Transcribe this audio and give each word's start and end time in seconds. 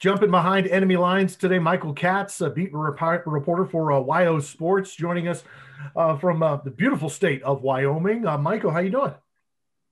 Jumping 0.00 0.30
behind 0.30 0.68
enemy 0.68 0.96
lines 0.96 1.34
today, 1.34 1.58
Michael 1.58 1.92
Katz, 1.92 2.40
a 2.40 2.48
beat 2.48 2.72
reporter 2.72 3.64
for 3.64 3.90
uh, 3.90 3.96
WYO 3.96 4.40
Sports, 4.40 4.94
joining 4.94 5.26
us 5.26 5.42
uh, 5.96 6.16
from 6.16 6.40
uh, 6.40 6.58
the 6.58 6.70
beautiful 6.70 7.08
state 7.08 7.42
of 7.42 7.62
Wyoming. 7.62 8.24
Uh, 8.24 8.38
Michael, 8.38 8.70
how 8.70 8.78
you 8.78 8.90
doing? 8.90 9.12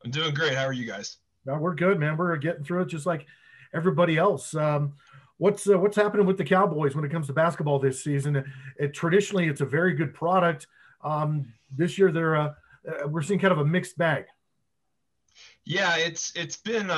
I'm 0.05 0.13
doing 0.13 0.33
great. 0.33 0.55
How 0.55 0.65
are 0.65 0.73
you 0.73 0.87
guys? 0.87 1.17
No, 1.45 1.57
we're 1.57 1.75
good, 1.75 1.99
man. 1.99 2.17
We're 2.17 2.37
getting 2.37 2.63
through 2.63 2.83
it 2.83 2.87
just 2.87 3.05
like 3.05 3.27
everybody 3.75 4.17
else. 4.17 4.55
Um, 4.55 4.93
what's 5.39 5.69
uh, 5.69 5.77
what's 5.77 5.97
happening 5.97 6.25
with 6.25 6.39
the 6.39 6.45
Cowboys 6.45 6.95
when 6.95 7.05
it 7.05 7.11
comes 7.11 7.27
to 7.27 7.33
basketball 7.33 7.81
this 7.81 8.05
season? 8.05 8.37
It, 8.37 8.45
it 8.79 8.95
traditionally 8.95 9.49
it's 9.49 9.61
a 9.61 9.67
very 9.67 9.95
good 9.95 10.15
product. 10.15 10.69
Um, 11.03 11.53
this 11.77 11.99
year 11.99 12.13
they're 12.13 12.37
uh, 12.37 12.53
we're 13.09 13.23
seeing 13.23 13.41
kind 13.41 13.53
of 13.53 13.59
a 13.59 13.65
mixed 13.65 13.99
bag. 13.99 14.27
Yeah, 15.65 15.97
it's 15.97 16.33
it's 16.37 16.59
been 16.59 16.91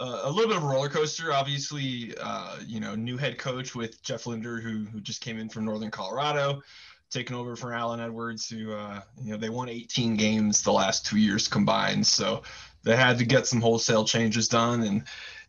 a 0.00 0.30
little 0.30 0.48
bit 0.48 0.56
of 0.58 0.64
a 0.64 0.66
roller 0.66 0.88
coaster. 0.88 1.32
Obviously, 1.32 2.14
uh, 2.20 2.58
you 2.66 2.80
know, 2.80 2.94
new 2.94 3.16
head 3.16 3.38
coach 3.38 3.74
with 3.74 4.02
Jeff 4.02 4.26
Linder, 4.26 4.60
who 4.60 4.84
who 4.84 5.00
just 5.00 5.20
came 5.20 5.38
in 5.38 5.48
from 5.48 5.64
Northern 5.64 5.90
Colorado, 5.90 6.62
taking 7.10 7.36
over 7.36 7.56
for 7.56 7.72
Allen 7.72 8.00
Edwards, 8.00 8.48
who 8.48 8.72
uh, 8.72 9.00
you 9.22 9.32
know 9.32 9.38
they 9.38 9.48
won 9.48 9.68
18 9.68 10.16
games 10.16 10.62
the 10.62 10.72
last 10.72 11.06
two 11.06 11.18
years 11.18 11.48
combined, 11.48 12.06
so 12.06 12.42
they 12.82 12.96
had 12.96 13.18
to 13.18 13.24
get 13.24 13.46
some 13.46 13.60
wholesale 13.60 14.04
changes 14.04 14.48
done, 14.48 14.82
and 14.82 15.04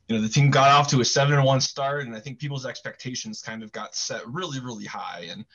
you 0.07 0.15
know 0.15 0.21
the 0.21 0.29
team 0.29 0.49
got 0.49 0.69
off 0.69 0.89
to 0.89 1.01
a 1.01 1.05
seven 1.05 1.35
and 1.35 1.43
one 1.43 1.61
start, 1.61 2.05
and 2.05 2.15
I 2.15 2.19
think 2.19 2.39
people's 2.39 2.65
expectations 2.65 3.41
kind 3.41 3.63
of 3.63 3.71
got 3.71 3.95
set 3.95 4.25
really 4.27 4.59
really 4.59 4.85
high, 4.85 5.27
and 5.29 5.45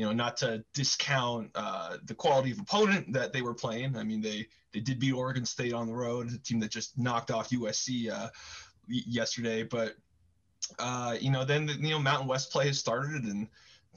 you 0.00 0.06
know, 0.06 0.12
not 0.12 0.38
to 0.38 0.64
discount 0.72 1.50
uh, 1.54 1.98
the 2.04 2.14
quality 2.14 2.50
of 2.52 2.58
opponent 2.58 3.12
that 3.12 3.34
they 3.34 3.42
were 3.42 3.52
playing. 3.52 3.98
I 3.98 4.02
mean, 4.02 4.22
they 4.22 4.46
they 4.72 4.80
did 4.80 4.98
beat 4.98 5.12
Oregon 5.12 5.44
State 5.44 5.74
on 5.74 5.86
the 5.86 5.92
road, 5.92 6.32
a 6.32 6.38
team 6.38 6.58
that 6.60 6.70
just 6.70 6.96
knocked 6.96 7.30
off 7.30 7.50
USC 7.50 8.10
uh, 8.10 8.30
yesterday. 8.88 9.62
But 9.62 9.96
uh, 10.78 11.18
you 11.20 11.30
know, 11.30 11.44
then 11.44 11.66
the, 11.66 11.74
you 11.74 11.90
know 11.90 11.98
Mountain 11.98 12.28
West 12.28 12.50
play 12.50 12.68
has 12.68 12.78
started, 12.78 13.24
and 13.24 13.46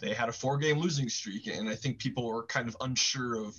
they 0.01 0.13
had 0.13 0.27
a 0.27 0.33
four-game 0.33 0.77
losing 0.77 1.07
streak, 1.07 1.47
and 1.47 1.69
I 1.69 1.75
think 1.75 1.99
people 1.99 2.25
were 2.27 2.43
kind 2.47 2.67
of 2.67 2.75
unsure 2.81 3.35
of 3.35 3.55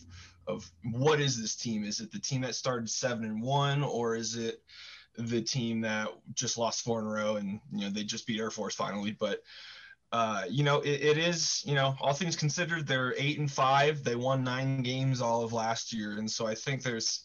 of 0.47 0.71
what 0.93 1.23
is 1.23 1.41
this 1.41 1.57
team? 1.57 1.83
Is 1.83 2.01
it 2.01 2.13
the 2.13 2.19
team 2.19 2.43
that 2.43 2.55
started 2.55 2.91
seven 2.91 3.25
and 3.25 3.41
one, 3.41 3.83
or 3.83 4.17
is 4.17 4.37
it 4.37 4.63
the 5.17 5.41
team 5.41 5.81
that 5.81 6.09
just 6.35 6.59
lost 6.59 6.85
four 6.85 7.01
in 7.01 7.07
a 7.07 7.11
row 7.11 7.37
and 7.37 7.59
you 7.73 7.87
know 7.87 7.91
they 7.91 8.05
just 8.05 8.27
beat 8.27 8.39
Air 8.39 8.51
Force 8.51 8.75
finally? 8.75 9.17
But 9.19 9.41
uh, 10.15 10.45
you 10.49 10.63
know, 10.63 10.79
it, 10.83 11.03
it 11.03 11.19
is, 11.19 11.61
you 11.67 11.75
know, 11.75 11.97
all 12.01 12.13
things 12.13 12.37
considered, 12.37 12.87
they're 12.87 13.17
eight 13.19 13.41
and 13.41 13.51
five. 13.51 14.05
They 14.05 14.15
won 14.15 14.45
nine 14.45 14.81
games 14.81 15.21
all 15.21 15.43
of 15.43 15.53
last 15.53 15.93
year. 15.93 16.19
And 16.19 16.31
so 16.31 16.47
I 16.47 16.55
think 16.55 16.85
there's, 16.85 17.25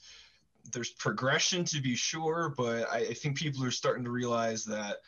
there's 0.73 0.89
progression 0.89 1.63
to 1.65 1.81
be 1.81 1.95
sure, 1.95 2.51
but 2.57 2.91
I, 2.91 3.01
I 3.01 3.13
think 3.13 3.37
people 3.37 3.63
are 3.63 3.69
starting 3.69 4.03
to 4.05 4.09
realize 4.09 4.65
that 4.65 5.01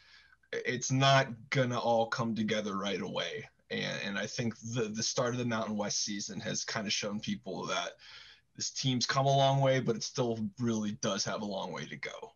it's 0.51 0.91
not 0.91 1.29
gonna 1.49 1.79
all 1.79 2.05
come 2.05 2.35
together 2.35 2.77
right 2.77 3.01
away. 3.01 3.49
And, 3.71 3.99
and 4.05 4.19
I 4.19 4.27
think 4.27 4.59
the, 4.59 4.83
the 4.83 5.01
start 5.01 5.33
of 5.33 5.39
the 5.39 5.45
Mountain 5.45 5.75
West 5.75 6.05
season 6.05 6.39
has 6.41 6.63
kind 6.63 6.85
of 6.85 6.93
shown 6.93 7.19
people 7.19 7.65
that 7.65 7.93
this 8.55 8.69
team's 8.69 9.07
come 9.07 9.25
a 9.25 9.35
long 9.35 9.59
way, 9.59 9.79
but 9.79 9.95
it 9.95 10.03
still 10.03 10.37
really 10.59 10.91
does 11.01 11.25
have 11.25 11.41
a 11.41 11.45
long 11.45 11.71
way 11.71 11.85
to 11.85 11.95
go. 11.95 12.33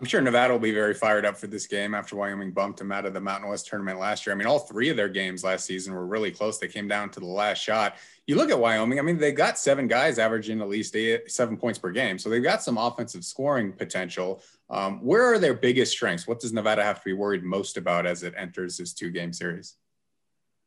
I'm 0.00 0.06
sure 0.06 0.20
Nevada 0.20 0.52
will 0.52 0.60
be 0.60 0.70
very 0.70 0.94
fired 0.94 1.26
up 1.26 1.36
for 1.36 1.48
this 1.48 1.66
game 1.66 1.92
after 1.92 2.14
Wyoming 2.14 2.52
bumped 2.52 2.78
them 2.78 2.92
out 2.92 3.04
of 3.04 3.14
the 3.14 3.20
Mountain 3.20 3.50
West 3.50 3.66
tournament 3.66 3.98
last 3.98 4.24
year. 4.24 4.32
I 4.32 4.38
mean, 4.38 4.46
all 4.46 4.60
three 4.60 4.90
of 4.90 4.96
their 4.96 5.08
games 5.08 5.42
last 5.42 5.66
season 5.66 5.92
were 5.92 6.06
really 6.06 6.30
close. 6.30 6.58
They 6.58 6.68
came 6.68 6.86
down 6.86 7.10
to 7.10 7.20
the 7.20 7.26
last 7.26 7.58
shot. 7.58 7.96
You 8.28 8.36
look 8.36 8.50
at 8.50 8.60
Wyoming, 8.60 9.00
I 9.00 9.02
mean, 9.02 9.18
they 9.18 9.32
got 9.32 9.58
seven 9.58 9.88
guys 9.88 10.20
averaging 10.20 10.60
at 10.60 10.68
least 10.68 10.94
eight, 10.94 11.28
seven 11.28 11.56
points 11.56 11.80
per 11.80 11.90
game. 11.90 12.16
So 12.16 12.30
they've 12.30 12.40
got 12.40 12.62
some 12.62 12.78
offensive 12.78 13.24
scoring 13.24 13.72
potential. 13.72 14.40
Um, 14.70 15.04
where 15.04 15.24
are 15.24 15.38
their 15.40 15.54
biggest 15.54 15.90
strengths? 15.90 16.28
What 16.28 16.38
does 16.38 16.52
Nevada 16.52 16.84
have 16.84 16.98
to 16.98 17.04
be 17.04 17.12
worried 17.12 17.42
most 17.42 17.76
about 17.76 18.06
as 18.06 18.22
it 18.22 18.34
enters 18.36 18.76
this 18.76 18.92
two 18.92 19.10
game 19.10 19.32
series? 19.32 19.74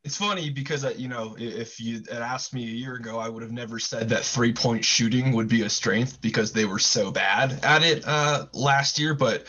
It's 0.04 0.16
funny 0.16 0.50
because 0.50 0.84
uh, 0.84 0.94
you 0.96 1.08
know 1.08 1.36
if 1.38 1.78
you 1.80 2.02
had 2.10 2.22
asked 2.22 2.52
me 2.52 2.64
a 2.64 2.74
year 2.74 2.94
ago, 2.94 3.18
I 3.18 3.28
would 3.28 3.42
have 3.42 3.52
never 3.52 3.78
said 3.78 4.08
that 4.08 4.24
three 4.24 4.52
point 4.52 4.84
shooting 4.84 5.32
would 5.32 5.48
be 5.48 5.62
a 5.62 5.70
strength 5.70 6.20
because 6.20 6.52
they 6.52 6.64
were 6.64 6.80
so 6.80 7.12
bad 7.12 7.64
at 7.64 7.84
it 7.84 8.02
uh, 8.06 8.46
last 8.52 8.98
year. 8.98 9.14
But 9.14 9.46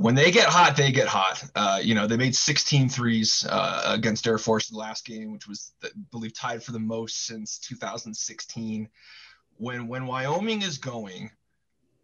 when 0.00 0.16
they 0.16 0.32
get 0.32 0.48
hot, 0.48 0.76
they 0.76 0.90
get 0.90 1.06
hot. 1.06 1.44
Uh, 1.54 1.78
you 1.80 1.94
know, 1.94 2.06
they 2.06 2.16
made 2.16 2.34
16 2.34 2.88
threes 2.88 3.46
uh, 3.48 3.82
against 3.84 4.26
Air 4.26 4.38
Force 4.38 4.70
in 4.70 4.74
the 4.74 4.80
last 4.80 5.04
game, 5.04 5.30
which 5.30 5.46
was, 5.46 5.72
I 5.84 5.88
believe, 6.10 6.34
tied 6.34 6.62
for 6.62 6.72
the 6.72 6.78
most 6.78 7.26
since 7.26 7.58
2016. 7.58 8.88
When 9.58 9.86
when 9.86 10.06
Wyoming 10.06 10.62
is 10.62 10.78
going, 10.78 11.30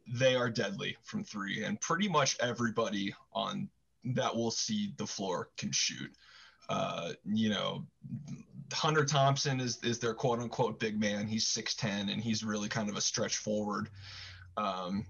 they 0.06 0.36
are 0.36 0.50
deadly 0.50 0.96
from 1.02 1.24
three, 1.24 1.64
and 1.64 1.80
pretty 1.80 2.06
much 2.06 2.36
everybody 2.38 3.12
on 3.32 3.68
that 4.04 4.36
will 4.36 4.52
see 4.52 4.92
the 4.98 5.06
floor 5.06 5.48
can 5.56 5.72
shoot. 5.72 6.12
Uh, 6.68 7.12
you 7.24 7.48
know, 7.48 7.86
Hunter 8.72 9.04
Thompson 9.04 9.60
is 9.60 9.78
is 9.82 9.98
their 9.98 10.14
quote 10.14 10.40
unquote 10.40 10.80
big 10.80 10.98
man. 10.98 11.26
He's 11.26 11.46
6'10 11.46 12.12
and 12.12 12.22
he's 12.22 12.44
really 12.44 12.68
kind 12.68 12.88
of 12.88 12.96
a 12.96 13.00
stretch 13.00 13.36
forward. 13.38 13.88
Um, 14.56 15.06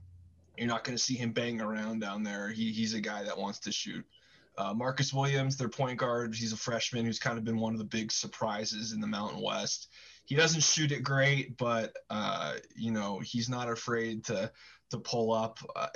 you're 0.56 0.69
not 0.69 0.84
going 0.84 0.97
to 0.97 1.03
see 1.03 1.15
him 1.15 1.33
bang 1.33 1.61
around 1.61 2.00
down 2.00 2.22
there. 2.22 2.50
He, 2.50 2.72
he's 2.72 2.95
a 2.95 3.00
guy 3.00 3.22
that 3.22 3.37
wants 3.37 3.59
to 3.61 3.72
shoot. 3.72 4.05
Uh, 4.59 4.72
Marcus 4.72 5.12
Williams, 5.12 5.56
their 5.56 5.69
point 5.69 5.99
guard, 5.99 6.34
he's 6.34 6.53
a 6.53 6.56
freshman 6.56 7.05
who's 7.05 7.19
kind 7.19 7.37
of 7.37 7.45
been 7.45 7.59
one 7.59 7.75
of 7.75 7.78
the 7.78 7.84
big 7.84 8.11
surprises 8.11 8.93
in 8.93 9.00
the 9.00 9.06
Mountain 9.06 9.43
West. 9.43 9.89
He 10.25 10.34
doesn't 10.34 10.62
shoot 10.62 10.93
it 10.93 11.03
great, 11.03 11.56
but 11.59 11.95
uh, 12.11 12.55
you 12.75 12.91
know 12.91 13.21
he's 13.21 13.49
not 13.49 13.71
afraid 13.71 14.25
to 14.25 14.50
to 14.91 14.99
pull 14.99 15.33
up. 15.33 15.59
Uh, 15.75 15.89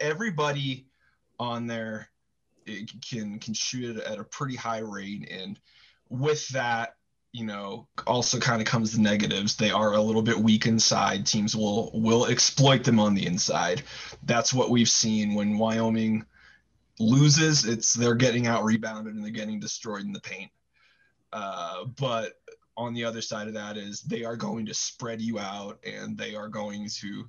everybody 0.00 0.86
on 1.38 1.66
there 1.66 2.08
can 2.66 3.38
can 3.38 3.54
shoot 3.54 3.96
it 3.96 4.04
at 4.04 4.18
a 4.18 4.24
pretty 4.24 4.56
high 4.56 4.80
rate, 4.80 5.28
and 5.30 5.58
with 6.08 6.46
that, 6.48 6.96
you 7.32 7.46
know, 7.46 7.88
also 8.06 8.38
kind 8.38 8.60
of 8.60 8.68
comes 8.68 8.92
the 8.92 9.00
negatives. 9.00 9.56
They 9.56 9.70
are 9.70 9.94
a 9.94 10.00
little 10.00 10.22
bit 10.22 10.38
weak 10.38 10.66
inside. 10.66 11.26
Teams 11.26 11.56
will 11.56 11.90
will 11.94 12.26
exploit 12.26 12.84
them 12.84 13.00
on 13.00 13.14
the 13.14 13.26
inside. 13.26 13.82
That's 14.24 14.52
what 14.52 14.70
we've 14.70 14.88
seen 14.88 15.34
when 15.34 15.58
Wyoming 15.58 16.24
loses. 16.98 17.64
It's 17.64 17.94
they're 17.94 18.14
getting 18.14 18.46
out 18.46 18.64
rebounded 18.64 19.14
and 19.14 19.24
they're 19.24 19.30
getting 19.30 19.60
destroyed 19.60 20.02
in 20.02 20.12
the 20.12 20.20
paint. 20.20 20.50
Uh, 21.32 21.86
but 21.98 22.34
on 22.76 22.94
the 22.94 23.04
other 23.04 23.20
side 23.20 23.48
of 23.48 23.54
that 23.54 23.76
is 23.76 24.02
they 24.02 24.24
are 24.24 24.36
going 24.36 24.66
to 24.66 24.74
spread 24.74 25.20
you 25.20 25.38
out 25.38 25.78
and 25.84 26.16
they 26.16 26.34
are 26.34 26.48
going 26.48 26.88
to 26.88 27.24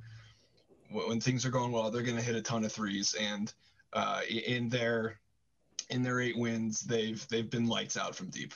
when 0.89 1.19
things 1.19 1.45
are 1.45 1.49
going 1.49 1.71
well 1.71 1.91
they're 1.91 2.01
going 2.01 2.17
to 2.17 2.23
hit 2.23 2.35
a 2.35 2.41
ton 2.41 2.63
of 2.63 2.71
threes 2.71 3.15
and 3.19 3.53
uh, 3.93 4.21
in 4.29 4.69
their 4.69 5.19
in 5.89 6.03
their 6.03 6.19
eight 6.19 6.37
wins 6.37 6.81
they've 6.81 7.27
they've 7.29 7.49
been 7.49 7.67
lights 7.67 7.97
out 7.97 8.15
from 8.15 8.29
deep 8.29 8.53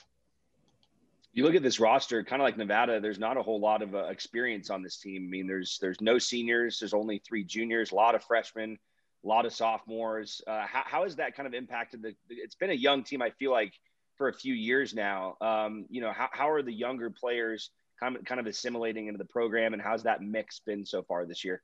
you 1.38 1.44
look 1.44 1.54
at 1.54 1.62
this 1.62 1.78
roster, 1.78 2.24
kind 2.24 2.42
of 2.42 2.44
like 2.44 2.56
Nevada. 2.56 3.00
There's 3.00 3.20
not 3.20 3.36
a 3.36 3.42
whole 3.42 3.60
lot 3.60 3.80
of 3.80 3.94
uh, 3.94 4.06
experience 4.06 4.70
on 4.70 4.82
this 4.82 4.96
team. 4.96 5.26
I 5.28 5.30
mean, 5.30 5.46
there's 5.46 5.78
there's 5.80 6.00
no 6.00 6.18
seniors. 6.18 6.80
There's 6.80 6.94
only 6.94 7.22
three 7.24 7.44
juniors. 7.44 7.92
A 7.92 7.94
lot 7.94 8.16
of 8.16 8.24
freshmen, 8.24 8.76
a 9.24 9.28
lot 9.28 9.46
of 9.46 9.52
sophomores. 9.52 10.40
Uh, 10.48 10.66
how, 10.66 10.82
how 10.84 11.02
has 11.04 11.14
that 11.16 11.36
kind 11.36 11.46
of 11.46 11.54
impacted 11.54 12.02
the? 12.02 12.14
It's 12.28 12.56
been 12.56 12.70
a 12.70 12.74
young 12.74 13.04
team. 13.04 13.22
I 13.22 13.30
feel 13.30 13.52
like 13.52 13.72
for 14.16 14.28
a 14.28 14.32
few 14.32 14.52
years 14.52 14.94
now. 14.94 15.36
Um, 15.40 15.86
you 15.88 16.00
know, 16.00 16.12
how 16.12 16.28
how 16.32 16.50
are 16.50 16.62
the 16.62 16.72
younger 16.72 17.08
players 17.08 17.70
kind 18.00 18.16
of 18.16 18.24
kind 18.24 18.40
of 18.40 18.46
assimilating 18.46 19.06
into 19.06 19.18
the 19.18 19.24
program, 19.24 19.74
and 19.74 19.82
how's 19.82 20.02
that 20.02 20.22
mix 20.22 20.60
been 20.60 20.84
so 20.84 21.02
far 21.02 21.24
this 21.24 21.44
year? 21.44 21.62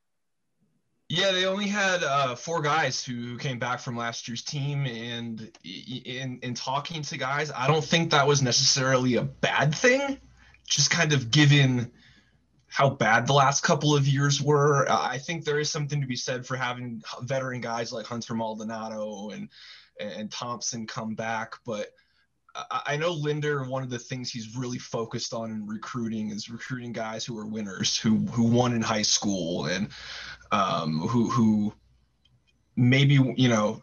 Yeah, 1.14 1.30
they 1.30 1.46
only 1.46 1.68
had 1.68 2.02
uh, 2.02 2.34
four 2.34 2.60
guys 2.60 3.04
who 3.04 3.38
came 3.38 3.60
back 3.60 3.78
from 3.78 3.96
last 3.96 4.26
year's 4.26 4.42
team, 4.42 4.84
and 4.84 5.48
in 5.62 6.40
in 6.42 6.54
talking 6.54 7.02
to 7.02 7.16
guys, 7.16 7.52
I 7.56 7.68
don't 7.68 7.84
think 7.84 8.10
that 8.10 8.26
was 8.26 8.42
necessarily 8.42 9.14
a 9.14 9.22
bad 9.22 9.76
thing. 9.76 10.18
Just 10.66 10.90
kind 10.90 11.12
of 11.12 11.30
given 11.30 11.92
how 12.66 12.90
bad 12.90 13.28
the 13.28 13.32
last 13.32 13.62
couple 13.62 13.94
of 13.94 14.08
years 14.08 14.42
were, 14.42 14.90
I 14.90 15.18
think 15.18 15.44
there 15.44 15.60
is 15.60 15.70
something 15.70 16.00
to 16.00 16.06
be 16.08 16.16
said 16.16 16.44
for 16.44 16.56
having 16.56 17.00
veteran 17.22 17.60
guys 17.60 17.92
like 17.92 18.06
Hunter 18.06 18.34
Maldonado 18.34 19.30
and 19.30 19.48
and 20.00 20.32
Thompson 20.32 20.86
come 20.88 21.14
back, 21.14 21.54
but. 21.64 21.92
I 22.70 22.96
know 22.98 23.10
Linder. 23.10 23.64
One 23.64 23.82
of 23.82 23.90
the 23.90 23.98
things 23.98 24.30
he's 24.30 24.56
really 24.56 24.78
focused 24.78 25.34
on 25.34 25.50
in 25.50 25.66
recruiting 25.66 26.30
is 26.30 26.48
recruiting 26.48 26.92
guys 26.92 27.24
who 27.24 27.36
are 27.36 27.48
winners, 27.48 27.98
who 27.98 28.18
who 28.26 28.44
won 28.44 28.72
in 28.72 28.80
high 28.80 29.02
school, 29.02 29.66
and 29.66 29.88
um, 30.54 31.00
who 31.00 31.28
who 31.28 31.72
maybe 32.76 33.14
you 33.36 33.48
know 33.48 33.82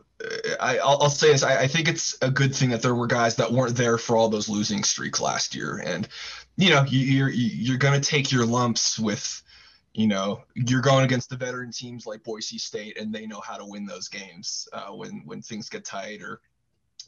I, 0.60 0.80
will 0.84 1.10
say 1.10 1.32
this. 1.32 1.44
I, 1.44 1.62
I, 1.62 1.68
think 1.68 1.88
it's 1.88 2.16
a 2.22 2.30
good 2.30 2.56
thing 2.56 2.70
that 2.70 2.82
there 2.82 2.96
were 2.96 3.08
guys 3.08 3.36
that 3.38 3.52
weren't 3.52 3.76
there 3.76 3.98
for 3.98 4.16
all 4.16 4.30
those 4.30 4.50
losing 4.50 4.84
streaks 4.84 5.20
last 5.20 5.56
year, 5.56 5.82
and 5.84 6.08
you 6.58 6.70
know 6.70 6.84
you, 6.84 7.00
you're 7.00 7.30
you're 7.30 7.78
going 7.78 8.00
to 8.00 8.10
take 8.10 8.32
your 8.32 8.46
lumps 8.46 9.00
with, 9.00 9.42
you 9.94 10.08
know, 10.08 10.44
you're 10.56 10.82
going 10.82 11.06
against 11.06 11.30
the 11.30 11.38
veteran 11.38 11.72
teams 11.72 12.06
like 12.06 12.24
Boise 12.24 12.58
State, 12.58 13.00
and 13.00 13.14
they 13.14 13.26
know 13.26 13.42
how 13.42 13.58
to 13.58 13.66
win 13.66 13.86
those 13.86 14.08
games 14.08 14.68
uh, 14.74 14.92
when 14.92 15.24
when 15.26 15.42
things 15.42 15.70
get 15.70 15.86
tight, 15.86 16.22
or 16.22 16.42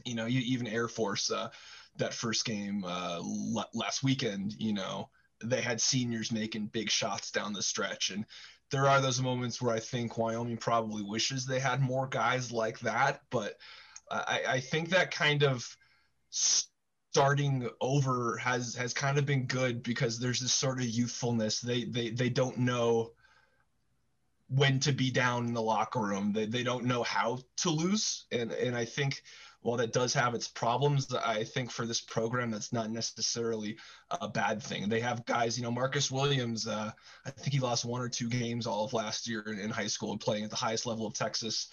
you 0.05 0.15
know, 0.15 0.25
you, 0.25 0.39
even 0.39 0.67
Air 0.67 0.87
Force 0.87 1.31
uh, 1.31 1.49
that 1.97 2.13
first 2.13 2.45
game 2.45 2.83
uh, 2.83 3.17
l- 3.17 3.69
last 3.73 4.03
weekend, 4.03 4.55
you 4.57 4.73
know, 4.73 5.09
they 5.43 5.61
had 5.61 5.79
seniors 5.79 6.31
making 6.31 6.67
big 6.67 6.89
shots 6.89 7.29
down 7.29 7.53
the 7.53 7.61
stretch, 7.61 8.09
and 8.09 8.25
there 8.73 8.89
are 8.89 8.99
those 8.99 9.21
moments 9.21 9.61
where 9.61 9.75
I 9.75 9.79
think 9.79 10.17
Wyoming 10.17 10.57
probably 10.57 11.03
wishes 11.03 11.45
they 11.45 11.59
had 11.59 11.79
more 11.79 12.07
guys 12.07 12.51
like 12.51 12.79
that, 12.79 13.21
but 13.29 13.53
I, 14.09 14.41
I 14.47 14.59
think 14.59 14.89
that 14.89 15.11
kind 15.11 15.43
of 15.43 15.63
starting 16.31 17.69
over 17.81 18.37
has 18.37 18.73
has 18.73 18.91
kind 18.91 19.19
of 19.19 19.27
been 19.27 19.45
good 19.45 19.83
because 19.83 20.17
there's 20.17 20.39
this 20.39 20.53
sort 20.53 20.79
of 20.79 20.87
youthfulness. 20.87 21.61
They 21.61 21.83
they 21.83 22.09
they 22.09 22.29
don't 22.29 22.57
know 22.57 23.11
when 24.49 24.79
to 24.79 24.91
be 24.91 25.11
down 25.11 25.45
in 25.45 25.53
the 25.53 25.61
locker 25.61 26.01
room. 26.01 26.33
They 26.33 26.47
they 26.47 26.63
don't 26.63 26.85
know 26.85 27.03
how 27.03 27.41
to 27.57 27.69
lose, 27.69 28.25
and 28.31 28.51
and 28.51 28.75
I 28.75 28.85
think 28.85 29.21
while 29.63 29.77
that 29.77 29.93
does 29.93 30.13
have 30.13 30.35
its 30.35 30.47
problems, 30.47 31.13
I 31.13 31.43
think 31.43 31.71
for 31.71 31.85
this 31.85 32.01
program, 32.01 32.51
that's 32.51 32.73
not 32.73 32.91
necessarily 32.91 33.77
a 34.11 34.27
bad 34.27 34.61
thing. 34.61 34.89
They 34.89 34.99
have 34.99 35.25
guys, 35.25 35.57
you 35.57 35.63
know, 35.63 35.71
Marcus 35.71 36.11
Williams, 36.11 36.67
uh, 36.67 36.91
I 37.25 37.29
think 37.29 37.53
he 37.53 37.59
lost 37.59 37.85
one 37.85 38.01
or 38.01 38.09
two 38.09 38.29
games 38.29 38.67
all 38.67 38.83
of 38.85 38.93
last 38.93 39.27
year 39.27 39.41
in, 39.47 39.59
in 39.59 39.69
high 39.69 39.87
school 39.87 40.17
playing 40.17 40.43
at 40.43 40.49
the 40.49 40.55
highest 40.57 40.85
level 40.85 41.07
of 41.07 41.13
Texas 41.13 41.69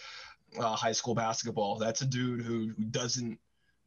uh, 0.59 0.77
high 0.77 0.93
school 0.93 1.15
basketball. 1.15 1.77
That's 1.77 2.03
a 2.03 2.07
dude 2.07 2.43
who, 2.43 2.73
who 2.77 2.85
doesn't 2.85 3.39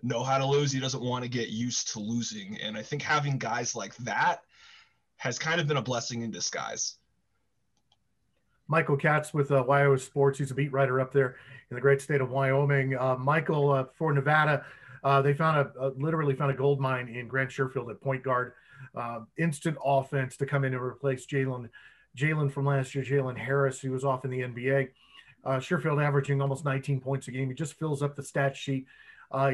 know 0.01 0.23
how 0.23 0.37
to 0.37 0.45
lose. 0.45 0.71
He 0.71 0.79
doesn't 0.79 1.01
want 1.01 1.23
to 1.23 1.29
get 1.29 1.49
used 1.49 1.93
to 1.93 1.99
losing. 1.99 2.59
And 2.61 2.77
I 2.77 2.81
think 2.81 3.01
having 3.01 3.37
guys 3.37 3.75
like 3.75 3.95
that 3.97 4.41
has 5.17 5.39
kind 5.39 5.61
of 5.61 5.67
been 5.67 5.77
a 5.77 5.81
blessing 5.81 6.21
in 6.21 6.31
disguise. 6.31 6.97
Michael 8.67 8.97
Katz 8.97 9.33
with 9.33 9.51
uh, 9.51 9.97
Sports. 9.97 10.39
He's 10.39 10.51
a 10.51 10.55
beat 10.55 10.71
writer 10.71 10.99
up 10.99 11.11
there 11.11 11.35
in 11.69 11.75
the 11.75 11.81
great 11.81 12.01
state 12.01 12.21
of 12.21 12.29
Wyoming. 12.29 12.95
Uh, 12.95 13.15
Michael, 13.17 13.71
uh, 13.71 13.85
for 13.97 14.13
Nevada, 14.13 14.65
uh, 15.03 15.21
they 15.21 15.33
found 15.33 15.69
a, 15.79 15.89
literally 15.97 16.35
found 16.35 16.51
a 16.51 16.55
gold 16.55 16.79
mine 16.79 17.09
in 17.09 17.27
Grant 17.27 17.49
Sherfield 17.49 17.89
at 17.89 18.01
point 18.01 18.23
guard. 18.23 18.53
Uh, 18.95 19.21
instant 19.37 19.77
offense 19.83 20.37
to 20.37 20.45
come 20.45 20.63
in 20.63 20.73
and 20.73 20.81
replace 20.81 21.25
Jalen 21.25 21.69
Jalen 22.17 22.51
from 22.51 22.65
last 22.65 22.93
year, 22.93 23.03
Jalen 23.03 23.37
Harris, 23.37 23.79
who 23.79 23.91
was 23.91 24.03
off 24.03 24.23
in 24.23 24.29
the 24.29 24.41
NBA. 24.41 24.89
Uh, 25.43 25.57
Sherfield 25.57 26.03
averaging 26.03 26.41
almost 26.41 26.63
19 26.63 26.99
points 27.01 27.27
a 27.27 27.31
game. 27.31 27.49
He 27.49 27.55
just 27.55 27.73
fills 27.73 28.03
up 28.03 28.15
the 28.15 28.23
stat 28.23 28.55
sheet. 28.55 28.85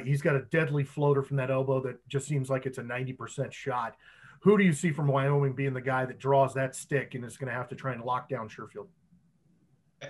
He's 0.03 0.21
got 0.21 0.35
a 0.35 0.41
deadly 0.51 0.83
floater 0.83 1.23
from 1.23 1.38
that 1.38 1.50
elbow 1.50 1.81
that 1.83 2.06
just 2.09 2.27
seems 2.27 2.50
like 2.50 2.65
it's 2.65 2.77
a 2.77 2.83
90% 2.83 3.53
shot. 3.53 3.95
Who 4.41 4.57
do 4.57 4.63
you 4.63 4.73
see 4.73 4.91
from 4.91 5.07
Wyoming 5.07 5.53
being 5.53 5.73
the 5.73 5.81
guy 5.81 6.06
that 6.06 6.19
draws 6.19 6.53
that 6.53 6.75
stick 6.75 7.15
and 7.15 7.23
is 7.23 7.38
going 7.38 7.50
to 7.50 7.57
have 7.57 7.69
to 7.69 7.75
try 7.75 7.94
and 7.94 8.03
lock 8.03 8.29
down 8.29 8.50
Sherfield? 8.50 8.88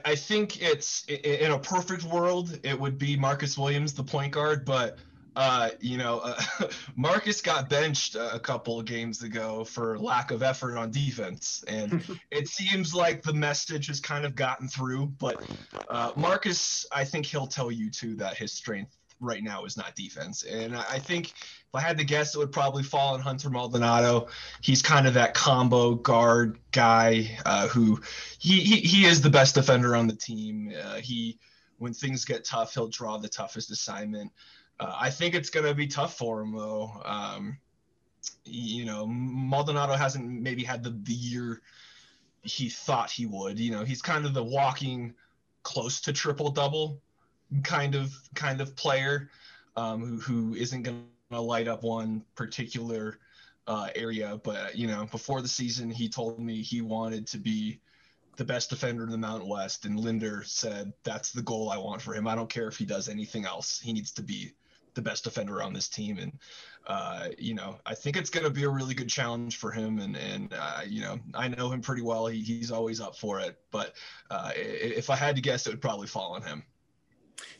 I 0.05 0.15
think 0.15 0.61
it's 0.61 1.05
in 1.05 1.51
a 1.51 1.59
perfect 1.59 2.03
world, 2.03 2.59
it 2.63 2.79
would 2.79 2.97
be 2.97 3.15
Marcus 3.15 3.57
Williams, 3.57 3.93
the 3.93 4.03
point 4.03 4.33
guard, 4.33 4.65
but 4.65 4.97
uh, 5.35 5.69
you 5.79 5.97
know, 5.97 6.19
uh, 6.19 6.41
Marcus 6.95 7.41
got 7.41 7.69
benched 7.69 8.15
a 8.15 8.39
couple 8.39 8.79
of 8.79 8.85
games 8.85 9.23
ago 9.23 9.63
for 9.63 9.97
lack 9.97 10.31
of 10.31 10.43
effort 10.43 10.77
on 10.77 10.91
defense, 10.91 11.63
and 11.67 12.03
it 12.31 12.47
seems 12.47 12.93
like 12.93 13.21
the 13.23 13.33
message 13.33 13.87
has 13.87 13.99
kind 13.99 14.25
of 14.25 14.35
gotten 14.35 14.67
through. 14.67 15.07
But 15.17 15.41
uh, 15.87 16.11
Marcus, 16.15 16.85
I 16.91 17.03
think 17.03 17.25
he'll 17.25 17.47
tell 17.47 17.71
you 17.71 17.89
too 17.89 18.15
that 18.15 18.37
his 18.37 18.51
strength 18.51 18.97
right 19.19 19.43
now 19.43 19.65
is 19.65 19.77
not 19.77 19.95
defense, 19.95 20.43
and 20.43 20.75
I 20.75 20.99
think 20.99 21.33
if 21.69 21.75
I 21.75 21.81
had 21.81 21.99
to 21.99 22.03
guess, 22.03 22.33
it 22.33 22.39
would 22.39 22.51
probably 22.51 22.81
fall 22.81 23.13
on 23.13 23.21
Hunter 23.21 23.49
Maldonado. 23.51 24.27
He's 24.61 24.81
kind 24.81 25.05
of 25.05 25.13
that 25.13 25.35
combo 25.35 25.93
guard 25.93 26.57
guy 26.71 27.37
uh, 27.45 27.67
who 27.67 28.01
he, 28.39 28.59
he 28.59 28.77
he 28.77 29.05
is 29.05 29.21
the 29.21 29.29
best 29.29 29.53
defender 29.53 29.95
on 29.95 30.07
the 30.07 30.15
team. 30.15 30.73
Uh, 30.83 30.95
he 30.95 31.37
when 31.77 31.93
things 31.93 32.25
get 32.25 32.43
tough, 32.43 32.73
he'll 32.73 32.87
draw 32.87 33.17
the 33.17 33.29
toughest 33.29 33.69
assignment. 33.69 34.31
Uh, 34.79 34.95
I 34.99 35.11
think 35.11 35.35
it's 35.35 35.51
going 35.51 35.65
to 35.65 35.75
be 35.75 35.85
tough 35.85 36.17
for 36.17 36.41
him, 36.41 36.55
though. 36.55 36.91
Um, 37.05 37.57
you 38.45 38.85
know, 38.85 39.05
Maldonado 39.05 39.93
hasn't 39.93 40.27
maybe 40.27 40.63
had 40.63 40.83
the, 40.83 40.97
the 41.03 41.13
year 41.13 41.61
he 42.41 42.69
thought 42.69 43.11
he 43.11 43.27
would. 43.27 43.59
You 43.59 43.71
know, 43.71 43.83
he's 43.83 44.01
kind 44.01 44.25
of 44.25 44.33
the 44.33 44.43
walking 44.43 45.13
close 45.61 46.01
to 46.01 46.13
triple 46.13 46.49
double 46.49 46.99
kind 47.63 47.93
of 47.93 48.11
kind 48.33 48.59
of 48.59 48.75
player 48.75 49.29
um, 49.75 50.01
who, 50.01 50.17
who 50.17 50.55
isn't 50.55 50.83
going 50.83 51.05
to 51.31 51.39
light 51.39 51.67
up 51.67 51.83
one 51.83 52.23
particular 52.35 53.19
uh, 53.67 53.89
area. 53.95 54.39
But, 54.43 54.75
you 54.75 54.87
know, 54.87 55.05
before 55.05 55.41
the 55.41 55.47
season, 55.47 55.89
he 55.89 56.09
told 56.09 56.39
me 56.39 56.61
he 56.61 56.81
wanted 56.81 57.27
to 57.27 57.37
be 57.37 57.79
the 58.37 58.45
best 58.45 58.69
defender 58.69 59.03
in 59.03 59.11
the 59.11 59.17
Mountain 59.17 59.49
West. 59.49 59.85
And 59.85 59.99
Linder 59.99 60.43
said, 60.45 60.93
that's 61.03 61.31
the 61.31 61.41
goal 61.41 61.69
I 61.69 61.77
want 61.77 62.01
for 62.01 62.13
him. 62.13 62.27
I 62.27 62.35
don't 62.35 62.49
care 62.49 62.67
if 62.67 62.77
he 62.77 62.85
does 62.85 63.09
anything 63.09 63.45
else. 63.45 63.79
He 63.79 63.93
needs 63.93 64.11
to 64.13 64.21
be 64.23 64.53
the 64.95 65.01
best 65.01 65.23
defender 65.23 65.61
on 65.61 65.73
this 65.73 65.87
team. 65.87 66.17
And, 66.17 66.39
uh, 66.87 67.27
you 67.37 67.53
know, 67.53 67.77
I 67.85 67.93
think 67.93 68.17
it's 68.17 68.31
going 68.31 68.45
to 68.45 68.49
be 68.49 68.63
a 68.63 68.69
really 68.69 68.95
good 68.95 69.09
challenge 69.09 69.57
for 69.57 69.71
him. 69.71 69.99
And, 69.99 70.17
and 70.17 70.53
uh, 70.57 70.81
you 70.87 71.01
know, 71.01 71.19
I 71.35 71.47
know 71.47 71.69
him 71.69 71.81
pretty 71.81 72.01
well. 72.01 72.25
He, 72.25 72.41
he's 72.41 72.71
always 72.71 72.99
up 72.99 73.15
for 73.15 73.39
it. 73.39 73.59
But 73.69 73.93
uh, 74.31 74.51
if 74.55 75.11
I 75.11 75.15
had 75.15 75.35
to 75.35 75.41
guess, 75.41 75.67
it 75.67 75.69
would 75.69 75.81
probably 75.81 76.07
fall 76.07 76.33
on 76.33 76.41
him. 76.41 76.63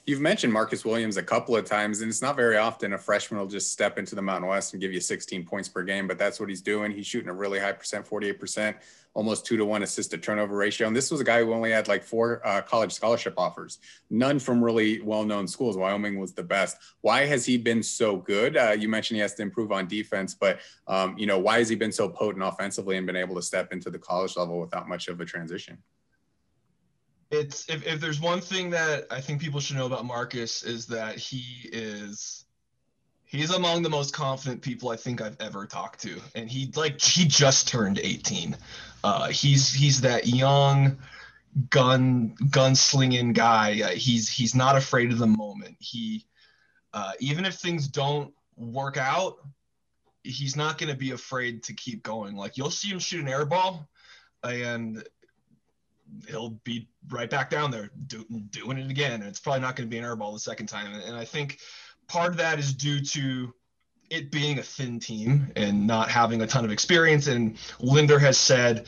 You've 0.05 0.21
mentioned 0.21 0.51
Marcus 0.51 0.83
Williams 0.83 1.17
a 1.17 1.23
couple 1.23 1.55
of 1.55 1.65
times, 1.65 2.01
and 2.01 2.09
it's 2.09 2.21
not 2.21 2.35
very 2.35 2.57
often 2.57 2.93
a 2.93 2.97
freshman 2.97 3.39
will 3.39 3.47
just 3.47 3.71
step 3.71 3.99
into 3.99 4.15
the 4.15 4.21
Mountain 4.21 4.49
West 4.49 4.73
and 4.73 4.81
give 4.81 4.91
you 4.91 4.99
16 4.99 5.45
points 5.45 5.69
per 5.69 5.83
game, 5.83 6.07
but 6.07 6.17
that's 6.17 6.39
what 6.39 6.49
he's 6.49 6.61
doing. 6.61 6.91
He's 6.91 7.05
shooting 7.05 7.29
a 7.29 7.33
really 7.33 7.59
high 7.59 7.73
percent, 7.73 8.07
48%, 8.07 8.75
almost 9.13 9.45
two 9.45 9.57
to 9.57 9.65
one 9.65 9.83
assist 9.83 10.11
to 10.11 10.17
turnover 10.17 10.55
ratio. 10.55 10.87
And 10.87 10.95
this 10.95 11.11
was 11.11 11.21
a 11.21 11.23
guy 11.23 11.43
who 11.43 11.53
only 11.53 11.71
had 11.71 11.87
like 11.87 12.03
four 12.03 12.41
uh, 12.43 12.61
college 12.61 12.91
scholarship 12.91 13.35
offers, 13.37 13.79
none 14.09 14.39
from 14.39 14.63
really 14.63 15.01
well 15.01 15.23
known 15.23 15.47
schools. 15.47 15.77
Wyoming 15.77 16.19
was 16.19 16.33
the 16.33 16.43
best. 16.43 16.77
Why 17.01 17.25
has 17.25 17.45
he 17.45 17.57
been 17.57 17.83
so 17.83 18.17
good? 18.17 18.57
Uh, 18.57 18.71
you 18.71 18.89
mentioned 18.89 19.17
he 19.17 19.21
has 19.21 19.35
to 19.35 19.43
improve 19.43 19.71
on 19.71 19.87
defense, 19.87 20.33
but 20.33 20.59
um, 20.87 21.17
you 21.17 21.27
know, 21.27 21.37
why 21.37 21.59
has 21.59 21.69
he 21.69 21.75
been 21.75 21.91
so 21.91 22.09
potent 22.09 22.43
offensively 22.43 22.97
and 22.97 23.05
been 23.05 23.15
able 23.15 23.35
to 23.35 23.41
step 23.41 23.71
into 23.73 23.89
the 23.89 23.99
college 23.99 24.35
level 24.37 24.59
without 24.59 24.89
much 24.89 25.07
of 25.07 25.21
a 25.21 25.25
transition? 25.25 25.77
It's 27.31 27.69
if, 27.69 27.85
if 27.85 27.99
there's 27.99 28.19
one 28.19 28.41
thing 28.41 28.69
that 28.71 29.05
I 29.11 29.21
think 29.21 29.41
people 29.41 29.59
should 29.59 29.75
know 29.75 29.85
about 29.85 30.05
Marcus 30.05 30.63
is 30.63 30.87
that 30.87 31.17
he 31.17 31.69
is 31.71 32.45
he's 33.25 33.51
among 33.51 33.83
the 33.83 33.89
most 33.89 34.13
confident 34.13 34.61
people 34.61 34.89
I 34.89 34.95
think 34.95 35.21
I've 35.21 35.37
ever 35.39 35.65
talked 35.65 36.01
to. 36.01 36.19
And 36.33 36.49
he 36.49 36.71
like 36.75 36.99
he 36.99 37.25
just 37.25 37.67
turned 37.67 37.99
18. 37.99 38.57
Uh, 39.03 39.29
he's 39.29 39.71
he's 39.71 40.01
that 40.01 40.27
young 40.27 40.97
gun 41.69 42.35
gunslinging 42.45 43.33
guy. 43.33 43.81
Uh, 43.83 43.89
he's 43.89 44.27
he's 44.27 44.55
not 44.55 44.75
afraid 44.75 45.11
of 45.11 45.19
the 45.19 45.27
moment. 45.27 45.77
He 45.79 46.25
uh, 46.93 47.11
even 47.19 47.45
if 47.45 47.55
things 47.55 47.87
don't 47.87 48.33
work 48.57 48.97
out, 48.97 49.37
he's 50.23 50.55
not 50.55 50.79
going 50.79 50.91
to 50.91 50.97
be 50.97 51.11
afraid 51.11 51.61
to 51.63 51.73
keep 51.73 52.01
going. 52.01 52.35
Like 52.35 52.57
you'll 52.57 52.71
see 52.71 52.89
him 52.89 52.99
shoot 52.99 53.21
an 53.21 53.27
air 53.27 53.45
ball 53.45 53.87
and 54.43 55.03
he'll 56.27 56.51
be 56.63 56.87
right 57.09 57.29
back 57.29 57.49
down 57.49 57.71
there 57.71 57.89
do, 58.07 58.25
doing 58.49 58.77
it 58.77 58.89
again. 58.89 59.13
And 59.13 59.23
it's 59.23 59.39
probably 59.39 59.61
not 59.61 59.75
going 59.75 59.89
to 59.89 59.91
be 59.91 59.97
an 59.97 60.03
airball 60.03 60.33
the 60.33 60.39
second 60.39 60.67
time. 60.67 60.93
And, 60.93 61.03
and 61.03 61.15
I 61.15 61.25
think 61.25 61.59
part 62.07 62.31
of 62.31 62.37
that 62.37 62.59
is 62.59 62.73
due 62.73 63.01
to 63.01 63.53
it 64.09 64.31
being 64.31 64.59
a 64.59 64.63
thin 64.63 64.99
team 64.99 65.51
and 65.55 65.85
not 65.85 66.09
having 66.09 66.41
a 66.41 66.47
ton 66.47 66.65
of 66.65 66.71
experience. 66.71 67.27
And 67.27 67.57
Linder 67.79 68.19
has 68.19 68.37
said, 68.37 68.87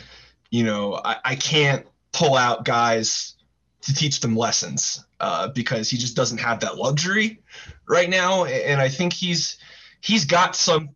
you 0.49 0.63
know, 0.63 0.99
I, 1.03 1.17
I 1.23 1.35
can't 1.35 1.85
pull 2.11 2.35
out 2.35 2.65
guys 2.65 3.35
to 3.81 3.93
teach 3.93 4.19
them 4.19 4.35
lessons 4.35 5.05
uh, 5.19 5.47
because 5.49 5.89
he 5.89 5.97
just 5.97 6.15
doesn't 6.15 6.39
have 6.39 6.59
that 6.61 6.77
luxury 6.77 7.41
right 7.87 8.09
now. 8.09 8.45
And 8.45 8.81
I 8.81 8.89
think 8.89 9.13
he's 9.13 9.57
he's 10.01 10.25
got 10.25 10.55
some 10.55 10.89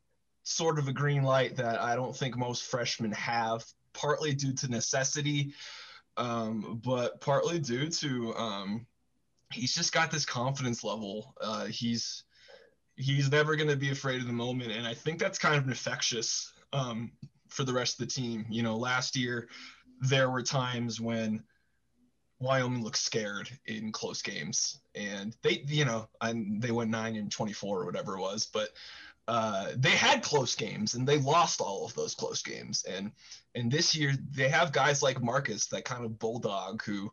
sort 0.43 0.77
of 0.77 0.87
a 0.87 0.93
green 0.93 1.23
light 1.23 1.55
that 1.57 1.81
I 1.81 1.95
don't 1.95 2.15
think 2.15 2.37
most 2.37 2.63
freshmen 2.63 3.11
have, 3.13 3.63
partly 3.93 4.33
due 4.33 4.53
to 4.53 4.67
necessity, 4.67 5.53
um, 6.17 6.81
but 6.83 7.19
partly 7.21 7.59
due 7.59 7.89
to 7.89 8.35
um, 8.35 8.85
he's 9.51 9.73
just 9.73 9.93
got 9.93 10.11
this 10.11 10.25
confidence 10.25 10.83
level. 10.83 11.33
Uh, 11.41 11.65
he's 11.65 12.23
he's 12.95 13.29
never 13.31 13.55
going 13.55 13.69
to 13.69 13.75
be 13.75 13.91
afraid 13.91 14.21
of 14.21 14.27
the 14.27 14.33
moment, 14.33 14.71
and 14.71 14.87
I 14.87 14.93
think 14.93 15.19
that's 15.19 15.37
kind 15.37 15.55
of 15.55 15.67
infectious 15.67 16.53
um, 16.73 17.11
for 17.49 17.63
the 17.63 17.73
rest 17.73 17.99
of 17.99 18.07
the 18.07 18.13
team. 18.13 18.45
You 18.49 18.63
know, 18.63 18.77
last 18.77 19.15
year 19.15 19.47
there 20.01 20.29
were 20.29 20.43
times 20.43 20.99
when 20.99 21.43
Wyoming 22.39 22.83
looked 22.83 22.97
scared 22.97 23.49
in 23.65 23.91
close 23.91 24.21
games, 24.21 24.79
and 24.93 25.35
they, 25.41 25.63
you 25.67 25.85
know, 25.85 26.07
and 26.21 26.61
they 26.61 26.71
went 26.71 26.91
nine 26.91 27.15
and 27.15 27.31
twenty-four 27.31 27.81
or 27.81 27.85
whatever 27.85 28.17
it 28.17 28.21
was, 28.21 28.45
but 28.45 28.69
uh, 29.27 29.69
they 29.75 29.89
had 29.89 30.21
close 30.21 30.55
games 30.55 30.93
and 30.93 31.07
they 31.07 31.17
lost 31.17 31.59
all 31.59 31.85
of 31.85 31.93
those 31.95 32.13
close 32.13 32.41
games. 32.41 32.83
And 32.83 33.11
and 33.55 33.71
this 33.71 33.95
year 33.95 34.13
they 34.31 34.49
have 34.49 34.71
guys 34.71 35.01
like 35.01 35.21
Marcus, 35.21 35.67
that 35.67 35.85
kind 35.85 36.05
of 36.05 36.19
bulldog 36.19 36.83
who 36.83 37.11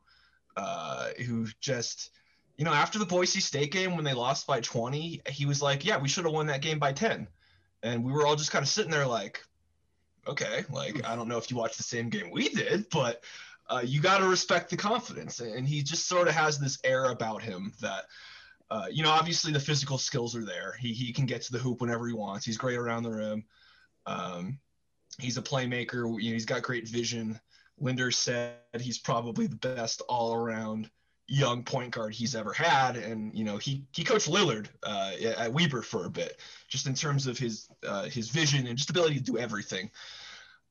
uh, 0.56 1.08
who 1.26 1.46
just 1.60 2.10
you 2.56 2.64
know 2.64 2.72
after 2.72 2.98
the 2.98 3.06
Boise 3.06 3.40
State 3.40 3.72
game 3.72 3.96
when 3.96 4.04
they 4.04 4.12
lost 4.12 4.46
by 4.46 4.60
20, 4.60 5.22
he 5.28 5.46
was 5.46 5.62
like, 5.62 5.84
yeah, 5.84 5.98
we 5.98 6.08
should 6.08 6.24
have 6.24 6.34
won 6.34 6.46
that 6.46 6.62
game 6.62 6.78
by 6.78 6.92
10. 6.92 7.26
And 7.82 8.04
we 8.04 8.12
were 8.12 8.26
all 8.26 8.36
just 8.36 8.52
kind 8.52 8.62
of 8.62 8.68
sitting 8.68 8.90
there 8.90 9.06
like, 9.06 9.42
okay, 10.26 10.64
like 10.70 11.04
I 11.06 11.16
don't 11.16 11.28
know 11.28 11.38
if 11.38 11.50
you 11.50 11.56
watched 11.56 11.78
the 11.78 11.82
same 11.82 12.10
game 12.10 12.30
we 12.30 12.50
did, 12.50 12.90
but 12.90 13.22
uh, 13.70 13.82
you 13.82 14.02
got 14.02 14.18
to 14.18 14.28
respect 14.28 14.68
the 14.68 14.76
confidence. 14.76 15.40
And 15.40 15.66
he 15.66 15.82
just 15.82 16.06
sort 16.06 16.28
of 16.28 16.34
has 16.34 16.58
this 16.58 16.78
air 16.84 17.06
about 17.06 17.42
him 17.42 17.72
that 17.80 18.04
uh, 18.72 18.86
you 18.90 19.02
know, 19.02 19.10
obviously 19.10 19.52
the 19.52 19.60
physical 19.60 19.98
skills 19.98 20.34
are 20.34 20.46
there. 20.46 20.74
He, 20.80 20.94
he 20.94 21.12
can 21.12 21.26
get 21.26 21.42
to 21.42 21.52
the 21.52 21.58
hoop 21.58 21.82
whenever 21.82 22.06
he 22.06 22.14
wants. 22.14 22.46
He's 22.46 22.56
great 22.56 22.78
around 22.78 23.02
the 23.02 23.10
rim. 23.10 23.44
Um, 24.06 24.58
he's 25.18 25.36
a 25.36 25.42
playmaker. 25.42 26.06
You 26.22 26.30
know, 26.30 26.34
he's 26.34 26.46
got 26.46 26.62
great 26.62 26.88
vision. 26.88 27.38
Linder 27.78 28.10
said 28.10 28.54
he's 28.80 28.98
probably 28.98 29.46
the 29.46 29.56
best 29.56 30.00
all 30.08 30.34
around 30.34 30.90
young 31.28 31.62
point 31.64 31.90
guard 31.90 32.14
he's 32.14 32.34
ever 32.34 32.54
had. 32.54 32.96
And 32.96 33.36
you 33.36 33.44
know, 33.44 33.58
he 33.58 33.84
he 33.92 34.04
coached 34.04 34.30
Lillard 34.30 34.68
uh, 34.82 35.12
at 35.36 35.52
Weber 35.52 35.82
for 35.82 36.06
a 36.06 36.10
bit, 36.10 36.40
just 36.68 36.86
in 36.86 36.94
terms 36.94 37.26
of 37.26 37.36
his 37.36 37.68
uh, 37.86 38.04
his 38.04 38.30
vision 38.30 38.66
and 38.66 38.78
just 38.78 38.88
ability 38.88 39.16
to 39.16 39.22
do 39.22 39.36
everything. 39.36 39.90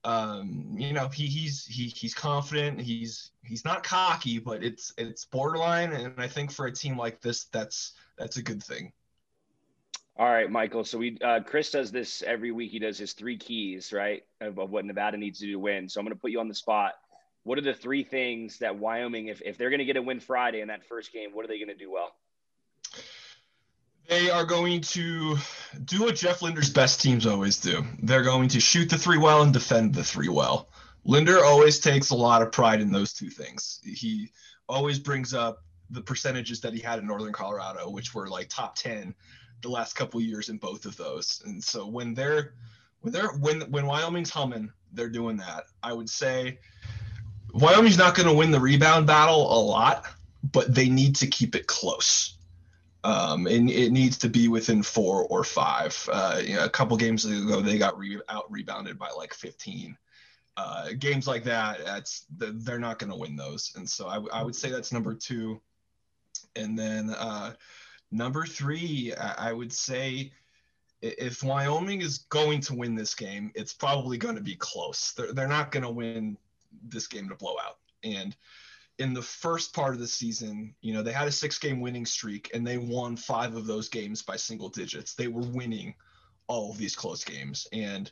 Um, 0.03 0.75
you 0.77 0.93
know, 0.93 1.07
he 1.09 1.27
he's 1.27 1.65
he 1.65 1.87
he's 1.87 2.13
confident. 2.13 2.81
He's 2.81 3.31
he's 3.43 3.63
not 3.63 3.83
cocky, 3.83 4.39
but 4.39 4.63
it's 4.63 4.93
it's 4.97 5.25
borderline. 5.25 5.93
And 5.93 6.13
I 6.17 6.27
think 6.27 6.51
for 6.51 6.65
a 6.65 6.71
team 6.71 6.97
like 6.97 7.21
this, 7.21 7.45
that's 7.45 7.93
that's 8.17 8.37
a 8.37 8.43
good 8.43 8.63
thing. 8.63 8.91
All 10.17 10.29
right, 10.29 10.49
Michael. 10.49 10.83
So 10.83 10.97
we 10.97 11.17
uh, 11.23 11.41
Chris 11.45 11.71
does 11.71 11.91
this 11.91 12.23
every 12.23 12.51
week. 12.51 12.71
He 12.71 12.79
does 12.79 12.97
his 12.97 13.13
three 13.13 13.37
keys, 13.37 13.93
right, 13.93 14.23
of, 14.39 14.57
of 14.59 14.71
what 14.71 14.85
Nevada 14.85 15.17
needs 15.17 15.39
to 15.39 15.45
do 15.45 15.53
to 15.53 15.59
win. 15.59 15.87
So 15.87 15.99
I'm 15.99 16.05
going 16.05 16.15
to 16.15 16.21
put 16.21 16.31
you 16.31 16.39
on 16.39 16.47
the 16.47 16.55
spot 16.55 16.93
what 17.43 17.57
are 17.57 17.61
the 17.61 17.73
three 17.73 18.03
things 18.03 18.59
that 18.59 18.77
Wyoming, 18.77 19.27
if, 19.27 19.41
if 19.43 19.57
they're 19.57 19.69
going 19.69 19.79
to 19.79 19.85
get 19.85 19.97
a 19.97 20.01
win 20.01 20.19
Friday 20.19 20.61
in 20.61 20.67
that 20.67 20.85
first 20.85 21.11
game, 21.11 21.31
what 21.33 21.43
are 21.43 21.47
they 21.47 21.57
going 21.57 21.69
to 21.69 21.75
do 21.75 21.91
well? 21.91 22.13
They 24.11 24.29
are 24.29 24.43
going 24.43 24.81
to 24.81 25.37
do 25.85 26.01
what 26.01 26.17
Jeff 26.17 26.41
Linder's 26.41 26.69
best 26.69 26.99
teams 26.99 27.25
always 27.25 27.57
do. 27.57 27.85
They're 28.03 28.23
going 28.23 28.49
to 28.49 28.59
shoot 28.59 28.89
the 28.89 28.97
three 28.97 29.17
well 29.17 29.41
and 29.41 29.53
defend 29.53 29.95
the 29.95 30.03
three 30.03 30.27
well. 30.27 30.67
Linder 31.05 31.45
always 31.45 31.79
takes 31.79 32.09
a 32.09 32.15
lot 32.15 32.41
of 32.41 32.51
pride 32.51 32.81
in 32.81 32.91
those 32.91 33.13
two 33.13 33.29
things. 33.29 33.79
He 33.85 34.33
always 34.67 34.99
brings 34.99 35.33
up 35.33 35.63
the 35.89 36.01
percentages 36.01 36.59
that 36.59 36.73
he 36.73 36.81
had 36.81 36.99
in 36.99 37.07
Northern 37.07 37.31
Colorado, 37.31 37.89
which 37.89 38.13
were 38.13 38.27
like 38.27 38.49
top 38.49 38.75
10 38.75 39.15
the 39.61 39.69
last 39.69 39.93
couple 39.93 40.19
years 40.19 40.49
in 40.49 40.57
both 40.57 40.83
of 40.83 40.97
those. 40.97 41.41
And 41.45 41.63
so 41.63 41.87
when 41.87 42.13
they're 42.13 42.55
when 42.99 43.13
they're 43.13 43.31
when 43.31 43.61
when 43.71 43.85
Wyoming's 43.85 44.29
humming, 44.29 44.73
they're 44.91 45.07
doing 45.07 45.37
that. 45.37 45.67
I 45.81 45.93
would 45.93 46.09
say 46.09 46.59
Wyoming's 47.53 47.97
not 47.97 48.15
going 48.15 48.27
to 48.27 48.35
win 48.35 48.51
the 48.51 48.59
rebound 48.59 49.07
battle 49.07 49.57
a 49.57 49.59
lot, 49.61 50.05
but 50.51 50.75
they 50.75 50.89
need 50.89 51.15
to 51.15 51.27
keep 51.27 51.55
it 51.55 51.65
close. 51.67 52.35
Um, 53.03 53.47
and 53.47 53.69
it 53.69 53.91
needs 53.91 54.17
to 54.19 54.29
be 54.29 54.47
within 54.47 54.83
four 54.83 55.23
or 55.25 55.43
five. 55.43 56.07
Uh, 56.11 56.41
you 56.43 56.55
know, 56.55 56.65
a 56.65 56.69
couple 56.69 56.95
games 56.97 57.25
ago, 57.25 57.61
they 57.61 57.77
got 57.77 57.97
re- 57.97 58.21
out 58.29 58.51
rebounded 58.51 58.99
by 58.99 59.09
like 59.09 59.33
15. 59.33 59.97
Uh, 60.57 60.89
games 60.99 61.27
like 61.27 61.43
that, 61.43 61.83
that's 61.83 62.25
they're 62.37 62.77
not 62.77 62.99
going 62.99 63.11
to 63.11 63.17
win 63.17 63.35
those. 63.35 63.73
And 63.75 63.89
so 63.89 64.07
I, 64.07 64.19
I, 64.39 64.43
would 64.43 64.55
say 64.55 64.69
that's 64.69 64.91
number 64.91 65.15
two. 65.15 65.61
And 66.55 66.77
then 66.77 67.09
uh, 67.11 67.53
number 68.11 68.45
three, 68.45 69.13
I 69.15 69.53
would 69.53 69.71
say 69.73 70.31
if 71.01 71.41
Wyoming 71.43 72.01
is 72.01 72.19
going 72.29 72.61
to 72.61 72.75
win 72.75 72.95
this 72.95 73.15
game, 73.15 73.51
it's 73.55 73.73
probably 73.73 74.17
going 74.17 74.35
to 74.35 74.41
be 74.41 74.55
close. 74.55 75.13
They're, 75.13 75.33
they're 75.33 75.47
not 75.47 75.71
going 75.71 75.83
to 75.83 75.89
win 75.89 76.37
this 76.83 77.07
game 77.07 77.29
to 77.29 77.35
blow 77.35 77.55
out. 77.63 77.77
And 78.03 78.35
in 79.01 79.13
the 79.13 79.21
first 79.21 79.73
part 79.73 79.93
of 79.93 79.99
the 79.99 80.07
season, 80.07 80.75
you 80.81 80.93
know, 80.93 81.01
they 81.01 81.11
had 81.11 81.27
a 81.27 81.31
six 81.31 81.57
game 81.57 81.81
winning 81.81 82.05
streak 82.05 82.51
and 82.53 82.65
they 82.65 82.77
won 82.77 83.17
five 83.17 83.55
of 83.55 83.65
those 83.65 83.89
games 83.89 84.21
by 84.21 84.35
single 84.35 84.69
digits. 84.69 85.15
They 85.15 85.27
were 85.27 85.41
winning 85.41 85.95
all 86.47 86.71
of 86.71 86.77
these 86.77 86.95
close 86.95 87.23
games. 87.23 87.67
And, 87.73 88.11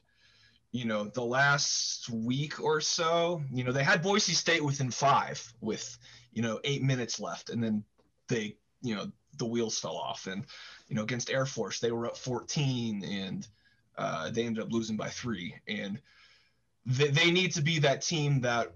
you 0.71 0.85
know, 0.85 1.05
the 1.05 1.23
last 1.23 2.09
week 2.09 2.59
or 2.59 2.81
so, 2.81 3.43
you 3.51 3.63
know, 3.63 3.71
they 3.71 3.83
had 3.83 4.01
Boise 4.01 4.33
State 4.33 4.63
within 4.63 4.89
five 4.89 5.53
with, 5.61 5.97
you 6.33 6.41
know, 6.41 6.59
eight 6.63 6.81
minutes 6.81 7.19
left. 7.19 7.51
And 7.51 7.63
then 7.63 7.83
they, 8.27 8.57
you 8.81 8.95
know, 8.95 9.11
the 9.37 9.45
wheels 9.45 9.77
fell 9.77 9.95
off. 9.95 10.25
And, 10.25 10.43
you 10.87 10.95
know, 10.95 11.03
against 11.03 11.29
Air 11.29 11.45
Force, 11.45 11.79
they 11.79 11.91
were 11.91 12.07
up 12.07 12.17
14 12.17 13.03
and 13.03 13.47
uh, 13.95 14.31
they 14.31 14.43
ended 14.43 14.63
up 14.63 14.71
losing 14.71 14.97
by 14.97 15.09
three. 15.09 15.53
And, 15.67 15.99
they, 16.85 17.09
they 17.09 17.31
need 17.31 17.53
to 17.53 17.61
be 17.61 17.79
that 17.79 18.01
team 18.01 18.41
that 18.41 18.73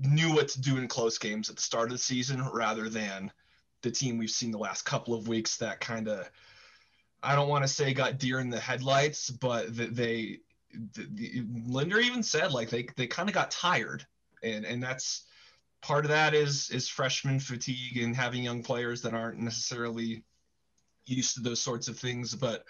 knew 0.00 0.34
what 0.34 0.48
to 0.48 0.60
do 0.60 0.78
in 0.78 0.88
close 0.88 1.18
games 1.18 1.50
at 1.50 1.56
the 1.56 1.62
start 1.62 1.86
of 1.86 1.92
the 1.92 1.98
season 1.98 2.46
rather 2.52 2.88
than 2.88 3.30
the 3.82 3.90
team 3.90 4.18
we've 4.18 4.30
seen 4.30 4.50
the 4.50 4.58
last 4.58 4.82
couple 4.82 5.14
of 5.14 5.28
weeks 5.28 5.56
that 5.56 5.80
kind 5.80 6.08
of 6.08 6.30
I 7.22 7.34
don't 7.34 7.48
want 7.48 7.64
to 7.64 7.68
say 7.68 7.92
got 7.92 8.18
deer 8.18 8.40
in 8.40 8.50
the 8.50 8.60
headlights, 8.60 9.30
but 9.30 9.76
they, 9.76 10.38
the, 10.72 11.06
the, 11.12 11.44
Linder 11.66 12.00
even 12.00 12.22
said 12.22 12.52
like 12.52 12.70
they 12.70 12.86
they 12.96 13.06
kind 13.06 13.28
of 13.28 13.34
got 13.34 13.50
tired, 13.50 14.06
and 14.42 14.64
and 14.64 14.82
that's 14.82 15.26
part 15.82 16.04
of 16.04 16.10
that 16.10 16.34
is 16.34 16.70
is 16.70 16.88
freshman 16.88 17.40
fatigue 17.40 17.98
and 17.98 18.16
having 18.16 18.42
young 18.42 18.62
players 18.62 19.02
that 19.02 19.14
aren't 19.14 19.38
necessarily 19.38 20.22
used 21.06 21.34
to 21.34 21.40
those 21.40 21.60
sorts 21.60 21.88
of 21.88 21.98
things. 21.98 22.34
But 22.34 22.64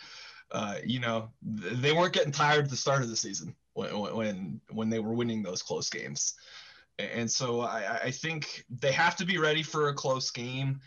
uh, 0.50 0.76
you 0.84 0.98
know 0.98 1.30
they 1.42 1.92
weren't 1.92 2.14
getting 2.14 2.32
tired 2.32 2.64
at 2.64 2.70
the 2.70 2.76
start 2.76 3.02
of 3.02 3.08
the 3.08 3.16
season 3.16 3.54
when 3.74 3.96
when 4.16 4.60
when 4.70 4.90
they 4.90 4.98
were 4.98 5.14
winning 5.14 5.42
those 5.42 5.62
close 5.62 5.88
games. 5.90 6.34
And 7.14 7.30
so 7.30 7.60
I, 7.60 8.00
I 8.04 8.10
think 8.10 8.64
they 8.68 8.92
have 8.92 9.16
to 9.16 9.24
be 9.24 9.38
ready 9.38 9.62
for 9.62 9.88
a 9.88 9.94
close 9.94 10.30
game 10.30 10.80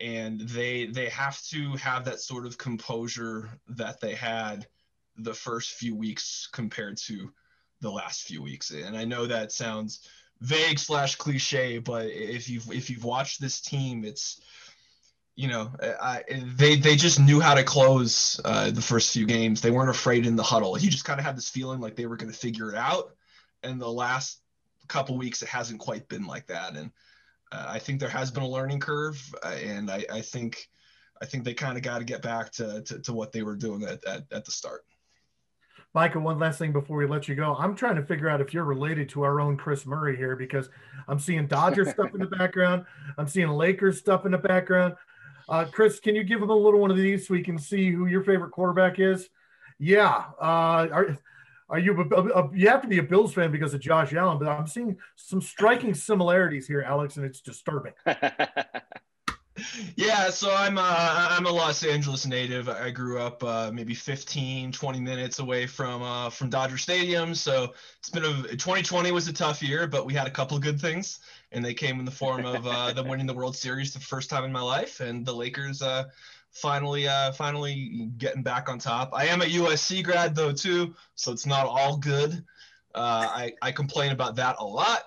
and 0.00 0.40
they 0.40 0.86
they 0.86 1.08
have 1.08 1.40
to 1.42 1.72
have 1.76 2.04
that 2.04 2.20
sort 2.20 2.46
of 2.46 2.58
composure 2.58 3.48
that 3.68 4.00
they 4.00 4.14
had 4.14 4.66
the 5.16 5.34
first 5.34 5.70
few 5.70 5.94
weeks 5.94 6.48
compared 6.52 6.98
to 6.98 7.32
the 7.80 7.90
last 7.90 8.22
few 8.22 8.42
weeks. 8.42 8.70
And 8.70 8.96
I 8.96 9.04
know 9.04 9.26
that 9.26 9.52
sounds 9.52 10.06
vague 10.40 10.78
slash 10.78 11.16
cliche, 11.16 11.78
but 11.78 12.06
if 12.06 12.48
you've 12.48 12.70
if 12.70 12.90
you've 12.90 13.04
watched 13.04 13.40
this 13.40 13.60
team, 13.60 14.04
it's 14.04 14.40
you 15.34 15.48
know, 15.48 15.70
I, 15.82 16.24
they 16.56 16.76
they 16.76 16.96
just 16.96 17.20
knew 17.20 17.40
how 17.40 17.54
to 17.54 17.62
close 17.62 18.40
uh, 18.44 18.70
the 18.70 18.80
first 18.80 19.12
few 19.12 19.26
games. 19.26 19.60
They 19.60 19.70
weren't 19.70 19.90
afraid 19.90 20.26
in 20.26 20.34
the 20.34 20.42
huddle. 20.42 20.78
You 20.78 20.90
just 20.90 21.04
kind 21.04 21.20
of 21.20 21.26
had 21.26 21.36
this 21.36 21.50
feeling 21.50 21.80
like 21.80 21.94
they 21.94 22.06
were 22.06 22.16
going 22.16 22.32
to 22.32 22.38
figure 22.38 22.70
it 22.70 22.76
out. 22.76 23.14
And 23.62 23.80
the 23.80 23.90
last 23.90 24.40
couple 24.86 25.16
weeks, 25.16 25.42
it 25.42 25.48
hasn't 25.48 25.80
quite 25.80 26.08
been 26.08 26.26
like 26.26 26.46
that. 26.46 26.76
And 26.76 26.90
uh, 27.52 27.66
I 27.68 27.78
think 27.78 28.00
there 28.00 28.08
has 28.08 28.30
been 28.30 28.42
a 28.42 28.48
learning 28.48 28.80
curve, 28.80 29.20
uh, 29.44 29.56
and 29.62 29.90
I, 29.90 30.04
I, 30.12 30.20
think 30.20 30.68
I 31.22 31.26
think 31.26 31.44
they 31.44 31.54
kind 31.54 31.76
of 31.76 31.82
got 31.82 31.98
to 31.98 32.04
get 32.04 32.22
back 32.22 32.52
to, 32.52 32.82
to, 32.82 32.98
to 33.00 33.12
what 33.12 33.32
they 33.32 33.42
were 33.42 33.56
doing 33.56 33.84
at, 33.84 34.04
at, 34.04 34.24
at 34.32 34.44
the 34.44 34.50
start. 34.50 34.84
Micah, 35.94 36.20
one 36.20 36.38
last 36.38 36.58
thing 36.58 36.72
before 36.72 36.98
we 36.98 37.06
let 37.06 37.26
you 37.26 37.34
go. 37.34 37.54
I'm 37.54 37.74
trying 37.74 37.96
to 37.96 38.02
figure 38.02 38.28
out 38.28 38.42
if 38.42 38.52
you're 38.52 38.64
related 38.64 39.08
to 39.10 39.22
our 39.22 39.40
own 39.40 39.56
Chris 39.56 39.86
Murray 39.86 40.14
here 40.14 40.36
because 40.36 40.68
I'm 41.08 41.18
seeing 41.18 41.46
Dodgers 41.46 41.88
stuff 41.92 42.12
in 42.12 42.20
the 42.20 42.26
background. 42.26 42.84
I'm 43.16 43.26
seeing 43.26 43.48
Lakers 43.48 43.98
stuff 43.98 44.26
in 44.26 44.32
the 44.32 44.38
background. 44.38 44.94
Uh, 45.48 45.64
Chris, 45.64 46.00
can 46.00 46.14
you 46.14 46.24
give 46.24 46.42
him 46.42 46.50
a 46.50 46.54
little 46.54 46.80
one 46.80 46.90
of 46.90 46.96
these 46.96 47.26
so 47.26 47.32
we 47.32 47.42
can 47.42 47.58
see 47.58 47.90
who 47.90 48.06
your 48.06 48.22
favorite 48.24 48.50
quarterback 48.50 48.98
is? 48.98 49.30
Yeah. 49.78 50.24
Uh, 50.38 50.88
are, 50.92 51.18
are 51.68 51.78
you 51.78 52.00
a, 52.00 52.14
a, 52.14 52.50
you 52.54 52.68
have 52.68 52.82
to 52.82 52.88
be 52.88 52.98
a 52.98 53.02
Bills 53.02 53.34
fan 53.34 53.50
because 53.50 53.74
of 53.74 53.80
Josh 53.80 54.12
Allen, 54.12 54.38
but 54.38 54.48
I'm 54.48 54.66
seeing 54.66 54.96
some 55.16 55.40
striking 55.40 55.94
similarities 55.94 56.66
here, 56.66 56.82
Alex, 56.82 57.16
and 57.16 57.26
it's 57.26 57.40
disturbing. 57.40 57.92
yeah, 59.96 60.30
so 60.30 60.54
I'm 60.54 60.78
uh, 60.78 60.82
I'm 61.30 61.46
a 61.46 61.50
Los 61.50 61.82
Angeles 61.82 62.26
native. 62.26 62.68
I 62.68 62.90
grew 62.90 63.18
up 63.18 63.42
uh, 63.42 63.70
maybe 63.72 63.94
15, 63.94 64.72
20 64.72 65.00
minutes 65.00 65.38
away 65.38 65.66
from 65.66 66.02
uh, 66.02 66.30
from 66.30 66.50
Dodger 66.50 66.78
Stadium. 66.78 67.34
So 67.34 67.72
it's 67.98 68.10
been 68.10 68.24
a 68.24 68.42
2020 68.42 69.10
was 69.12 69.28
a 69.28 69.32
tough 69.32 69.62
year, 69.62 69.86
but 69.86 70.06
we 70.06 70.14
had 70.14 70.26
a 70.26 70.30
couple 70.30 70.56
of 70.56 70.62
good 70.62 70.80
things, 70.80 71.20
and 71.52 71.64
they 71.64 71.74
came 71.74 71.98
in 71.98 72.04
the 72.04 72.10
form 72.10 72.44
of 72.44 72.66
uh, 72.66 72.92
them 72.92 73.08
winning 73.08 73.26
the 73.26 73.34
World 73.34 73.56
Series 73.56 73.92
the 73.92 74.00
first 74.00 74.30
time 74.30 74.44
in 74.44 74.52
my 74.52 74.62
life, 74.62 75.00
and 75.00 75.24
the 75.24 75.34
Lakers 75.34 75.82
uh, 75.82 76.04
finally 76.60 77.08
uh, 77.08 77.32
finally 77.32 78.10
getting 78.18 78.42
back 78.42 78.68
on 78.68 78.78
top. 78.78 79.10
I 79.12 79.26
am 79.26 79.42
a 79.42 79.46
USC 79.46 80.04
grad 80.04 80.34
though 80.34 80.52
too, 80.52 80.94
so 81.14 81.32
it's 81.32 81.46
not 81.46 81.66
all 81.66 81.96
good. 81.96 82.44
Uh, 82.94 83.28
I 83.28 83.52
I 83.62 83.72
complain 83.72 84.12
about 84.12 84.36
that 84.36 84.56
a 84.58 84.64
lot. 84.64 85.04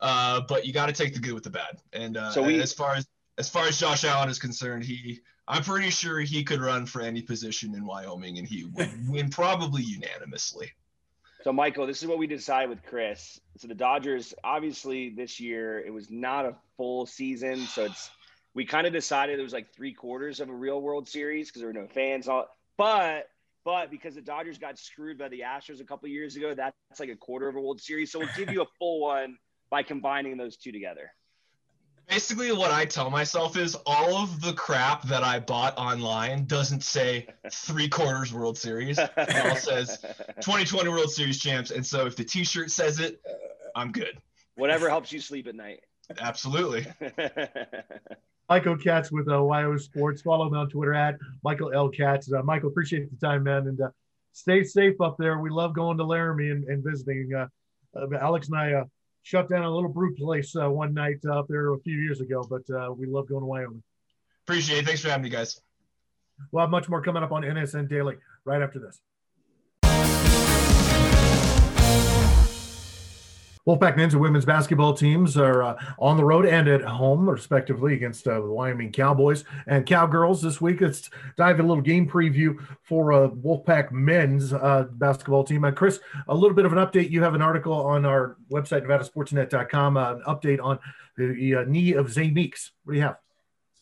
Uh, 0.00 0.40
but 0.48 0.66
you 0.66 0.72
got 0.72 0.86
to 0.86 0.92
take 0.92 1.14
the 1.14 1.20
good 1.20 1.32
with 1.32 1.44
the 1.44 1.50
bad. 1.50 1.78
And 1.92 2.18
so 2.32 2.42
we, 2.42 2.60
as 2.60 2.72
far 2.72 2.96
as 2.96 3.06
as 3.38 3.48
far 3.48 3.66
as 3.66 3.78
Josh 3.78 4.04
Allen 4.04 4.28
is 4.28 4.38
concerned, 4.38 4.84
he 4.84 5.20
I'm 5.48 5.62
pretty 5.62 5.90
sure 5.90 6.20
he 6.20 6.44
could 6.44 6.60
run 6.60 6.86
for 6.86 7.02
any 7.02 7.22
position 7.22 7.74
in 7.74 7.84
Wyoming 7.84 8.38
and 8.38 8.46
he 8.46 8.64
would 8.64 8.90
win 9.08 9.30
probably 9.30 9.82
unanimously. 9.82 10.72
So 11.42 11.52
Michael, 11.52 11.86
this 11.86 12.02
is 12.02 12.08
what 12.08 12.18
we 12.18 12.28
decided 12.28 12.70
with 12.70 12.84
Chris. 12.84 13.40
So 13.58 13.66
the 13.66 13.74
Dodgers, 13.74 14.32
obviously 14.44 15.10
this 15.10 15.40
year 15.40 15.80
it 15.80 15.92
was 15.92 16.10
not 16.10 16.46
a 16.46 16.54
full 16.76 17.04
season, 17.06 17.58
so 17.66 17.84
it's 17.86 18.10
we 18.54 18.64
kind 18.64 18.86
of 18.86 18.92
decided 18.92 19.38
it 19.38 19.42
was 19.42 19.52
like 19.52 19.72
three 19.74 19.92
quarters 19.92 20.40
of 20.40 20.48
a 20.48 20.54
real 20.54 20.80
World 20.80 21.08
Series 21.08 21.48
because 21.48 21.60
there 21.60 21.68
were 21.68 21.72
no 21.72 21.86
fans. 21.86 22.28
All, 22.28 22.48
but 22.76 23.28
but 23.64 23.90
because 23.90 24.14
the 24.14 24.20
Dodgers 24.20 24.58
got 24.58 24.78
screwed 24.78 25.18
by 25.18 25.28
the 25.28 25.40
Astros 25.40 25.80
a 25.80 25.84
couple 25.84 26.08
years 26.08 26.36
ago, 26.36 26.54
that's 26.54 26.74
like 26.98 27.08
a 27.08 27.16
quarter 27.16 27.48
of 27.48 27.56
a 27.56 27.60
World 27.60 27.80
Series. 27.80 28.10
So 28.10 28.18
we'll 28.18 28.28
give 28.36 28.50
you 28.50 28.62
a 28.62 28.66
full 28.78 29.00
one 29.00 29.38
by 29.70 29.82
combining 29.82 30.36
those 30.36 30.56
two 30.56 30.72
together 30.72 31.12
basically 32.08 32.52
what 32.52 32.70
I 32.70 32.84
tell 32.84 33.10
myself 33.10 33.56
is 33.56 33.74
all 33.86 34.16
of 34.16 34.40
the 34.40 34.52
crap 34.52 35.02
that 35.04 35.22
I 35.22 35.38
bought 35.38 35.76
online 35.78 36.44
doesn't 36.44 36.82
say 36.82 37.26
three 37.50 37.88
quarters 37.88 38.32
World 38.32 38.58
Series. 38.58 38.98
It 38.98 39.46
all 39.46 39.56
says 39.56 39.98
2020 40.40 40.88
World 40.90 41.10
Series 41.10 41.38
champs. 41.38 41.70
And 41.70 41.84
so 41.84 42.06
if 42.06 42.16
the 42.16 42.24
t-shirt 42.24 42.70
says 42.70 43.00
it, 43.00 43.20
I'm 43.74 43.92
good. 43.92 44.18
Whatever 44.56 44.90
helps 44.90 45.12
you 45.12 45.20
sleep 45.20 45.46
at 45.46 45.54
night. 45.54 45.80
Absolutely. 46.20 46.86
Michael 48.48 48.76
Katz 48.76 49.10
with 49.10 49.28
uh, 49.28 49.32
WYO 49.32 49.80
Sports. 49.80 50.22
Follow 50.22 50.50
me 50.50 50.58
on 50.58 50.68
Twitter 50.68 50.94
at 50.94 51.16
Michael 51.42 51.72
L. 51.72 51.88
Katz. 51.88 52.32
Uh, 52.32 52.42
Michael, 52.42 52.68
appreciate 52.68 53.08
the 53.10 53.26
time, 53.26 53.44
man. 53.44 53.66
And 53.68 53.80
uh, 53.80 53.88
stay 54.32 54.64
safe 54.64 55.00
up 55.00 55.16
there. 55.18 55.38
We 55.38 55.50
love 55.50 55.74
going 55.74 55.96
to 55.98 56.04
Laramie 56.04 56.50
and, 56.50 56.64
and 56.64 56.84
visiting. 56.84 57.32
Uh, 57.34 57.46
uh 57.96 58.06
Alex 58.20 58.48
and 58.48 58.58
I 58.58 58.72
uh, 58.72 58.84
shut 59.22 59.48
down 59.48 59.62
a 59.62 59.70
little 59.70 59.88
brew 59.88 60.14
place 60.14 60.54
uh, 60.56 60.68
one 60.68 60.92
night 60.94 61.24
up 61.30 61.46
there 61.48 61.72
a 61.72 61.80
few 61.80 61.96
years 61.98 62.20
ago, 62.20 62.44
but 62.48 62.62
uh, 62.74 62.92
we 62.92 63.06
love 63.06 63.28
going 63.28 63.42
to 63.42 63.46
Wyoming. 63.46 63.82
Appreciate 64.46 64.78
it. 64.78 64.86
Thanks 64.86 65.00
for 65.00 65.08
having 65.08 65.24
me, 65.24 65.30
guys. 65.30 65.60
We'll 66.50 66.62
have 66.62 66.70
much 66.70 66.88
more 66.88 67.00
coming 67.02 67.22
up 67.22 67.32
on 67.32 67.42
NSN 67.42 67.88
Daily 67.88 68.16
right 68.44 68.60
after 68.60 68.80
this. 68.80 69.00
Wolfpack 73.66 73.96
men's 73.96 74.14
and 74.14 74.20
women's 74.20 74.44
basketball 74.44 74.92
teams 74.92 75.36
are 75.36 75.62
uh, 75.62 75.84
on 75.98 76.16
the 76.16 76.24
road 76.24 76.46
and 76.46 76.66
at 76.66 76.82
home, 76.82 77.30
respectively, 77.30 77.94
against 77.94 78.26
uh, 78.26 78.40
the 78.40 78.50
Wyoming 78.50 78.90
Cowboys 78.90 79.44
and 79.68 79.86
Cowgirls 79.86 80.42
this 80.42 80.60
week. 80.60 80.80
Let's 80.80 81.10
dive 81.36 81.60
a 81.60 81.62
little 81.62 81.82
game 81.82 82.08
preview 82.08 82.56
for 82.82 83.12
uh, 83.12 83.28
Wolfpack 83.28 83.92
men's 83.92 84.52
uh, 84.52 84.86
basketball 84.94 85.44
team. 85.44 85.64
Chris, 85.76 86.00
a 86.26 86.34
little 86.34 86.56
bit 86.56 86.64
of 86.64 86.72
an 86.72 86.78
update. 86.78 87.10
You 87.10 87.22
have 87.22 87.34
an 87.34 87.42
article 87.42 87.72
on 87.72 88.04
our 88.04 88.36
website, 88.50 88.84
NevadaSportsNet.com, 88.84 89.96
uh, 89.96 90.14
an 90.14 90.22
update 90.26 90.60
on 90.60 90.80
the 91.16 91.56
uh, 91.56 91.64
knee 91.64 91.92
of 91.92 92.10
Zane 92.10 92.34
Meeks. 92.34 92.72
What 92.82 92.94
do 92.94 92.98
you 92.98 93.04
have? 93.04 93.16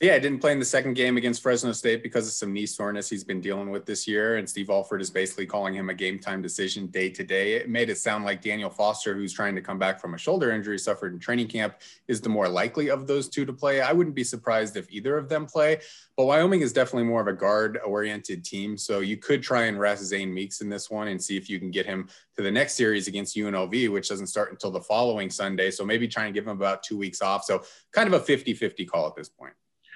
Yeah, 0.03 0.15
I 0.15 0.19
didn't 0.19 0.39
play 0.39 0.53
in 0.53 0.59
the 0.59 0.65
second 0.65 0.95
game 0.95 1.19
against 1.19 1.43
Fresno 1.43 1.73
State 1.73 2.03
because 2.03 2.27
of 2.27 2.33
some 2.33 2.55
knee 2.55 2.65
soreness 2.65 3.11
he's 3.11 3.23
been 3.23 3.43
dealing 3.43 3.69
with 3.69 3.85
this 3.85 4.09
year. 4.09 4.39
And 4.39 4.49
Steve 4.49 4.71
Alford 4.71 5.03
is 5.03 5.11
basically 5.11 5.45
calling 5.45 5.75
him 5.75 5.91
a 5.91 5.95
game 5.95 6.19
time 6.19 6.41
decision 6.41 6.87
day 6.87 7.11
to 7.11 7.23
day. 7.23 7.53
It 7.53 7.69
made 7.69 7.91
it 7.91 7.99
sound 7.99 8.25
like 8.25 8.41
Daniel 8.41 8.71
Foster, 8.71 9.15
who's 9.15 9.35
trying 9.35 9.55
to 9.57 9.61
come 9.61 9.79
back 9.79 10.01
from 10.01 10.15
a 10.15 10.19
shoulder 10.19 10.53
injury 10.53 10.79
suffered 10.79 11.13
in 11.13 11.19
training 11.19 11.49
camp, 11.49 11.75
is 12.09 12.23
the 12.23 12.31
more 12.31 12.49
likely 12.49 12.89
of 12.89 13.07
those 13.07 13.29
two 13.29 13.45
to 13.45 13.53
play. 13.53 13.83
I 13.83 13.93
wouldn't 13.93 14.17
be 14.17 14.25
surprised 14.25 14.75
if 14.79 14.91
either 14.91 15.19
of 15.19 15.29
them 15.29 15.45
play. 15.45 15.81
But 16.17 16.25
Wyoming 16.25 16.63
is 16.63 16.73
definitely 16.73 17.05
more 17.05 17.21
of 17.21 17.27
a 17.27 17.35
guard 17.35 17.79
oriented 17.85 18.43
team. 18.43 18.79
So 18.79 19.01
you 19.01 19.19
could 19.19 19.43
try 19.43 19.65
and 19.65 19.79
rest 19.79 20.03
Zane 20.05 20.33
Meeks 20.33 20.63
in 20.63 20.71
this 20.71 20.89
one 20.91 21.09
and 21.09 21.23
see 21.23 21.37
if 21.37 21.51
you 21.51 21.59
can 21.59 21.71
get 21.71 21.85
him 21.85 22.09
to 22.37 22.43
the 22.43 22.51
next 22.51 22.73
series 22.73 23.07
against 23.07 23.37
UNLV, 23.37 23.93
which 23.93 24.09
doesn't 24.09 24.29
start 24.29 24.51
until 24.51 24.71
the 24.71 24.81
following 24.81 25.29
Sunday. 25.29 25.71
So 25.71 25.85
maybe 25.85 26.09
try 26.09 26.25
and 26.25 26.33
give 26.33 26.47
him 26.47 26.57
about 26.57 26.83
two 26.83 26.97
weeks 26.97 27.21
off. 27.21 27.45
So 27.45 27.65
kind 27.93 28.07
of 28.07 28.15
a 28.15 28.25
50 28.25 28.55
50 28.55 28.87
call 28.87 29.07
at 29.07 29.15
this 29.15 29.29
point. 29.29 29.53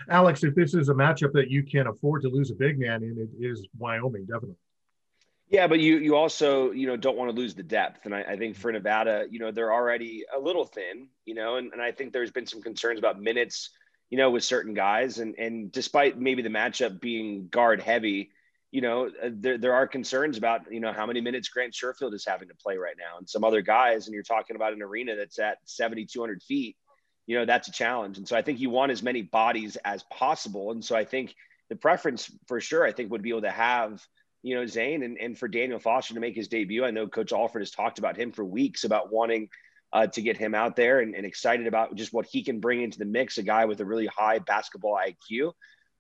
Alex, 0.09 0.45
if 0.45 0.55
this 0.55 0.75
is 0.75 0.89
a 0.89 0.95
matchup 0.95 1.33
that 1.33 1.51
you 1.51 1.63
can 1.63 1.87
afford 1.87 2.23
to 2.23 2.29
lose 2.29 2.51
a 2.51 2.55
big 2.55 2.79
man 2.79 3.03
in, 3.03 3.17
it 3.19 3.45
is 3.45 3.67
Wyoming, 3.79 4.25
definitely. 4.25 4.57
Yeah, 5.49 5.67
but 5.67 5.79
you 5.79 5.99
you 5.99 6.17
also 6.17 6.71
you 6.73 6.87
know 6.87 6.97
don't 6.97 7.17
want 7.17 7.31
to 7.31 7.37
lose 7.37 7.55
the 7.55 7.63
depth, 7.63 8.07
and 8.07 8.15
I, 8.15 8.23
I, 8.23 8.37
think 8.37 8.57
for 8.57 8.73
Nevada, 8.73 9.27
you 9.31 9.39
know 9.39 9.51
they're 9.51 9.73
already 9.73 10.25
a 10.35 10.41
little 10.41 10.65
thin, 10.65 11.09
you 11.27 11.35
know, 11.35 11.57
and, 11.57 11.73
and 11.73 11.83
I 11.83 11.93
think 11.93 12.13
there's 12.13 12.31
been 12.31 12.47
some 12.47 12.63
concerns 12.63 12.99
about 12.99 13.21
minutes, 13.21 13.71
you 14.11 14.17
know, 14.17 14.31
with 14.31 14.43
certain 14.43 14.73
guys, 14.73 15.19
and 15.19 15.35
and 15.39 15.71
despite 15.71 16.19
maybe 16.19 16.43
the 16.43 16.49
matchup 16.49 16.99
being 16.99 17.49
guard 17.49 17.83
heavy, 17.83 18.31
you 18.71 18.81
know, 18.81 19.11
there 19.31 19.59
there 19.59 19.75
are 19.75 19.87
concerns 19.87 20.39
about 20.39 20.73
you 20.73 20.81
know 20.81 20.93
how 20.93 21.07
many 21.07 21.21
minutes 21.21 21.51
Grant 21.51 21.75
Sherfield 21.75 22.15
is 22.15 22.25
having 22.27 22.49
to 22.49 22.55
play 22.55 22.79
right 22.79 22.97
now, 22.99 23.19
and 23.19 23.29
some 23.29 23.45
other 23.45 23.61
guys, 23.61 24.07
and 24.07 24.15
you're 24.15 24.23
talking 24.23 24.57
about 24.57 24.73
an 24.73 24.83
arena 24.83 25.15
that's 25.15 25.39
at 25.39 25.59
7,200 25.67 26.43
feet 26.43 26.77
you 27.27 27.39
know 27.39 27.45
that's 27.45 27.69
a 27.69 27.73
challenge. 27.73 28.19
And 28.19 28.29
so 28.29 28.37
i 28.37 28.43
think 28.43 28.61
you 28.61 28.71
want 28.71 28.93
as 28.93 29.03
many 29.03 29.23
bodies 29.23 29.77
as 29.85 30.03
possible. 30.05 30.71
And 30.71 30.85
so 30.85 30.97
i 30.97 31.05
think 31.05 31.35
the 31.71 31.77
preference 31.77 32.31
for 32.47 32.61
sure 32.61 32.85
i 32.85 32.93
think 32.93 33.11
would 33.11 33.23
be 33.23 33.31
able 33.31 33.43
to 33.43 33.51
have 33.51 34.07
you 34.43 34.55
know 34.55 34.67
zane 34.67 35.03
and, 35.03 35.19
and 35.19 35.39
for 35.39 35.49
daniel 35.49 35.79
foster 35.79 36.15
to 36.15 36.21
make 36.21 36.37
his 36.37 36.49
debut. 36.49 36.85
I 36.85 36.91
know 36.91 37.09
coach 37.09 37.33
alford 37.33 37.63
has 37.63 37.71
talked 37.71 37.99
about 37.99 38.17
him 38.17 38.33
for 38.33 38.45
weeks 38.45 38.85
about 38.85 39.13
wanting 39.13 39.49
uh, 39.93 40.09
to 40.09 40.23
get 40.23 40.37
him 40.37 40.57
out 40.57 40.75
there 40.75 41.01
and, 41.01 41.15
and, 41.15 41.25
excited 41.25 41.69
about 41.69 41.95
just 41.95 42.13
what 42.13 42.27
he 42.27 42.43
can 42.43 42.59
bring 42.59 42.83
into 42.83 42.99
the 42.99 43.05
mix 43.05 43.39
a 43.39 43.45
guy 43.45 43.65
with 43.65 43.81
a 43.81 43.85
really 43.85 44.07
high 44.07 44.39
basketball 44.41 44.99
iq 45.09 45.53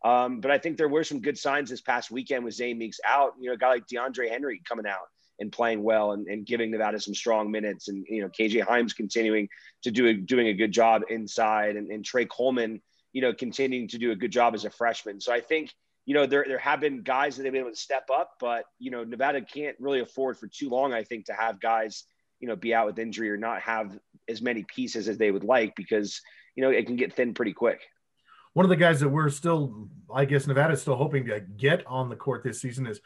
um, 0.04 0.40
but 0.40 0.50
i 0.50 0.58
think 0.58 0.76
there 0.76 0.88
were 0.88 1.04
some 1.04 1.20
good 1.20 1.38
signs 1.38 1.70
this 1.70 1.80
past 1.80 2.10
weekend 2.10 2.44
with 2.44 2.54
zane 2.54 2.76
meeks 2.76 3.00
out 3.06 3.32
you 3.40 3.48
know 3.48 3.54
a 3.54 3.56
guy 3.56 3.68
like 3.68 3.86
deandre 3.86 4.28
henry 4.28 4.60
coming 4.68 4.86
out 4.86 5.08
and 5.40 5.50
playing 5.50 5.82
well 5.82 6.12
and, 6.12 6.26
and 6.26 6.46
giving 6.46 6.70
Nevada 6.70 7.00
some 7.00 7.14
strong 7.14 7.50
minutes. 7.50 7.88
And, 7.88 8.04
you 8.08 8.22
know, 8.22 8.28
KJ 8.28 8.62
Hymes 8.62 8.92
continuing 8.92 9.48
to 9.82 9.90
do 9.90 10.06
a, 10.06 10.14
doing 10.14 10.48
a 10.48 10.54
good 10.54 10.72
job 10.72 11.02
inside 11.08 11.76
and, 11.76 11.90
and 11.90 12.04
Tre 12.04 12.24
Coleman, 12.26 12.80
you 13.12 13.22
know, 13.22 13.32
continuing 13.32 13.88
to 13.88 13.98
do 13.98 14.12
a 14.12 14.16
good 14.16 14.30
job 14.30 14.54
as 14.54 14.64
a 14.64 14.70
freshman. 14.70 15.20
So 15.20 15.32
I 15.32 15.40
think, 15.40 15.70
you 16.06 16.14
know, 16.14 16.26
there, 16.26 16.44
there 16.46 16.58
have 16.58 16.80
been 16.80 17.02
guys 17.02 17.36
that 17.36 17.42
they've 17.42 17.52
been 17.52 17.62
able 17.62 17.70
to 17.70 17.76
step 17.76 18.08
up, 18.12 18.32
but, 18.38 18.64
you 18.78 18.90
know, 18.90 19.04
Nevada 19.04 19.40
can't 19.40 19.76
really 19.80 20.00
afford 20.00 20.38
for 20.38 20.46
too 20.46 20.68
long, 20.68 20.92
I 20.92 21.02
think, 21.02 21.26
to 21.26 21.32
have 21.32 21.60
guys, 21.60 22.04
you 22.40 22.48
know, 22.48 22.56
be 22.56 22.74
out 22.74 22.86
with 22.86 22.98
injury 22.98 23.30
or 23.30 23.36
not 23.36 23.62
have 23.62 23.98
as 24.28 24.42
many 24.42 24.64
pieces 24.64 25.08
as 25.08 25.18
they 25.18 25.30
would 25.30 25.44
like 25.44 25.74
because, 25.76 26.20
you 26.56 26.62
know, 26.62 26.70
it 26.70 26.86
can 26.86 26.96
get 26.96 27.14
thin 27.14 27.34
pretty 27.34 27.52
quick. 27.52 27.80
One 28.52 28.64
of 28.64 28.70
the 28.70 28.76
guys 28.76 29.00
that 29.00 29.08
we're 29.08 29.30
still, 29.30 29.88
I 30.14 30.26
guess, 30.26 30.46
Nevada 30.46 30.74
is 30.74 30.80
still 30.80 30.94
hoping 30.94 31.26
to 31.26 31.40
get 31.40 31.84
on 31.86 32.08
the 32.08 32.16
court 32.16 32.44
this 32.44 32.60
season 32.60 32.86
is 32.86 33.00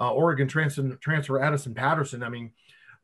uh, 0.00 0.12
Oregon 0.12 0.48
transfer, 0.48 0.96
transfer 0.96 1.40
Addison 1.40 1.74
Patterson. 1.74 2.22
I 2.22 2.28
mean, 2.28 2.52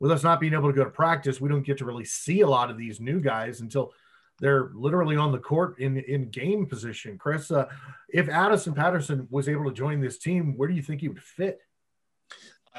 with 0.00 0.10
us 0.10 0.22
not 0.22 0.40
being 0.40 0.52
able 0.52 0.68
to 0.68 0.76
go 0.76 0.84
to 0.84 0.90
practice, 0.90 1.40
we 1.40 1.48
don't 1.48 1.64
get 1.64 1.78
to 1.78 1.84
really 1.84 2.04
see 2.04 2.40
a 2.40 2.46
lot 2.46 2.70
of 2.70 2.78
these 2.78 3.00
new 3.00 3.20
guys 3.20 3.60
until 3.60 3.92
they're 4.40 4.70
literally 4.74 5.16
on 5.16 5.30
the 5.30 5.38
court 5.38 5.78
in 5.78 5.98
in 5.98 6.30
game 6.30 6.66
position. 6.66 7.16
Chris, 7.16 7.50
uh, 7.50 7.66
if 8.08 8.28
Addison 8.28 8.74
Patterson 8.74 9.28
was 9.30 9.48
able 9.48 9.64
to 9.64 9.72
join 9.72 10.00
this 10.00 10.18
team, 10.18 10.56
where 10.56 10.68
do 10.68 10.74
you 10.74 10.82
think 10.82 11.00
he 11.00 11.08
would 11.08 11.22
fit? 11.22 11.60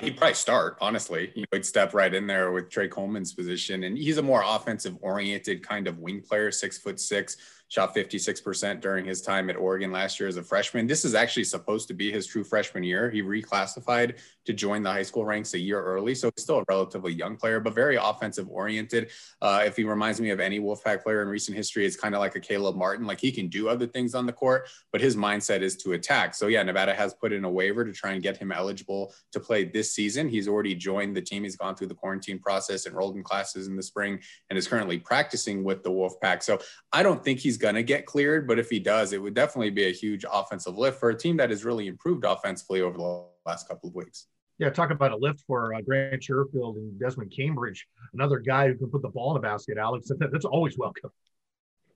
He'd 0.01 0.17
probably 0.17 0.33
start, 0.33 0.77
honestly. 0.81 1.31
He'd 1.51 1.65
step 1.65 1.93
right 1.93 2.13
in 2.13 2.25
there 2.25 2.51
with 2.51 2.69
Tre 2.69 2.87
Coleman's 2.87 3.33
position. 3.33 3.83
And 3.83 3.95
he's 3.95 4.17
a 4.17 4.23
more 4.23 4.43
offensive 4.43 4.97
oriented 5.01 5.61
kind 5.61 5.87
of 5.87 5.99
wing 5.99 6.21
player, 6.21 6.51
six 6.51 6.79
foot 6.79 6.99
six, 6.99 7.37
shot 7.69 7.95
56% 7.95 8.81
during 8.81 9.03
his 9.05 9.21
time 9.21 9.49
at 9.49 9.55
Oregon 9.55 9.91
last 9.91 10.19
year 10.19 10.29
as 10.29 10.37
a 10.37 10.43
freshman. 10.43 10.85
This 10.85 11.05
is 11.05 11.15
actually 11.15 11.45
supposed 11.45 11.87
to 11.87 11.93
be 11.93 12.11
his 12.11 12.27
true 12.27 12.43
freshman 12.43 12.83
year. 12.83 13.09
He 13.09 13.23
reclassified 13.23 14.19
to 14.45 14.53
join 14.53 14.83
the 14.83 14.91
high 14.91 15.03
school 15.03 15.25
ranks 15.25 15.53
a 15.53 15.59
year 15.59 15.81
early. 15.81 16.13
So 16.13 16.29
he's 16.35 16.43
still 16.43 16.59
a 16.59 16.65
relatively 16.69 17.13
young 17.13 17.35
player, 17.35 17.59
but 17.59 17.73
very 17.73 17.95
offensive 17.95 18.47
oriented. 18.49 19.09
Uh, 19.41 19.63
if 19.65 19.75
he 19.75 19.85
reminds 19.85 20.21
me 20.21 20.29
of 20.29 20.39
any 20.39 20.59
Wolfpack 20.59 21.01
player 21.01 21.23
in 21.23 21.27
recent 21.29 21.57
history, 21.57 21.85
it's 21.85 21.95
kind 21.95 22.13
of 22.13 22.19
like 22.19 22.35
a 22.35 22.39
Caleb 22.39 22.75
Martin. 22.75 23.07
Like 23.07 23.19
he 23.19 23.31
can 23.31 23.47
do 23.47 23.69
other 23.69 23.87
things 23.87 24.13
on 24.13 24.25
the 24.25 24.33
court, 24.33 24.69
but 24.91 25.01
his 25.01 25.15
mindset 25.15 25.61
is 25.61 25.77
to 25.77 25.93
attack. 25.93 26.35
So 26.35 26.47
yeah, 26.47 26.61
Nevada 26.61 26.93
has 26.93 27.13
put 27.13 27.33
in 27.33 27.43
a 27.43 27.49
waiver 27.49 27.83
to 27.83 27.91
try 27.91 28.11
and 28.11 28.21
get 28.21 28.37
him 28.37 28.51
eligible 28.51 29.13
to 29.31 29.39
play 29.39 29.63
this 29.63 29.93
season. 29.93 30.29
He's 30.29 30.47
already 30.47 30.75
joined 30.75 31.15
the 31.15 31.21
team. 31.21 31.43
He's 31.43 31.55
gone 31.55 31.75
through 31.75 31.87
the 31.87 31.95
quarantine 31.95 32.37
process, 32.37 32.85
enrolled 32.85 33.15
in 33.15 33.23
classes 33.23 33.67
in 33.67 33.75
the 33.75 33.83
spring, 33.83 34.19
and 34.49 34.59
is 34.59 34.67
currently 34.67 34.99
practicing 34.99 35.63
with 35.63 35.81
the 35.83 35.89
Wolfpack. 35.89 36.43
So 36.43 36.59
I 36.91 37.01
don't 37.01 37.23
think 37.23 37.39
he's 37.39 37.52
going 37.57 37.75
to 37.75 37.83
get 37.83 38.05
cleared, 38.05 38.47
but 38.47 38.59
if 38.59 38.69
he 38.69 38.79
does, 38.79 39.13
it 39.13 39.21
would 39.21 39.33
definitely 39.33 39.69
be 39.69 39.85
a 39.85 39.91
huge 39.91 40.25
offensive 40.31 40.77
lift 40.77 40.99
for 40.99 41.09
a 41.09 41.17
team 41.17 41.37
that 41.37 41.49
has 41.49 41.65
really 41.65 41.87
improved 41.87 42.25
offensively 42.25 42.81
over 42.81 42.97
the 42.97 43.23
last 43.45 43.67
couple 43.67 43.89
of 43.89 43.95
weeks. 43.95 44.27
Yeah, 44.59 44.69
talk 44.69 44.91
about 44.91 45.11
a 45.11 45.15
lift 45.15 45.41
for 45.47 45.73
uh, 45.73 45.81
Grant 45.81 46.21
Sherfield 46.21 46.77
and 46.77 46.99
Desmond 46.99 47.33
Cambridge, 47.35 47.87
another 48.13 48.39
guy 48.39 48.67
who 48.67 48.75
can 48.75 48.89
put 48.89 49.01
the 49.01 49.09
ball 49.09 49.35
in 49.35 49.41
the 49.41 49.47
basket, 49.47 49.77
Alex. 49.77 50.11
That's 50.19 50.45
always 50.45 50.77
welcome. 50.77 51.09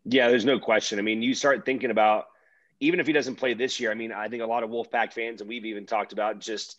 Yeah, 0.06 0.30
there's 0.30 0.46
no 0.46 0.60
question. 0.60 1.00
I 1.00 1.02
mean, 1.02 1.22
you 1.22 1.36
start 1.36 1.66
thinking 1.66 1.92
about 1.92 2.26
even 2.80 3.00
if 3.00 3.08
he 3.08 3.14
doesn't 3.14 3.36
play 3.36 3.54
this 3.54 3.80
year. 3.80 3.92
I 3.92 3.96
mean, 3.96 4.12
I 4.12 4.28
think 4.28 4.44
a 4.44 4.46
lot 4.46 4.64
of 4.64 4.70
Wolfpack 4.70 5.14
fans, 5.14 5.42
and 5.42 5.50
we've 5.50 5.66
even 5.66 5.86
talked 5.86 6.14
about 6.14 6.40
just 6.40 6.78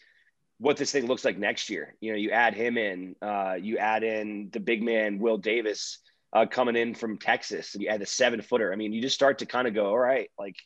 what 0.59 0.77
this 0.77 0.93
thing 0.93 1.07
looks 1.07 1.25
like 1.25 1.38
next 1.38 1.71
year. 1.71 1.95
You 2.01 2.12
know, 2.12 2.19
you 2.19 2.31
add 2.31 2.55
him 2.55 2.79
in, 2.79 3.17
uh, 3.23 3.57
you 3.61 3.79
add 3.79 4.03
in 4.03 4.51
the 4.53 4.61
big 4.61 4.83
man 4.83 5.19
Will 5.19 5.38
Davis 5.38 5.99
uh, 6.33 6.47
coming 6.47 6.77
in 6.77 6.95
from 6.95 7.19
Texas. 7.19 7.75
You 7.79 7.91
had 7.91 8.01
the 8.01 8.07
seven 8.07 8.43
footer. 8.43 8.73
I 8.73 8.77
mean, 8.77 8.93
you 8.93 9.01
just 9.01 9.14
start 9.14 9.38
to 9.38 9.47
kind 9.47 9.67
of 9.67 9.75
go, 9.75 9.87
all 9.87 9.99
right, 9.99 10.31
like 10.38 10.57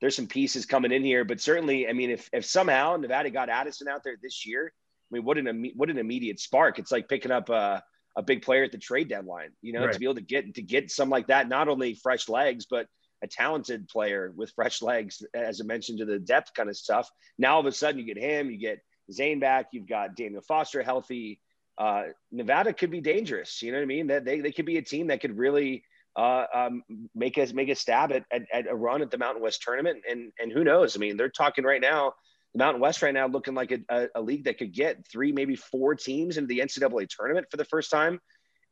there's 0.00 0.16
some 0.16 0.26
pieces 0.26 0.66
coming 0.66 0.92
in 0.92 1.04
here. 1.04 1.24
But 1.24 1.40
certainly, 1.40 1.88
I 1.88 1.92
mean, 1.92 2.10
if 2.10 2.28
if 2.32 2.44
somehow 2.44 2.96
Nevada 2.96 3.30
got 3.30 3.48
Addison 3.48 3.88
out 3.88 4.02
there 4.04 4.16
this 4.20 4.46
year, 4.46 4.72
I 5.10 5.14
mean, 5.14 5.24
what 5.24 5.38
an 5.38 5.70
what 5.74 5.90
an 5.90 5.98
immediate 5.98 6.40
spark! 6.40 6.78
It's 6.78 6.92
like 6.92 7.08
picking 7.08 7.30
up 7.30 7.48
a, 7.48 7.82
a 8.16 8.22
big 8.22 8.42
player 8.42 8.64
at 8.64 8.72
the 8.72 8.78
trade 8.78 9.08
deadline. 9.08 9.50
You 9.62 9.72
know, 9.72 9.84
right. 9.84 9.92
to 9.92 9.98
be 9.98 10.06
able 10.06 10.16
to 10.16 10.20
get 10.22 10.54
to 10.54 10.62
get 10.62 10.90
some 10.90 11.08
like 11.08 11.28
that, 11.28 11.48
not 11.48 11.68
only 11.68 11.94
fresh 11.94 12.28
legs, 12.28 12.66
but 12.68 12.86
a 13.22 13.26
talented 13.26 13.88
player 13.88 14.32
with 14.36 14.52
fresh 14.54 14.82
legs, 14.82 15.22
as 15.34 15.60
I 15.60 15.64
mentioned 15.64 15.98
to 15.98 16.04
the 16.04 16.18
depth 16.18 16.52
kind 16.54 16.68
of 16.68 16.76
stuff. 16.76 17.08
Now 17.38 17.54
all 17.54 17.60
of 17.60 17.66
a 17.66 17.72
sudden, 17.72 17.98
you 17.98 18.06
get 18.06 18.22
him, 18.22 18.50
you 18.50 18.58
get 18.58 18.80
Zane 19.10 19.40
back, 19.40 19.68
you've 19.72 19.88
got 19.88 20.16
Daniel 20.16 20.42
Foster 20.42 20.82
healthy 20.82 21.40
uh, 21.78 22.04
Nevada 22.32 22.72
could 22.72 22.90
be 22.90 23.00
dangerous. 23.00 23.62
You 23.62 23.72
know 23.72 23.78
what 23.78 23.84
I 23.84 23.86
mean? 23.86 24.06
That 24.08 24.24
they, 24.24 24.40
they 24.40 24.52
could 24.52 24.66
be 24.66 24.78
a 24.78 24.82
team 24.82 25.08
that 25.08 25.20
could 25.20 25.36
really 25.36 25.84
uh, 26.16 26.44
um, 26.54 26.82
make 27.14 27.36
us 27.36 27.52
make 27.52 27.68
a 27.68 27.74
stab 27.74 28.10
at, 28.12 28.24
at, 28.32 28.42
at, 28.52 28.66
a 28.66 28.74
run 28.74 29.02
at 29.02 29.10
the 29.10 29.18
Mountain 29.18 29.42
West 29.42 29.62
tournament. 29.62 30.02
And 30.10 30.32
and 30.40 30.50
who 30.50 30.64
knows? 30.64 30.96
I 30.96 30.98
mean, 30.98 31.16
they're 31.16 31.28
talking 31.28 31.64
right 31.64 31.80
now. 31.80 32.14
The 32.54 32.58
Mountain 32.58 32.80
West 32.80 33.02
right 33.02 33.12
now 33.12 33.26
looking 33.26 33.54
like 33.54 33.70
a, 33.72 33.80
a, 33.90 34.08
a 34.14 34.22
league 34.22 34.44
that 34.44 34.56
could 34.56 34.72
get 34.72 35.06
three, 35.12 35.30
maybe 35.30 35.56
four 35.56 35.94
teams 35.94 36.38
into 36.38 36.48
the 36.48 36.60
NCAA 36.60 37.06
tournament 37.08 37.48
for 37.50 37.58
the 37.58 37.66
first 37.66 37.90
time 37.90 38.18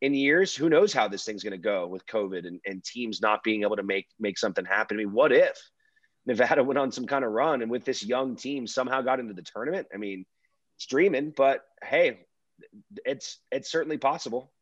in 0.01 0.15
years. 0.15 0.55
Who 0.55 0.71
knows 0.71 0.95
how 0.95 1.07
this 1.07 1.25
thing's 1.25 1.43
going 1.43 1.53
to 1.53 1.59
go 1.59 1.87
with 1.87 2.07
COVID 2.07 2.47
and, 2.47 2.61
and 2.65 2.83
teams 2.83 3.21
not 3.21 3.43
being 3.43 3.63
able 3.63 3.77
to 3.77 3.83
make 3.83 4.07
make 4.19 4.39
something 4.39 4.65
happen? 4.65 4.97
I 4.97 5.05
mean, 5.05 5.13
what 5.13 5.33
if 5.33 5.59
Nevada 6.25 6.65
went 6.65 6.79
on 6.79 6.93
some 6.93 7.07
kind 7.07 7.27
of 7.27 7.33
run 7.33 7.61
and 7.61 7.71
with 7.71 7.85
this 7.85 8.03
young 8.03 8.37
team 8.37 8.67
somehow 8.67 9.03
got 9.03 9.21
into 9.21 9.35
the 9.35 9.43
tournament? 9.43 9.89
I 9.93 9.99
mean, 9.99 10.25
it's 10.79 10.87
dreaming, 10.87 11.35
but 11.37 11.63
hey, 11.83 12.21
it's 13.05 13.39
it's 13.51 13.71
certainly 13.71 13.99
possible. 13.99 14.53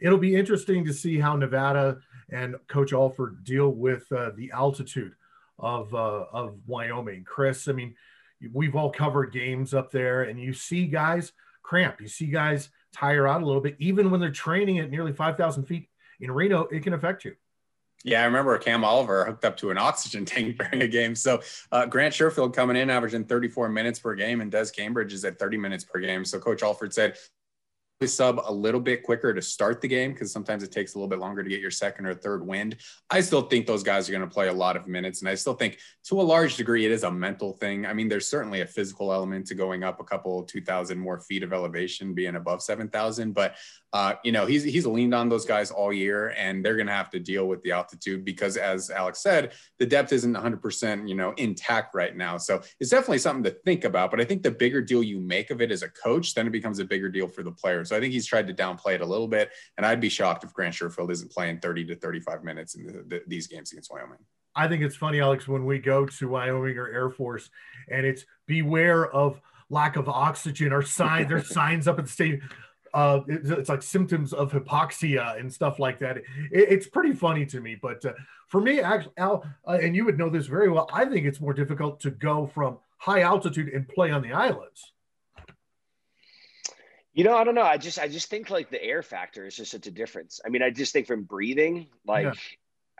It'll 0.00 0.18
be 0.18 0.34
interesting 0.34 0.84
to 0.86 0.92
see 0.92 1.18
how 1.18 1.36
Nevada 1.36 1.98
and 2.30 2.56
Coach 2.68 2.92
Alford 2.92 3.44
deal 3.44 3.70
with 3.70 4.10
uh, 4.12 4.30
the 4.36 4.50
altitude 4.52 5.12
of 5.58 5.94
uh, 5.94 6.24
of 6.32 6.56
Wyoming. 6.66 7.24
Chris, 7.24 7.68
I 7.68 7.72
mean, 7.72 7.94
we've 8.52 8.76
all 8.76 8.90
covered 8.90 9.32
games 9.32 9.74
up 9.74 9.90
there, 9.90 10.22
and 10.22 10.40
you 10.40 10.52
see 10.52 10.86
guys 10.86 11.32
cramp. 11.62 12.00
You 12.00 12.08
see 12.08 12.26
guys 12.26 12.70
tire 12.92 13.28
out 13.28 13.42
a 13.42 13.46
little 13.46 13.60
bit, 13.60 13.76
even 13.78 14.10
when 14.10 14.20
they're 14.20 14.30
training 14.30 14.78
at 14.78 14.90
nearly 14.90 15.12
five 15.12 15.36
thousand 15.36 15.64
feet 15.64 15.88
in 16.20 16.30
Reno, 16.30 16.62
it 16.70 16.82
can 16.82 16.94
affect 16.94 17.24
you. 17.24 17.34
Yeah, 18.02 18.22
I 18.22 18.24
remember 18.24 18.56
Cam 18.58 18.82
Oliver 18.82 19.24
hooked 19.24 19.44
up 19.44 19.56
to 19.58 19.70
an 19.70 19.78
oxygen 19.78 20.24
tank 20.26 20.58
during 20.58 20.82
a 20.82 20.88
game. 20.88 21.14
So 21.14 21.40
uh, 21.70 21.86
Grant 21.86 22.14
Sherfield 22.14 22.54
coming 22.54 22.76
in, 22.76 22.90
averaging 22.90 23.24
34 23.24 23.68
minutes 23.68 23.98
per 23.98 24.14
game, 24.14 24.40
and 24.40 24.50
Des 24.50 24.70
Cambridge 24.74 25.12
is 25.12 25.24
at 25.24 25.38
30 25.38 25.58
minutes 25.58 25.84
per 25.84 26.00
game. 26.00 26.24
So 26.24 26.38
Coach 26.38 26.62
Alford 26.62 26.94
said 26.94 27.16
sub 28.06 28.40
a 28.46 28.52
little 28.52 28.80
bit 28.80 29.02
quicker 29.02 29.34
to 29.34 29.42
start 29.42 29.82
the 29.82 29.88
game 29.88 30.12
because 30.12 30.32
sometimes 30.32 30.62
it 30.62 30.72
takes 30.72 30.94
a 30.94 30.98
little 30.98 31.08
bit 31.08 31.18
longer 31.18 31.42
to 31.42 31.50
get 31.50 31.60
your 31.60 31.70
second 31.70 32.06
or 32.06 32.14
third 32.14 32.46
wind. 32.46 32.76
I 33.10 33.20
still 33.20 33.42
think 33.42 33.66
those 33.66 33.82
guys 33.82 34.08
are 34.08 34.12
going 34.12 34.26
to 34.26 34.32
play 34.32 34.48
a 34.48 34.52
lot 34.52 34.76
of 34.76 34.86
minutes. 34.86 35.20
And 35.20 35.28
I 35.28 35.34
still 35.34 35.52
think 35.52 35.78
to 36.04 36.18
a 36.18 36.22
large 36.22 36.56
degree, 36.56 36.86
it 36.86 36.92
is 36.92 37.02
a 37.02 37.10
mental 37.10 37.52
thing. 37.52 37.84
I 37.84 37.92
mean, 37.92 38.08
there's 38.08 38.26
certainly 38.26 38.62
a 38.62 38.66
physical 38.66 39.12
element 39.12 39.46
to 39.48 39.54
going 39.54 39.84
up 39.84 40.00
a 40.00 40.04
couple 40.04 40.42
2,000 40.44 40.98
more 40.98 41.20
feet 41.20 41.42
of 41.42 41.52
elevation, 41.52 42.14
being 42.14 42.36
above 42.36 42.62
7,000. 42.62 43.32
But 43.32 43.56
uh, 43.92 44.14
you 44.22 44.30
know, 44.30 44.46
he's 44.46 44.62
he's 44.62 44.86
leaned 44.86 45.14
on 45.14 45.28
those 45.28 45.44
guys 45.44 45.72
all 45.72 45.92
year, 45.92 46.32
and 46.38 46.64
they're 46.64 46.76
going 46.76 46.86
to 46.86 46.92
have 46.92 47.10
to 47.10 47.18
deal 47.18 47.48
with 47.48 47.60
the 47.62 47.72
altitude 47.72 48.24
because, 48.24 48.56
as 48.56 48.88
Alex 48.88 49.20
said, 49.20 49.52
the 49.80 49.86
depth 49.86 50.12
isn't 50.12 50.32
100%, 50.32 51.08
you 51.08 51.16
know, 51.16 51.32
intact 51.32 51.94
right 51.94 52.16
now. 52.16 52.36
So 52.36 52.62
it's 52.78 52.90
definitely 52.90 53.18
something 53.18 53.42
to 53.44 53.50
think 53.64 53.82
about. 53.84 54.12
But 54.12 54.20
I 54.20 54.24
think 54.24 54.44
the 54.44 54.50
bigger 54.52 54.80
deal 54.80 55.02
you 55.02 55.18
make 55.18 55.50
of 55.50 55.60
it 55.60 55.72
as 55.72 55.82
a 55.82 55.88
coach, 55.88 56.34
then 56.34 56.46
it 56.46 56.50
becomes 56.50 56.78
a 56.78 56.84
bigger 56.84 57.08
deal 57.08 57.26
for 57.26 57.42
the 57.42 57.50
player. 57.50 57.84
So 57.90 57.96
I 57.96 58.00
think 58.00 58.12
he's 58.12 58.26
tried 58.26 58.46
to 58.46 58.54
downplay 58.54 58.94
it 58.94 59.00
a 59.00 59.06
little 59.06 59.28
bit, 59.28 59.50
and 59.76 59.84
I'd 59.84 60.00
be 60.00 60.08
shocked 60.08 60.44
if 60.44 60.54
Grant 60.54 60.74
Sherfield 60.74 61.10
isn't 61.10 61.30
playing 61.30 61.58
30 61.58 61.86
to 61.86 61.96
35 61.96 62.44
minutes 62.44 62.76
in 62.76 62.86
the, 62.86 63.04
the, 63.06 63.22
these 63.26 63.46
games 63.46 63.72
against 63.72 63.92
Wyoming. 63.92 64.18
I 64.54 64.68
think 64.68 64.82
it's 64.82 64.96
funny, 64.96 65.20
Alex, 65.20 65.46
when 65.46 65.66
we 65.66 65.78
go 65.78 66.06
to 66.06 66.28
Wyoming 66.28 66.78
or 66.78 66.88
Air 66.88 67.10
Force, 67.10 67.50
and 67.90 68.06
it's 68.06 68.24
beware 68.46 69.10
of 69.10 69.40
lack 69.68 69.96
of 69.96 70.08
oxygen 70.08 70.72
or 70.72 70.82
signs. 70.82 71.28
There's 71.28 71.48
signs 71.52 71.86
up 71.86 71.98
at 71.98 72.06
the 72.06 72.10
stadium 72.10 72.48
uh, 72.92 73.20
it's 73.28 73.68
like 73.68 73.82
symptoms 73.82 74.32
of 74.32 74.52
hypoxia 74.52 75.38
and 75.38 75.52
stuff 75.52 75.78
like 75.78 75.98
that. 76.00 76.18
It, 76.18 76.24
it's 76.50 76.86
pretty 76.86 77.12
funny 77.12 77.46
to 77.46 77.60
me, 77.60 77.76
but 77.80 78.04
uh, 78.04 78.12
for 78.48 78.60
me, 78.60 78.80
actually, 78.80 79.12
Al, 79.16 79.44
uh, 79.66 79.78
and 79.80 79.94
you 79.94 80.04
would 80.04 80.18
know 80.18 80.28
this 80.28 80.46
very 80.46 80.68
well. 80.68 80.88
I 80.92 81.04
think 81.04 81.26
it's 81.26 81.40
more 81.40 81.52
difficult 81.52 82.00
to 82.00 82.10
go 82.10 82.46
from 82.46 82.78
high 82.98 83.20
altitude 83.20 83.68
and 83.68 83.88
play 83.88 84.10
on 84.10 84.22
the 84.22 84.32
islands. 84.32 84.92
You 87.12 87.24
know, 87.24 87.36
I 87.36 87.44
don't 87.44 87.54
know. 87.54 87.62
I 87.62 87.76
just, 87.76 87.98
I 87.98 88.08
just 88.08 88.30
think 88.30 88.50
like 88.50 88.70
the 88.70 88.82
air 88.82 89.02
factor 89.02 89.46
is 89.46 89.56
just 89.56 89.72
such 89.72 89.86
a 89.86 89.90
difference. 89.90 90.40
I 90.44 90.48
mean, 90.48 90.62
I 90.62 90.70
just 90.70 90.92
think 90.92 91.06
from 91.06 91.24
breathing, 91.24 91.88
like, 92.06 92.24
yeah. 92.24 92.32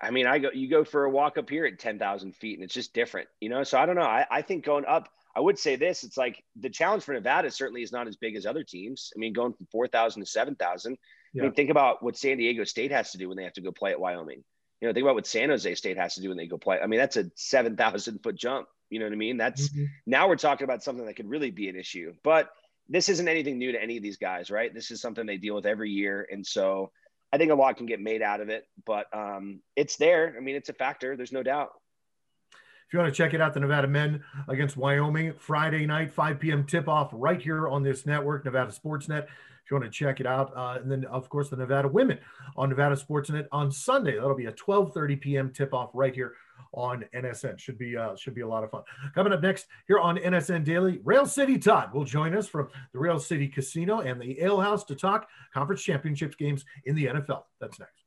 I 0.02 0.10
mean, 0.10 0.26
I 0.26 0.38
go, 0.38 0.50
you 0.52 0.68
go 0.68 0.82
for 0.82 1.04
a 1.04 1.10
walk 1.10 1.38
up 1.38 1.48
here 1.48 1.66
at 1.66 1.78
ten 1.78 1.98
thousand 1.98 2.34
feet, 2.34 2.58
and 2.58 2.64
it's 2.64 2.74
just 2.74 2.94
different. 2.94 3.28
You 3.40 3.50
know, 3.50 3.62
so 3.62 3.78
I 3.78 3.86
don't 3.86 3.96
know. 3.96 4.02
I, 4.02 4.26
I 4.30 4.42
think 4.42 4.64
going 4.64 4.84
up 4.86 5.08
I 5.34 5.40
would 5.40 5.58
say 5.58 5.76
this: 5.76 6.02
it's 6.04 6.16
like 6.16 6.42
the 6.56 6.70
challenge 6.70 7.04
for 7.04 7.12
Nevada 7.12 7.50
certainly 7.50 7.82
is 7.82 7.92
not 7.92 8.08
as 8.08 8.16
big 8.16 8.36
as 8.36 8.46
other 8.46 8.64
teams. 8.64 9.12
I 9.14 9.18
mean, 9.18 9.32
going 9.32 9.52
from 9.52 9.66
four 9.70 9.86
thousand 9.86 10.22
to 10.22 10.26
seven 10.26 10.56
thousand. 10.56 10.98
Yeah. 11.32 11.42
I 11.42 11.46
mean, 11.46 11.54
think 11.54 11.70
about 11.70 12.02
what 12.02 12.16
San 12.16 12.38
Diego 12.38 12.64
State 12.64 12.90
has 12.90 13.12
to 13.12 13.18
do 13.18 13.28
when 13.28 13.36
they 13.36 13.44
have 13.44 13.52
to 13.54 13.60
go 13.60 13.70
play 13.70 13.92
at 13.92 14.00
Wyoming. 14.00 14.42
You 14.80 14.88
know, 14.88 14.94
think 14.94 15.04
about 15.04 15.14
what 15.14 15.26
San 15.26 15.50
Jose 15.50 15.74
State 15.76 15.98
has 15.98 16.14
to 16.14 16.22
do 16.22 16.28
when 16.28 16.36
they 16.36 16.46
go 16.46 16.58
play. 16.58 16.80
I 16.80 16.86
mean, 16.86 16.98
that's 16.98 17.16
a 17.16 17.30
seven 17.36 17.76
thousand 17.76 18.22
foot 18.22 18.34
jump. 18.34 18.66
You 18.88 18.98
know 18.98 19.06
what 19.06 19.12
I 19.12 19.16
mean? 19.16 19.36
That's 19.36 19.68
mm-hmm. 19.68 19.84
now 20.06 20.28
we're 20.28 20.36
talking 20.36 20.64
about 20.64 20.82
something 20.82 21.06
that 21.06 21.14
could 21.14 21.28
really 21.28 21.52
be 21.52 21.68
an 21.68 21.76
issue. 21.76 22.14
But 22.24 22.50
this 22.90 23.08
isn't 23.08 23.28
anything 23.28 23.56
new 23.56 23.72
to 23.72 23.80
any 23.80 23.96
of 23.96 24.02
these 24.02 24.16
guys, 24.16 24.50
right? 24.50 24.74
This 24.74 24.90
is 24.90 25.00
something 25.00 25.24
they 25.24 25.36
deal 25.38 25.54
with 25.54 25.64
every 25.64 25.90
year, 25.90 26.26
and 26.30 26.44
so 26.44 26.90
I 27.32 27.38
think 27.38 27.52
a 27.52 27.54
lot 27.54 27.76
can 27.76 27.86
get 27.86 28.00
made 28.00 28.20
out 28.20 28.40
of 28.40 28.48
it. 28.48 28.64
But 28.84 29.06
um, 29.16 29.60
it's 29.76 29.96
there. 29.96 30.34
I 30.36 30.40
mean, 30.40 30.56
it's 30.56 30.68
a 30.68 30.74
factor. 30.74 31.16
There's 31.16 31.32
no 31.32 31.44
doubt. 31.44 31.70
If 32.52 32.94
you 32.94 32.98
want 32.98 33.14
to 33.14 33.16
check 33.16 33.34
it 33.34 33.40
out, 33.40 33.54
the 33.54 33.60
Nevada 33.60 33.86
men 33.86 34.24
against 34.48 34.76
Wyoming, 34.76 35.34
Friday 35.38 35.86
night, 35.86 36.12
5 36.12 36.40
p.m. 36.40 36.66
tip 36.66 36.88
off 36.88 37.10
right 37.12 37.40
here 37.40 37.68
on 37.68 37.84
this 37.84 38.04
network, 38.04 38.44
Nevada 38.44 38.72
Sportsnet. 38.72 39.22
If 39.22 39.70
you 39.70 39.76
want 39.76 39.84
to 39.84 39.96
check 39.96 40.18
it 40.18 40.26
out, 40.26 40.52
uh, 40.56 40.80
and 40.82 40.90
then 40.90 41.04
of 41.04 41.28
course 41.28 41.50
the 41.50 41.56
Nevada 41.56 41.86
women 41.86 42.18
on 42.56 42.68
Nevada 42.68 42.96
Sportsnet 42.96 43.46
on 43.52 43.70
Sunday. 43.70 44.16
That'll 44.16 44.34
be 44.34 44.46
a 44.46 44.52
12:30 44.52 45.20
p.m. 45.20 45.52
tip 45.52 45.72
off 45.72 45.90
right 45.94 46.12
here 46.12 46.32
on 46.72 47.04
NSN. 47.14 47.58
Should 47.58 47.78
be 47.78 47.96
uh, 47.96 48.16
should 48.16 48.34
be 48.34 48.42
a 48.42 48.48
lot 48.48 48.64
of 48.64 48.70
fun. 48.70 48.82
Coming 49.14 49.32
up 49.32 49.42
next 49.42 49.66
here 49.86 49.98
on 49.98 50.16
NSN 50.16 50.64
Daily, 50.64 51.00
Rail 51.04 51.26
City 51.26 51.58
Todd 51.58 51.92
will 51.92 52.04
join 52.04 52.36
us 52.36 52.46
from 52.46 52.68
the 52.92 52.98
Rail 52.98 53.18
City 53.18 53.48
Casino 53.48 54.00
and 54.00 54.20
the 54.20 54.40
Ale 54.40 54.60
House 54.60 54.84
to 54.84 54.94
talk 54.94 55.28
conference 55.52 55.82
championships 55.82 56.36
games 56.36 56.64
in 56.84 56.94
the 56.94 57.06
NFL. 57.06 57.44
That's 57.60 57.78
next. 57.78 58.04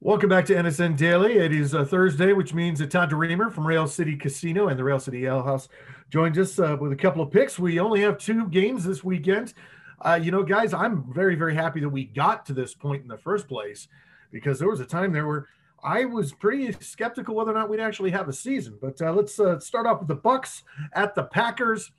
Welcome 0.00 0.28
back 0.28 0.46
to 0.46 0.54
NSN 0.54 0.96
Daily. 0.96 1.38
It 1.38 1.52
is 1.52 1.74
uh, 1.74 1.84
Thursday, 1.84 2.32
which 2.32 2.54
means 2.54 2.78
that 2.78 2.92
Todd 2.92 3.10
DeReamer 3.10 3.52
from 3.52 3.66
Rail 3.66 3.88
City 3.88 4.16
Casino 4.16 4.68
and 4.68 4.78
the 4.78 4.84
Rail 4.84 5.00
City 5.00 5.26
Ale 5.26 5.42
House 5.42 5.68
joins 6.08 6.38
us 6.38 6.56
uh, 6.60 6.76
with 6.80 6.92
a 6.92 6.96
couple 6.96 7.20
of 7.20 7.32
picks. 7.32 7.58
We 7.58 7.80
only 7.80 8.00
have 8.02 8.16
two 8.16 8.46
games 8.46 8.84
this 8.84 9.02
weekend. 9.02 9.54
Uh, 10.00 10.18
you 10.20 10.30
know, 10.30 10.42
guys, 10.42 10.72
I'm 10.72 11.12
very, 11.12 11.34
very 11.34 11.54
happy 11.54 11.80
that 11.80 11.88
we 11.88 12.04
got 12.04 12.46
to 12.46 12.52
this 12.52 12.74
point 12.74 13.02
in 13.02 13.08
the 13.08 13.18
first 13.18 13.48
place 13.48 13.88
because 14.30 14.58
there 14.58 14.68
was 14.68 14.80
a 14.80 14.84
time 14.84 15.12
there 15.12 15.26
where 15.26 15.46
I 15.82 16.04
was 16.04 16.32
pretty 16.32 16.72
skeptical 16.80 17.34
whether 17.34 17.50
or 17.50 17.54
not 17.54 17.68
we'd 17.68 17.80
actually 17.80 18.10
have 18.10 18.28
a 18.28 18.32
season. 18.32 18.78
But 18.80 19.00
uh, 19.00 19.12
let's 19.12 19.38
uh, 19.38 19.60
start 19.60 19.86
off 19.86 20.00
with 20.00 20.08
the 20.08 20.14
Bucks 20.14 20.62
at 20.92 21.14
the 21.14 21.24
Packers. 21.24 21.90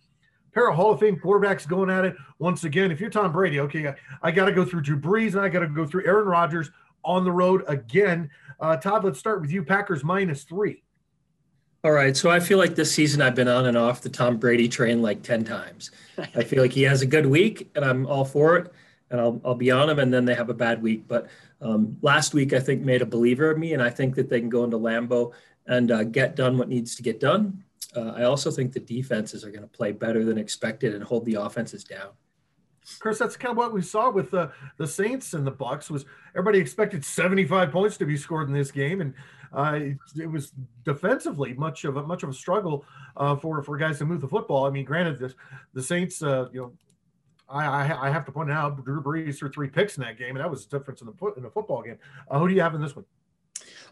Pair 0.54 0.70
of 0.70 0.76
Hall 0.76 0.92
of 0.92 1.00
Fame 1.00 1.18
quarterbacks 1.18 1.68
going 1.68 1.90
at 1.90 2.06
it 2.06 2.16
once 2.40 2.64
again. 2.64 2.92
If 2.92 3.00
you're 3.00 3.10
Tom 3.10 3.32
Brady, 3.32 3.60
okay, 3.60 3.94
I, 4.24 4.32
got 4.32 4.46
to 4.46 4.52
go 4.52 4.66
through 4.66 4.82
Drew 4.82 5.00
Brees 5.00 5.34
and 5.34 5.42
I 5.42 5.50
got 5.50 5.60
to 5.60 5.68
go 5.68 5.86
through 5.86 6.08
Aaron 6.08 6.28
Rodgers 6.28 6.72
on 7.06 7.24
the 7.24 7.32
road 7.32 7.64
again. 7.68 8.30
Uh, 8.60 8.76
Todd, 8.76 9.04
let's 9.04 9.20
start 9.20 9.42
with 9.42 9.52
you. 9.52 9.64
Packers 9.64 10.04
minus 10.04 10.44
three. 10.44 10.84
All 11.82 11.92
right. 11.92 12.16
So 12.16 12.30
I 12.30 12.42
feel 12.42 12.58
like 12.58 12.76
this 12.76 12.92
season 12.92 13.22
I've 13.22 13.36
been 13.36 13.48
on 13.48 13.66
and 13.66 13.78
off 13.78 14.02
the 14.02 14.10
Tom 14.10 14.36
Brady 14.36 14.68
train 14.68 15.02
like 15.02 15.24
10 15.24 15.46
times. 15.46 15.92
I 16.18 16.44
feel 16.44 16.62
like 16.62 16.74
he 16.74 16.84
has 16.84 17.02
a 17.02 17.06
good 17.06 17.26
week 17.26 17.72
and 17.74 17.86
I'm 17.86 18.06
all 18.06 18.26
for 18.26 18.58
it 18.58 18.74
and 19.10 19.22
I'll, 19.22 19.40
I'll 19.46 19.56
be 19.56 19.72
on 19.72 19.90
him 19.90 20.00
and 20.00 20.14
then 20.14 20.26
they 20.26 20.36
have 20.36 20.50
a 20.50 20.54
bad 20.54 20.82
week. 20.82 21.08
But 21.08 21.28
um, 21.62 21.98
last 22.02 22.34
week 22.34 22.52
I 22.52 22.60
think 22.60 22.82
made 22.82 23.02
a 23.02 23.06
believer 23.06 23.50
of 23.50 23.58
me 23.58 23.74
and 23.74 23.82
I 23.82 23.90
think 23.90 24.16
that 24.16 24.30
they 24.30 24.42
can 24.42 24.50
go 24.50 24.66
into 24.66 24.78
Lambeau 24.78 25.32
and 25.68 25.90
uh, 25.90 26.04
get 26.04 26.36
done 26.36 26.58
what 26.58 26.68
needs 26.68 26.96
to 26.96 27.04
get 27.04 27.22
done. 27.22 27.64
Uh, 27.96 28.10
I 28.10 28.24
also 28.24 28.52
think 28.52 28.74
the 28.74 28.82
defenses 28.82 29.46
are 29.46 29.50
going 29.50 29.62
to 29.62 29.68
play 29.68 29.94
better 29.94 30.26
than 30.26 30.38
expected 30.38 30.94
and 30.94 31.04
hold 31.04 31.24
the 31.24 31.36
offenses 31.36 31.86
down. 31.86 32.10
Chris, 33.00 33.20
that's 33.20 33.38
kind 33.38 33.52
of 33.52 33.58
what 33.58 33.74
we 33.74 33.84
saw 33.84 34.10
with 34.10 34.32
the 34.32 34.52
the 34.78 34.88
Saints 34.88 35.34
and 35.34 35.46
the 35.46 35.52
Bucks. 35.52 35.92
Was 35.92 36.06
everybody 36.34 36.58
expected 36.58 37.06
75 37.06 37.72
points 37.72 37.98
to 37.98 38.06
be 38.06 38.18
scored 38.18 38.48
in 38.48 38.54
this 38.54 38.72
game, 38.72 39.02
and 39.02 39.14
it, 39.56 39.98
it, 40.18 40.28
was 40.28 40.54
defensively 40.84 41.54
much 41.54 41.84
of 41.86 41.98
a 41.98 42.04
much 42.04 42.24
of 42.24 42.30
a 42.30 42.34
struggle 42.34 42.86
uh, 43.18 43.36
for 43.36 43.62
for 43.64 43.78
guys 43.78 43.98
to 44.00 44.06
move 44.06 44.22
the 44.22 44.28
football. 44.28 44.66
I 44.66 44.70
mean, 44.70 44.86
granted, 44.86 45.20
this 45.20 45.34
the 45.74 45.82
Saints, 45.82 46.22
uh, 46.22 46.48
you 46.52 46.62
know, 46.62 46.72
I, 47.50 48.08
I, 48.08 48.10
have 48.10 48.26
to 48.26 48.32
point 48.32 48.52
out 48.52 48.84
Drew 48.84 49.02
Brees 49.02 49.38
threw 49.38 49.50
three 49.50 49.70
picks 49.70 49.98
in 49.98 50.04
that 50.04 50.18
game, 50.18 50.36
and 50.36 50.40
that 50.40 50.50
was 50.50 50.66
a 50.66 50.70
difference 50.70 51.02
in 51.02 51.08
the 51.08 51.34
in 51.36 51.44
the 51.44 51.50
football 51.50 51.82
game. 51.82 51.98
Uh, 52.30 52.40
who 52.40 52.48
do 52.48 52.54
you 52.54 52.62
have 52.62 52.76
in 52.76 52.82
this 52.82 52.96
one? 52.96 53.06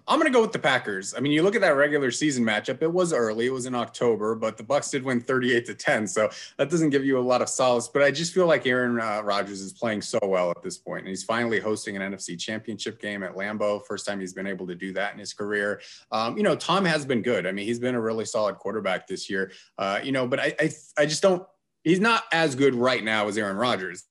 I'm 0.08 0.20
going 0.20 0.32
to 0.32 0.36
go 0.36 0.42
with 0.42 0.54
the 0.54 0.60
Packers. 0.60 1.13
I 1.16 1.20
mean, 1.20 1.34
you 1.34 1.44
look 1.44 1.56
at 1.56 1.62
that 1.62 1.76
regular 1.76 2.12
season 2.12 2.46
matchup. 2.46 2.82
It 2.82 2.92
was 2.92 3.12
early. 3.12 3.48
It 3.48 3.54
was 3.54 3.66
in 3.66 3.76
October, 3.76 4.36
but 4.36 4.56
the 4.56 4.63
Bucks 4.63 4.90
did 4.90 5.04
win 5.04 5.20
38 5.20 5.66
to 5.66 5.74
10. 5.74 6.08
So 6.08 6.30
that 6.58 6.70
doesn't 6.70 6.92
give 6.92 7.04
you 7.04 7.20
a 7.20 7.22
lot 7.22 7.42
of 7.42 7.50
solace. 7.50 7.90
But 7.90 8.04
I 8.04 8.12
just 8.12 8.34
feel 8.34 8.48
like 8.48 8.66
Aaron 8.66 9.00
uh, 9.02 9.22
Rodgers 9.22 9.60
is 9.60 9.74
playing 9.74 10.02
so 10.02 10.20
well 10.24 10.50
at 10.52 10.63
this 10.63 10.78
point. 10.78 11.00
and 11.00 11.10
he's 11.10 11.24
finally 11.24 11.60
hosting 11.60 11.98
an 11.98 12.13
NFC 12.13 12.40
Championship 12.40 13.02
game 13.02 13.22
at 13.22 13.36
Lambeau. 13.36 13.86
First 13.86 14.06
time 14.06 14.20
he's 14.20 14.34
been 14.34 14.48
able 14.48 14.66
to 14.68 14.76
do 14.76 14.94
that 14.94 15.13
in 15.13 15.20
his 15.20 15.34
career. 15.34 15.82
Um, 16.12 16.38
you 16.38 16.44
know, 16.44 16.56
Tom 16.56 16.86
has 16.86 17.06
been 17.06 17.22
good. 17.22 17.46
I 17.46 17.52
mean, 17.52 17.66
he's 17.66 17.80
been 17.80 17.96
a 17.96 18.02
really 18.02 18.26
solid 18.26 18.56
quarterback 18.56 19.08
this 19.08 19.30
year. 19.30 19.52
Uh, 19.78 20.00
you 20.02 20.13
know, 20.13 20.26
but 20.26 20.40
I, 20.40 20.56
I, 20.60 20.72
I 20.98 21.06
just 21.06 21.22
don't. 21.22 21.46
He's 21.84 22.00
not 22.00 22.24
as 22.32 22.56
good 22.56 22.76
right 22.76 23.04
now 23.04 23.28
as 23.28 23.38
Aaron 23.38 23.58
Rodgers 23.58 24.04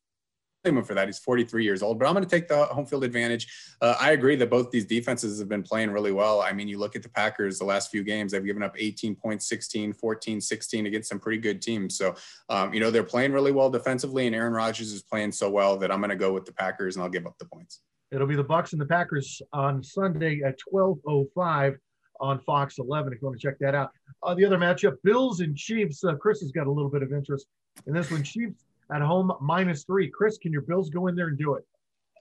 him 0.74 0.82
for 0.82 0.94
that. 0.94 1.06
He's 1.06 1.18
43 1.18 1.64
years 1.64 1.82
old, 1.82 1.98
but 1.98 2.06
I'm 2.06 2.14
going 2.14 2.24
to 2.24 2.30
take 2.30 2.48
the 2.48 2.64
home 2.66 2.86
field 2.86 3.04
advantage. 3.04 3.46
Uh, 3.80 3.94
I 4.00 4.12
agree 4.12 4.36
that 4.36 4.48
both 4.48 4.70
these 4.70 4.86
defenses 4.86 5.38
have 5.38 5.48
been 5.48 5.62
playing 5.62 5.90
really 5.90 6.12
well. 6.12 6.40
I 6.40 6.52
mean, 6.52 6.68
you 6.68 6.78
look 6.78 6.96
at 6.96 7.02
the 7.02 7.08
Packers 7.08 7.58
the 7.58 7.64
last 7.64 7.90
few 7.90 8.02
games, 8.02 8.32
they've 8.32 8.44
given 8.44 8.62
up 8.62 8.74
18 8.78 9.14
points, 9.14 9.48
16, 9.48 9.92
14, 9.92 10.40
16 10.40 10.86
against 10.86 11.08
some 11.08 11.20
pretty 11.20 11.38
good 11.38 11.60
teams. 11.60 11.96
So, 11.98 12.14
um, 12.48 12.72
you 12.72 12.80
know, 12.80 12.90
they're 12.90 13.04
playing 13.04 13.32
really 13.32 13.52
well 13.52 13.70
defensively, 13.70 14.26
and 14.26 14.34
Aaron 14.34 14.52
Rodgers 14.52 14.92
is 14.92 15.02
playing 15.02 15.32
so 15.32 15.50
well 15.50 15.76
that 15.76 15.92
I'm 15.92 16.00
going 16.00 16.10
to 16.10 16.16
go 16.16 16.32
with 16.32 16.46
the 16.46 16.52
Packers 16.52 16.96
and 16.96 17.02
I'll 17.02 17.10
give 17.10 17.26
up 17.26 17.36
the 17.38 17.46
points. 17.46 17.80
It'll 18.12 18.26
be 18.26 18.36
the 18.36 18.44
Bucks 18.44 18.72
and 18.72 18.80
the 18.80 18.86
Packers 18.86 19.42
on 19.52 19.82
Sunday 19.82 20.40
at 20.44 20.56
12:05 20.72 21.76
on 22.20 22.38
Fox 22.40 22.78
11. 22.78 23.12
If 23.12 23.20
you 23.20 23.26
want 23.26 23.40
to 23.40 23.46
check 23.46 23.58
that 23.60 23.74
out. 23.74 23.90
Uh, 24.22 24.34
the 24.34 24.44
other 24.44 24.58
matchup, 24.58 24.96
Bills 25.02 25.40
and 25.40 25.56
Chiefs. 25.56 26.04
Uh, 26.04 26.14
Chris 26.14 26.40
has 26.40 26.52
got 26.52 26.66
a 26.66 26.70
little 26.70 26.90
bit 26.90 27.02
of 27.02 27.12
interest 27.12 27.46
in 27.86 27.94
this 27.94 28.10
one. 28.10 28.22
Chiefs 28.22 28.64
at 28.92 29.02
home 29.02 29.32
minus 29.40 29.84
three. 29.84 30.10
Chris, 30.10 30.38
can 30.38 30.52
your 30.52 30.62
Bills 30.62 30.90
go 30.90 31.06
in 31.06 31.14
there 31.14 31.28
and 31.28 31.38
do 31.38 31.54
it? 31.54 31.64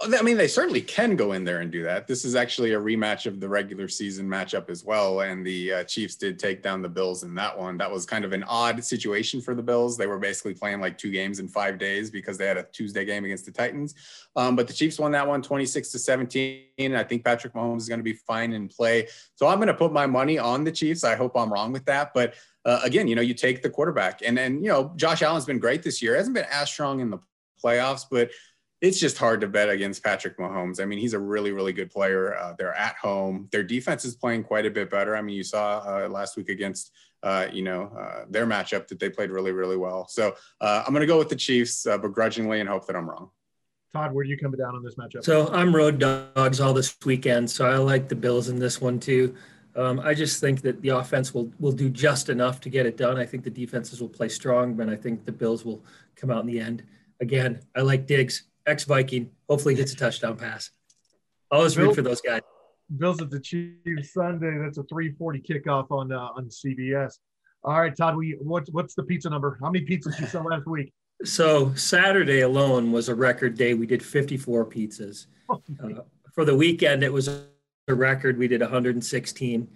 I 0.02 0.22
mean, 0.22 0.36
they 0.36 0.50
certainly 0.50 0.82
can 0.82 1.16
go 1.16 1.32
in 1.32 1.46
there 1.46 1.62
and 1.62 1.72
do 1.72 1.82
that. 1.84 2.06
This 2.06 2.26
is 2.26 2.36
actually 2.36 2.74
a 2.74 2.80
rematch 2.80 3.28
of 3.28 3.40
the 3.40 3.48
regular 3.48 3.88
season 3.88 4.28
matchup 4.28 4.70
as 4.70 4.84
well. 4.84 5.22
And 5.22 5.46
the 5.46 5.72
uh, 5.72 5.84
Chiefs 5.86 6.16
did 6.16 6.38
take 6.38 6.62
down 6.62 6.82
the 6.82 6.90
Bills 6.90 7.24
in 7.24 7.34
that 7.36 7.58
one. 7.58 7.78
That 7.78 7.90
was 7.90 8.06
kind 8.06 8.26
of 8.26 8.34
an 8.34 8.44
odd 8.44 8.84
situation 8.84 9.40
for 9.40 9.56
the 9.56 9.64
Bills. 9.64 9.98
They 9.98 10.06
were 10.06 10.20
basically 10.20 10.54
playing 10.54 10.82
like 10.82 10.98
two 10.98 11.12
games 11.12 11.40
in 11.40 11.48
five 11.48 11.78
days 11.78 12.12
because 12.12 12.38
they 12.38 12.46
had 12.46 12.58
a 12.58 12.64
Tuesday 12.74 13.06
game 13.06 13.24
against 13.24 13.46
the 13.46 13.54
Titans. 13.54 13.96
Um, 14.36 14.58
but 14.58 14.68
the 14.68 14.74
Chiefs 14.74 15.00
won 15.00 15.14
that 15.14 15.26
one 15.26 15.42
26 15.42 15.90
to 15.92 16.00
17. 16.00 16.64
And 16.78 16.98
I 16.98 17.04
think 17.04 17.24
Patrick 17.24 17.54
Mahomes 17.54 17.78
is 17.78 17.88
going 17.88 18.00
to 18.00 18.04
be 18.04 18.14
fine 18.14 18.52
in 18.52 18.68
play. 18.68 19.08
So 19.36 19.48
I'm 19.48 19.60
going 19.60 19.68
to 19.68 19.74
put 19.74 19.94
my 19.94 20.08
money 20.08 20.38
on 20.38 20.66
the 20.66 20.74
Chiefs. 20.74 21.06
I 21.06 21.16
hope 21.16 21.38
I'm 21.38 21.52
wrong 21.52 21.72
with 21.72 21.86
that. 21.86 22.14
But 22.14 22.34
uh, 22.66 22.82
again, 22.84 23.08
you 23.08 23.16
know, 23.16 23.22
you 23.22 23.34
take 23.34 23.62
the 23.62 23.70
quarterback. 23.70 24.22
And 24.26 24.38
then, 24.38 24.62
you 24.62 24.70
know, 24.70 24.92
Josh 24.98 25.22
Allen's 25.22 25.46
been 25.46 25.60
great 25.60 25.84
this 25.84 26.02
year. 26.02 26.18
Hasn't 26.18 26.36
been 26.36 26.48
as 26.52 26.70
strong 26.70 27.00
in 27.00 27.10
the 27.10 27.20
playoffs, 27.64 28.06
but 28.12 28.30
it's 28.82 29.00
just 29.00 29.18
hard 29.18 29.42
to 29.42 29.48
bet 29.48 29.70
against 29.70 30.04
Patrick 30.04 30.38
Mahomes. 30.38 30.82
I 30.82 30.86
mean, 30.86 31.00
he's 31.00 31.14
a 31.14 31.20
really, 31.20 31.52
really 31.52 31.74
good 31.74 31.90
player. 31.90 32.36
Uh, 32.36 32.54
they're 32.58 32.74
at 32.74 32.96
home. 32.98 33.48
Their 33.52 33.64
defense 33.64 34.06
is 34.06 34.16
playing 34.16 34.44
quite 34.44 34.66
a 34.66 34.72
bit 34.72 34.90
better. 34.90 35.16
I 35.16 35.22
mean, 35.22 35.36
you 35.36 35.44
saw 35.44 35.84
uh, 35.86 36.10
last 36.10 36.36
week 36.36 36.50
against, 36.50 36.92
uh, 37.24 37.48
you 37.52 37.64
know, 37.64 37.86
uh, 37.98 38.26
their 38.30 38.46
matchup 38.46 38.88
that 38.90 39.00
they 39.00 39.10
played 39.10 39.32
really, 39.32 39.52
really 39.52 39.78
well. 39.78 40.08
So 40.08 40.36
uh, 40.60 40.84
I'm 40.86 40.94
going 40.94 41.02
to 41.02 41.08
go 41.08 41.18
with 41.18 41.30
the 41.30 41.36
Chiefs 41.36 41.88
uh, 41.88 41.98
begrudgingly 41.98 42.60
and 42.60 42.68
hope 42.68 42.86
that 42.88 42.96
I'm 42.96 43.10
wrong. 43.10 43.30
Todd, 43.94 44.14
where 44.14 44.26
do 44.26 44.30
you 44.30 44.38
come 44.38 44.52
down 44.52 44.76
on 44.76 44.84
this 44.84 44.96
matchup? 44.96 45.24
So 45.24 45.48
I'm 45.54 45.74
road 45.74 46.00
dogs 46.00 46.60
all 46.60 46.74
this 46.74 46.98
weekend. 47.06 47.50
So 47.50 47.66
I 47.66 47.78
like 47.78 48.10
the 48.10 48.16
Bills 48.16 48.50
in 48.50 48.60
this 48.60 48.82
one 48.82 49.00
too. 49.00 49.36
Um, 49.78 50.00
I 50.02 50.14
just 50.14 50.42
think 50.42 50.62
that 50.62 50.82
the 50.82 50.90
offense 50.90 51.34
will 51.34 51.52
will 51.60 51.74
do 51.74 51.90
just 51.90 52.30
enough 52.30 52.62
to 52.62 52.70
get 52.70 52.86
it 52.86 52.96
done. 52.96 53.18
I 53.18 53.26
think 53.26 53.44
the 53.44 53.50
defenses 53.50 54.00
will 54.00 54.10
play 54.10 54.30
strong, 54.30 54.74
but 54.74 54.88
I 54.90 54.96
think 54.96 55.26
the 55.26 55.34
Bills 55.34 55.66
will 55.66 55.84
come 56.16 56.32
out 56.32 56.42
in 56.42 56.48
the 56.48 56.60
end. 56.60 56.84
Again, 57.20 57.60
I 57.76 57.82
like 57.82 58.08
Diggs 58.08 58.44
ex 58.66 58.84
Viking. 58.84 59.32
Hopefully, 59.50 59.76
gets 59.76 59.94
a 59.94 59.96
touchdown 59.96 60.38
pass. 60.38 60.72
Always 61.52 61.78
root 61.78 61.96
for 61.96 62.02
those 62.02 62.22
guys. 62.22 62.42
Bills 62.98 63.22
at 63.22 63.30
the 63.30 63.40
Chiefs 63.40 64.14
Sunday. 64.14 64.58
That's 64.62 64.78
a 64.78 64.84
3:40 64.84 65.46
kickoff 65.46 65.92
on 65.92 66.12
uh, 66.12 66.30
on 66.36 66.50
CBS. 66.50 67.16
All 67.64 67.80
right, 67.80 67.96
Todd. 67.96 68.16
We 68.16 68.38
what's 68.42 68.70
what's 68.72 68.94
the 68.96 69.04
pizza 69.04 69.30
number? 69.30 69.58
How 69.62 69.70
many 69.70 69.86
pizzas 69.86 70.20
you 70.20 70.28
sell 70.28 70.44
last 70.44 70.68
week? 70.68 70.94
So 71.24 71.74
Saturday 71.76 72.42
alone 72.42 72.92
was 72.92 73.10
a 73.10 73.16
record 73.16 73.58
day. 73.58 73.74
We 73.74 73.88
did 73.88 74.04
54 74.04 74.66
pizzas. 74.66 75.28
Oh, 75.50 75.62
uh, 75.84 76.02
for 76.34 76.46
the 76.46 76.56
weekend, 76.56 77.04
it 77.04 77.14
was 77.14 77.28
a 77.28 77.46
record. 77.88 78.38
We 78.38 78.48
did 78.48 78.62
116. 78.62 79.68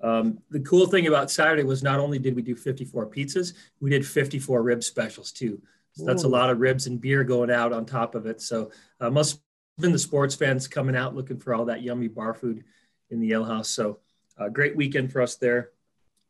Um, 0.00 0.38
the 0.50 0.60
cool 0.60 0.86
thing 0.86 1.06
about 1.06 1.30
Saturday 1.30 1.62
was 1.62 1.82
not 1.82 2.00
only 2.00 2.18
did 2.18 2.36
we 2.36 2.42
do 2.42 2.54
54 2.54 3.06
pizzas, 3.10 3.54
we 3.80 3.90
did 3.90 4.06
54 4.06 4.62
rib 4.62 4.84
specials 4.84 5.32
too. 5.32 5.60
So 5.98 6.04
that's 6.04 6.22
a 6.22 6.28
lot 6.28 6.48
of 6.48 6.60
ribs 6.60 6.86
and 6.86 7.00
beer 7.00 7.24
going 7.24 7.50
out 7.50 7.72
on 7.72 7.84
top 7.84 8.14
of 8.14 8.26
it. 8.26 8.40
So 8.40 8.70
uh, 9.00 9.10
must 9.10 9.32
have 9.32 9.82
been 9.82 9.92
the 9.92 9.98
sports 9.98 10.34
fans 10.34 10.68
coming 10.68 10.94
out 10.94 11.16
looking 11.16 11.38
for 11.38 11.54
all 11.54 11.64
that 11.64 11.82
yummy 11.82 12.06
bar 12.06 12.34
food 12.34 12.62
in 13.10 13.18
the 13.18 13.32
ale 13.32 13.44
house. 13.44 13.68
So 13.68 13.98
uh, 14.38 14.48
great 14.48 14.76
weekend 14.76 15.10
for 15.12 15.20
us 15.20 15.34
there. 15.34 15.70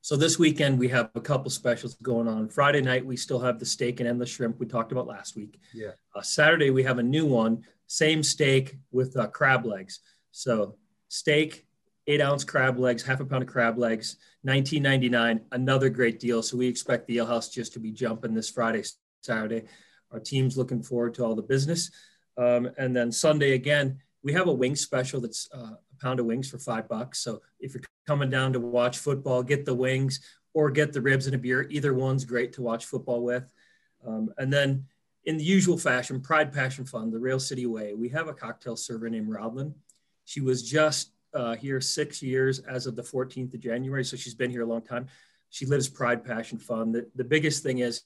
So 0.01 0.17
this 0.17 0.39
weekend 0.39 0.79
we 0.79 0.89
have 0.89 1.11
a 1.15 1.21
couple 1.21 1.51
specials 1.51 1.97
going 2.03 2.29
on. 2.29 2.49
Friday 2.49 2.81
night 2.81 3.05
we 3.05 3.15
still 3.15 3.41
have 3.41 3.59
the 3.59 3.67
steak 3.67 4.01
and 4.01 4.09
endless 4.09 4.31
shrimp 4.31 4.59
we 4.59 4.65
talked 4.65 4.91
about 4.91 5.07
last 5.07 5.37
week. 5.37 5.61
Yeah. 5.75 5.91
Uh, 6.15 6.23
Saturday 6.23 6.71
we 6.71 6.83
have 6.85 6.99
a 6.99 7.03
new 7.03 7.27
one, 7.27 7.65
same 7.89 8.23
steak 8.23 8.79
with 8.91 9.19
uh, 9.19 9.27
crab 9.27 9.67
legs. 9.67 10.01
So 10.31 10.77
steak, 11.09 11.67
eight 12.07 12.23
ounce 12.23 12.43
crab 12.43 12.79
legs, 12.79 13.03
half 13.03 13.21
a 13.21 13.25
pound 13.27 13.43
of 13.43 13.51
crab 13.51 13.77
legs, 13.77 14.17
19.99. 14.47 15.43
Another 15.53 15.91
great 15.91 16.19
deal. 16.19 16.43
So 16.43 16.57
we 16.57 16.69
expect 16.69 17.07
the 17.07 17.19
ale 17.19 17.27
house 17.27 17.51
just 17.51 17.75
to 17.75 17.79
be 17.79 17.93
jumping 17.93 18.33
this 18.33 18.49
Friday. 18.49 18.85
Saturday. 19.23 19.65
Our 20.13 20.21
team's 20.21 20.57
looking 20.57 20.83
forward 20.83 21.15
to 21.15 21.25
all 21.25 21.35
the 21.35 21.43
business. 21.43 21.91
Um, 22.37 22.71
and 22.79 22.95
then 22.95 23.13
Sunday 23.13 23.53
again, 23.53 23.99
we 24.23 24.33
have 24.33 24.49
a 24.49 24.53
wing 24.53 24.77
special 24.77 25.21
that's 25.21 25.49
uh, 25.55 25.75
a 25.75 26.01
pound 26.01 26.21
of 26.21 26.27
wings 26.27 26.51
for 26.51 26.59
five 26.59 26.89
bucks. 26.89 27.21
So 27.21 27.43
if 27.61 27.75
you're 27.75 27.83
coming 28.07 28.31
down 28.31 28.53
to 28.53 28.61
watch 28.61 28.99
football, 28.99 29.43
get 29.43 29.65
the 29.65 29.75
wings 29.75 30.21
or 30.55 30.71
get 30.71 30.93
the 30.93 31.01
ribs 31.01 31.27
and 31.27 31.35
a 31.35 31.39
beer. 31.39 31.67
Either 31.71 31.95
one's 31.95 32.25
great 32.25 32.53
to 32.55 32.63
watch 32.63 32.87
football 32.87 33.23
with. 33.23 33.53
Um, 34.07 34.31
and 34.39 34.53
then 34.53 34.85
in 35.25 35.37
the 35.37 35.45
usual 35.45 35.77
fashion, 35.77 36.21
Pride 36.21 36.53
Passion 36.53 36.85
Fund, 36.85 37.13
the 37.13 37.19
Rail 37.19 37.41
City 37.41 37.67
Way, 37.67 37.95
we 37.95 38.09
have 38.11 38.29
a 38.29 38.35
cocktail 38.35 38.77
server 38.77 39.11
named 39.11 39.29
Rodlin. 39.29 39.75
She 40.25 40.41
was 40.41 40.63
just 40.63 41.13
uh, 41.35 41.57
here 41.57 41.81
six 41.81 42.23
years 42.23 42.61
as 42.61 42.87
of 42.87 42.97
the 42.97 43.03
14th 43.03 43.55
of 43.55 43.61
January. 43.61 44.05
So 44.05 44.17
she's 44.17 44.35
been 44.35 44.51
here 44.51 44.63
a 44.63 44.67
long 44.67 44.83
time. 44.83 45.07
She 45.51 45.67
lives 45.67 45.89
Pride 45.89 46.25
Passion 46.25 46.59
Fund. 46.59 46.95
The, 46.95 47.09
the 47.15 47.25
biggest 47.25 47.63
thing 47.63 47.79
is 47.79 48.03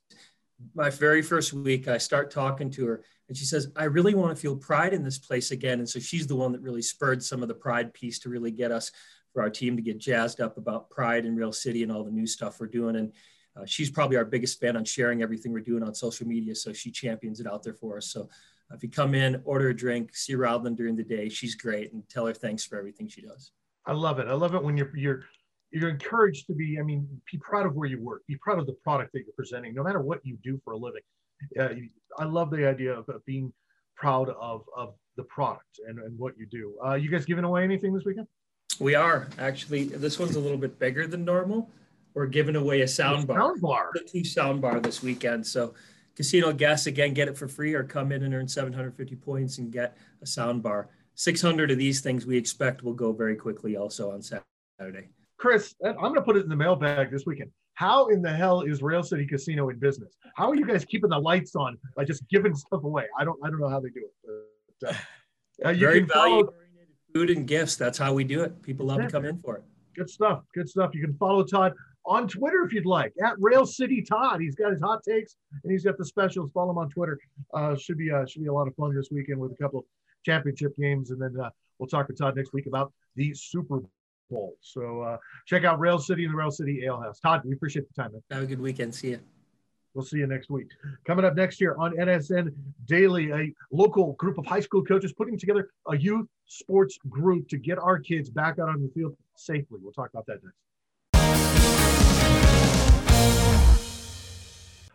my 0.74 0.90
very 0.90 1.22
first 1.22 1.52
week, 1.52 1.88
I 1.88 1.98
start 1.98 2.30
talking 2.30 2.70
to 2.70 2.86
her 2.86 3.04
and 3.28 3.36
she 3.36 3.44
says, 3.44 3.70
I 3.76 3.84
really 3.84 4.14
want 4.14 4.34
to 4.34 4.40
feel 4.40 4.56
pride 4.56 4.92
in 4.92 5.02
this 5.02 5.18
place 5.18 5.50
again. 5.50 5.78
And 5.78 5.88
so 5.88 5.98
she's 5.98 6.26
the 6.26 6.36
one 6.36 6.52
that 6.52 6.60
really 6.60 6.82
spurred 6.82 7.22
some 7.22 7.42
of 7.42 7.48
the 7.48 7.54
pride 7.54 7.94
piece 7.94 8.18
to 8.20 8.28
really 8.28 8.50
get 8.50 8.70
us 8.70 8.90
for 9.32 9.42
our 9.42 9.50
team 9.50 9.76
to 9.76 9.82
get 9.82 9.98
jazzed 9.98 10.40
up 10.40 10.58
about 10.58 10.90
pride 10.90 11.24
in 11.24 11.36
Rail 11.36 11.52
City 11.52 11.82
and 11.82 11.90
all 11.90 12.04
the 12.04 12.10
new 12.10 12.26
stuff 12.26 12.60
we're 12.60 12.66
doing. 12.66 12.96
And 12.96 13.12
uh, 13.56 13.64
she's 13.66 13.90
probably 13.90 14.16
our 14.16 14.24
biggest 14.24 14.60
fan 14.60 14.76
on 14.76 14.84
sharing 14.84 15.22
everything 15.22 15.52
we're 15.52 15.60
doing 15.60 15.82
on 15.82 15.94
social 15.94 16.26
media. 16.26 16.54
So 16.54 16.72
she 16.72 16.90
champions 16.90 17.40
it 17.40 17.46
out 17.46 17.62
there 17.62 17.74
for 17.74 17.96
us. 17.96 18.06
So 18.06 18.28
uh, 18.70 18.74
if 18.74 18.82
you 18.82 18.90
come 18.90 19.14
in, 19.14 19.40
order 19.44 19.68
a 19.70 19.76
drink, 19.76 20.14
see 20.14 20.34
Rodlin 20.34 20.76
during 20.76 20.96
the 20.96 21.04
day, 21.04 21.28
she's 21.28 21.54
great 21.54 21.92
and 21.92 22.06
tell 22.08 22.26
her 22.26 22.34
thanks 22.34 22.64
for 22.64 22.78
everything 22.78 23.08
she 23.08 23.22
does. 23.22 23.52
I 23.86 23.92
love 23.92 24.18
it. 24.18 24.28
I 24.28 24.34
love 24.34 24.54
it 24.54 24.62
when 24.62 24.76
you're, 24.76 24.96
you're, 24.96 25.24
you're 25.72 25.88
encouraged 25.88 26.46
to 26.46 26.54
be, 26.54 26.78
I 26.78 26.82
mean, 26.82 27.08
be 27.30 27.38
proud 27.38 27.66
of 27.66 27.74
where 27.74 27.88
you 27.88 28.00
work, 28.02 28.22
be 28.28 28.36
proud 28.36 28.58
of 28.58 28.66
the 28.66 28.74
product 28.84 29.12
that 29.12 29.20
you're 29.20 29.34
presenting, 29.34 29.74
no 29.74 29.82
matter 29.82 30.00
what 30.00 30.20
you 30.24 30.36
do 30.42 30.60
for 30.64 30.74
a 30.74 30.76
living. 30.76 31.02
Uh, 31.58 31.68
I 32.18 32.24
love 32.24 32.50
the 32.50 32.68
idea 32.68 32.92
of, 32.92 33.08
of, 33.08 33.24
being 33.24 33.52
proud 33.96 34.28
of, 34.28 34.64
of 34.76 34.94
the 35.16 35.24
product 35.24 35.80
and, 35.88 35.98
and 35.98 36.16
what 36.18 36.34
you 36.38 36.46
do. 36.46 36.74
Uh, 36.84 36.94
you 36.94 37.10
guys 37.10 37.24
giving 37.24 37.44
away 37.44 37.64
anything 37.64 37.92
this 37.92 38.04
weekend? 38.04 38.28
We 38.78 38.94
are 38.94 39.28
actually, 39.38 39.84
this 39.84 40.18
one's 40.18 40.36
a 40.36 40.40
little 40.40 40.58
bit 40.58 40.78
bigger 40.78 41.06
than 41.06 41.24
normal. 41.24 41.70
We're 42.14 42.26
giving 42.26 42.56
away 42.56 42.82
a 42.82 42.88
sound 42.88 43.26
bar, 43.26 43.38
sound 43.38 43.60
bar, 43.60 43.90
the 43.94 44.00
two 44.00 44.24
sound 44.24 44.60
bar 44.60 44.78
this 44.78 45.02
weekend. 45.02 45.46
So 45.46 45.74
casino 46.14 46.52
guests 46.52 46.86
again, 46.86 47.14
get 47.14 47.28
it 47.28 47.36
for 47.36 47.48
free 47.48 47.74
or 47.74 47.82
come 47.82 48.12
in 48.12 48.22
and 48.22 48.34
earn 48.34 48.48
750 48.48 49.16
points 49.16 49.58
and 49.58 49.72
get 49.72 49.96
a 50.20 50.26
sound 50.26 50.62
bar. 50.62 50.88
600 51.14 51.70
of 51.70 51.78
these 51.78 52.00
things 52.00 52.26
we 52.26 52.36
expect 52.36 52.82
will 52.82 52.94
go 52.94 53.12
very 53.12 53.36
quickly 53.36 53.76
also 53.76 54.10
on 54.10 54.22
Saturday. 54.22 55.08
Chris, 55.42 55.74
I'm 55.84 55.96
going 55.96 56.14
to 56.14 56.22
put 56.22 56.36
it 56.36 56.44
in 56.44 56.48
the 56.48 56.54
mailbag 56.54 57.10
this 57.10 57.26
weekend. 57.26 57.50
How 57.74 58.06
in 58.06 58.22
the 58.22 58.32
hell 58.32 58.60
is 58.60 58.80
Rail 58.80 59.02
City 59.02 59.26
Casino 59.26 59.70
in 59.70 59.78
business? 59.80 60.14
How 60.36 60.48
are 60.48 60.54
you 60.54 60.64
guys 60.64 60.84
keeping 60.84 61.10
the 61.10 61.18
lights 61.18 61.56
on 61.56 61.76
by 61.96 62.04
just 62.04 62.22
giving 62.28 62.54
stuff 62.54 62.84
away? 62.84 63.06
I 63.18 63.24
don't, 63.24 63.40
I 63.42 63.50
don't 63.50 63.58
know 63.58 63.68
how 63.68 63.80
they 63.80 63.88
do 63.88 64.04
it. 64.04 64.46
But, 64.80 64.90
uh, 64.90 64.94
uh 65.66 65.70
you 65.70 65.80
Very 65.80 66.06
oriented 66.12 66.54
food 67.12 67.30
and 67.30 67.44
gifts. 67.44 67.74
That's 67.74 67.98
how 67.98 68.14
we 68.14 68.22
do 68.22 68.44
it. 68.44 68.62
People 68.62 68.86
love 68.86 69.00
yeah. 69.00 69.06
to 69.06 69.10
come 69.10 69.24
in 69.24 69.36
for 69.40 69.56
it. 69.56 69.64
Good 69.96 70.08
stuff. 70.08 70.44
Good 70.54 70.68
stuff. 70.68 70.94
You 70.94 71.04
can 71.04 71.16
follow 71.16 71.42
Todd 71.42 71.72
on 72.06 72.28
Twitter 72.28 72.62
if 72.64 72.72
you'd 72.72 72.86
like 72.86 73.12
at 73.20 73.34
Rail 73.40 73.66
City 73.66 74.00
Todd. 74.00 74.40
He's 74.40 74.54
got 74.54 74.70
his 74.70 74.80
hot 74.80 75.00
takes 75.02 75.34
and 75.64 75.72
he's 75.72 75.82
got 75.82 75.98
the 75.98 76.04
specials. 76.04 76.52
Follow 76.52 76.70
him 76.70 76.78
on 76.78 76.88
Twitter. 76.88 77.18
Uh, 77.52 77.74
should 77.74 77.98
be 77.98 78.12
uh, 78.12 78.24
should 78.26 78.42
be 78.42 78.48
a 78.48 78.52
lot 78.52 78.68
of 78.68 78.76
fun 78.76 78.94
this 78.94 79.08
weekend 79.10 79.40
with 79.40 79.50
a 79.50 79.56
couple 79.56 79.80
of 79.80 79.84
championship 80.24 80.76
games, 80.78 81.10
and 81.10 81.20
then 81.20 81.34
uh, 81.40 81.50
we'll 81.80 81.88
talk 81.88 82.06
to 82.06 82.12
Todd 82.12 82.36
next 82.36 82.52
week 82.52 82.66
about 82.66 82.92
the 83.16 83.34
Super 83.34 83.80
Bowl. 84.30 84.56
So 84.60 85.02
uh, 85.02 85.16
check 85.46 85.64
out 85.64 85.78
Rail 85.78 85.98
City 85.98 86.24
and 86.24 86.32
the 86.32 86.36
Rail 86.36 86.50
City 86.50 86.84
Ale 86.84 87.00
House. 87.00 87.20
Todd, 87.20 87.42
we 87.44 87.52
appreciate 87.52 87.86
the 87.88 88.02
time. 88.02 88.12
Man. 88.12 88.22
Have 88.30 88.42
a 88.42 88.46
good 88.46 88.60
weekend. 88.60 88.94
See 88.94 89.10
you. 89.10 89.20
We'll 89.94 90.04
see 90.04 90.18
you 90.18 90.26
next 90.26 90.48
week. 90.48 90.68
Coming 91.06 91.24
up 91.24 91.34
next 91.34 91.60
year 91.60 91.76
on 91.78 91.94
NSN 91.94 92.54
Daily, 92.86 93.30
a 93.30 93.52
local 93.70 94.14
group 94.14 94.38
of 94.38 94.46
high 94.46 94.60
school 94.60 94.82
coaches 94.82 95.12
putting 95.12 95.38
together 95.38 95.68
a 95.86 95.96
youth 95.96 96.26
sports 96.46 96.98
group 97.10 97.46
to 97.48 97.58
get 97.58 97.78
our 97.78 97.98
kids 97.98 98.30
back 98.30 98.58
out 98.58 98.70
on 98.70 98.80
the 98.82 98.90
field 98.94 99.14
safely. 99.36 99.78
We'll 99.82 99.92
talk 99.92 100.08
about 100.10 100.24
that 100.26 100.38
next. 100.42 100.56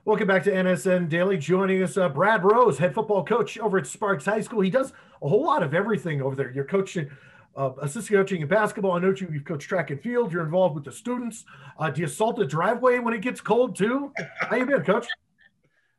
Welcome 0.04 0.28
back 0.28 0.44
to 0.44 0.52
NSN 0.52 1.10
Daily. 1.10 1.38
Joining 1.38 1.84
us, 1.84 1.98
uh, 1.98 2.08
Brad 2.08 2.44
Rose, 2.44 2.78
head 2.78 2.96
football 2.96 3.26
coach 3.26 3.60
over 3.60 3.78
at 3.78 3.86
Sparks 3.86 4.24
High 4.24 4.40
School. 4.40 4.62
He 4.62 4.70
does 4.70 4.94
a 5.22 5.28
whole 5.28 5.44
lot 5.44 5.64
of 5.64 5.74
everything 5.74 6.22
over 6.22 6.34
there. 6.34 6.50
You're 6.50 6.64
coaching 6.64 7.10
uh, 7.58 7.72
assistant 7.82 8.20
coaching 8.20 8.42
in 8.42 8.48
basketball. 8.48 8.92
I 8.94 9.00
know 9.00 9.14
you, 9.20 9.28
you've 9.32 9.44
coached 9.44 9.68
track 9.68 9.90
and 9.90 10.02
field. 10.02 10.32
You're 10.32 10.46
involved 10.46 10.76
with 10.76 10.86
the 10.86 10.92
students. 10.92 11.44
Uh, 11.80 11.90
do 11.90 12.02
you 12.02 12.08
salt 12.08 12.36
the 12.38 12.46
driveway 12.46 13.00
when 13.00 13.14
it 13.14 13.22
gets 13.22 13.42
cold 13.42 13.76
too? 13.76 14.14
How 14.40 14.56
you 14.56 14.66
been, 14.66 14.84
Coach? 14.84 15.08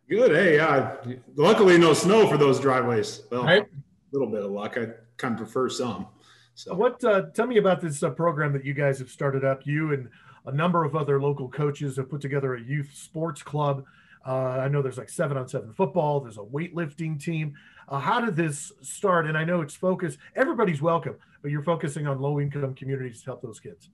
Good. 0.08 0.30
Hey, 0.30 0.56
yeah. 0.56 0.96
Luckily, 1.36 1.76
no 1.76 1.92
snow 1.92 2.26
for 2.28 2.38
those 2.38 2.60
driveways. 2.60 3.22
Well, 3.30 3.44
right. 3.44 3.62
a 3.62 3.68
little 4.12 4.30
bit 4.30 4.42
of 4.42 4.52
luck. 4.52 4.78
I 4.78 4.86
kind 5.18 5.34
of 5.34 5.38
prefer 5.38 5.68
some. 5.68 6.06
So, 6.54 6.74
what? 6.74 7.02
Uh, 7.04 7.26
tell 7.34 7.46
me 7.46 7.58
about 7.58 7.80
this 7.80 8.02
uh, 8.02 8.10
program 8.10 8.52
that 8.52 8.64
you 8.64 8.72
guys 8.72 8.98
have 9.00 9.10
started 9.10 9.44
up. 9.44 9.66
You 9.66 9.92
and 9.92 10.08
a 10.46 10.52
number 10.52 10.84
of 10.84 10.96
other 10.96 11.20
local 11.20 11.48
coaches 11.48 11.96
have 11.96 12.08
put 12.08 12.20
together 12.20 12.54
a 12.54 12.60
youth 12.60 12.90
sports 12.94 13.42
club. 13.42 13.84
Uh, 14.26 14.58
I 14.60 14.68
know 14.68 14.80
there's 14.80 14.98
like 14.98 15.10
seven 15.10 15.36
on 15.36 15.46
seven 15.46 15.72
football. 15.74 16.20
There's 16.20 16.38
a 16.38 16.42
weightlifting 16.42 17.22
team. 17.22 17.54
Uh, 17.88 17.98
how 17.98 18.20
did 18.20 18.36
this 18.36 18.72
start? 18.82 19.26
And 19.26 19.36
I 19.36 19.44
know 19.44 19.60
it's 19.60 19.74
focused. 19.74 20.18
Everybody's 20.36 20.82
welcome, 20.82 21.16
but 21.42 21.50
you're 21.50 21.62
focusing 21.62 22.06
on 22.06 22.20
low 22.20 22.40
income 22.40 22.74
communities 22.74 23.20
to 23.20 23.26
help 23.26 23.42
those 23.42 23.60
kids. 23.60 23.88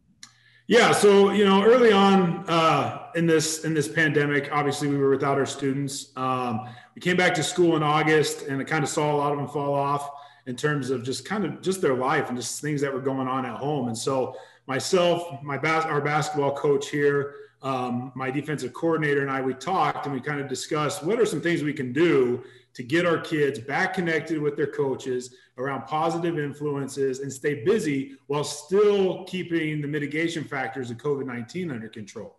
Yeah, 0.67 0.93
so 0.93 1.31
you 1.31 1.45
know, 1.45 1.63
early 1.63 1.93
on 1.93 2.49
uh, 2.49 3.11
in 3.15 3.27
this 3.27 3.65
in 3.65 3.75
this 3.75 3.87
pandemic, 3.87 4.49
obviously 4.51 4.89
we 4.89 4.97
were 4.97 5.11
without 5.11 5.37
our 5.37 5.45
students. 5.45 6.11
Um, 6.17 6.69
we 6.95 7.03
came 7.03 7.19
back 7.19 7.35
to 7.35 7.43
school 7.43 7.77
in 7.77 7.83
August, 7.83 8.43
and 8.43 8.61
I 8.61 8.65
kind 8.65 8.83
of 8.83 8.89
saw 8.89 9.15
a 9.15 9.17
lot 9.17 9.33
of 9.33 9.39
them 9.39 9.47
fall 9.47 9.75
off 9.75 10.11
in 10.47 10.57
terms 10.57 10.89
of 10.89 11.05
just 11.05 11.27
kind 11.27 11.45
of 11.45 11.61
just 11.61 11.83
their 11.83 11.95
life 11.95 12.29
and 12.29 12.37
just 12.37 12.63
things 12.63 12.81
that 12.81 12.93
were 12.93 13.01
going 13.01 13.29
on 13.29 13.45
at 13.45 13.57
home. 13.57 13.89
And 13.89 13.97
so 13.97 14.37
myself, 14.67 15.43
my 15.43 15.59
bas- 15.59 15.85
our 15.85 16.01
basketball 16.01 16.57
coach 16.57 16.89
here, 16.89 17.35
um, 17.63 18.11
my 18.15 18.31
defensive 18.31 18.73
coordinator, 18.73 19.21
and 19.21 19.31
I, 19.31 19.43
we 19.43 19.53
talked 19.53 20.07
and 20.07 20.15
we 20.15 20.21
kind 20.21 20.41
of 20.41 20.49
discussed 20.49 21.03
what 21.03 21.21
are 21.21 21.27
some 21.27 21.43
things 21.43 21.63
we 21.63 21.75
can 21.75 21.93
do 21.93 22.43
to 22.75 22.83
get 22.83 23.07
our 23.07 23.19
kids 23.19 23.59
back 23.59 23.95
connected 23.95 24.41
with 24.41 24.57
their 24.57 24.67
coaches 24.67 25.35
around 25.59 25.87
positive 25.87 26.39
influences 26.39 27.21
and 27.21 27.33
stay 27.33 27.65
busy 27.65 28.17
while 28.27 28.45
still 28.45 29.25
keeping 29.25 29.81
the 29.81 29.89
mitigation 29.89 30.45
factors 30.45 30.91
of 30.91 30.97
COVID 30.99 31.27
19 31.27 31.71
under 31.71 31.89
control. 31.89 32.37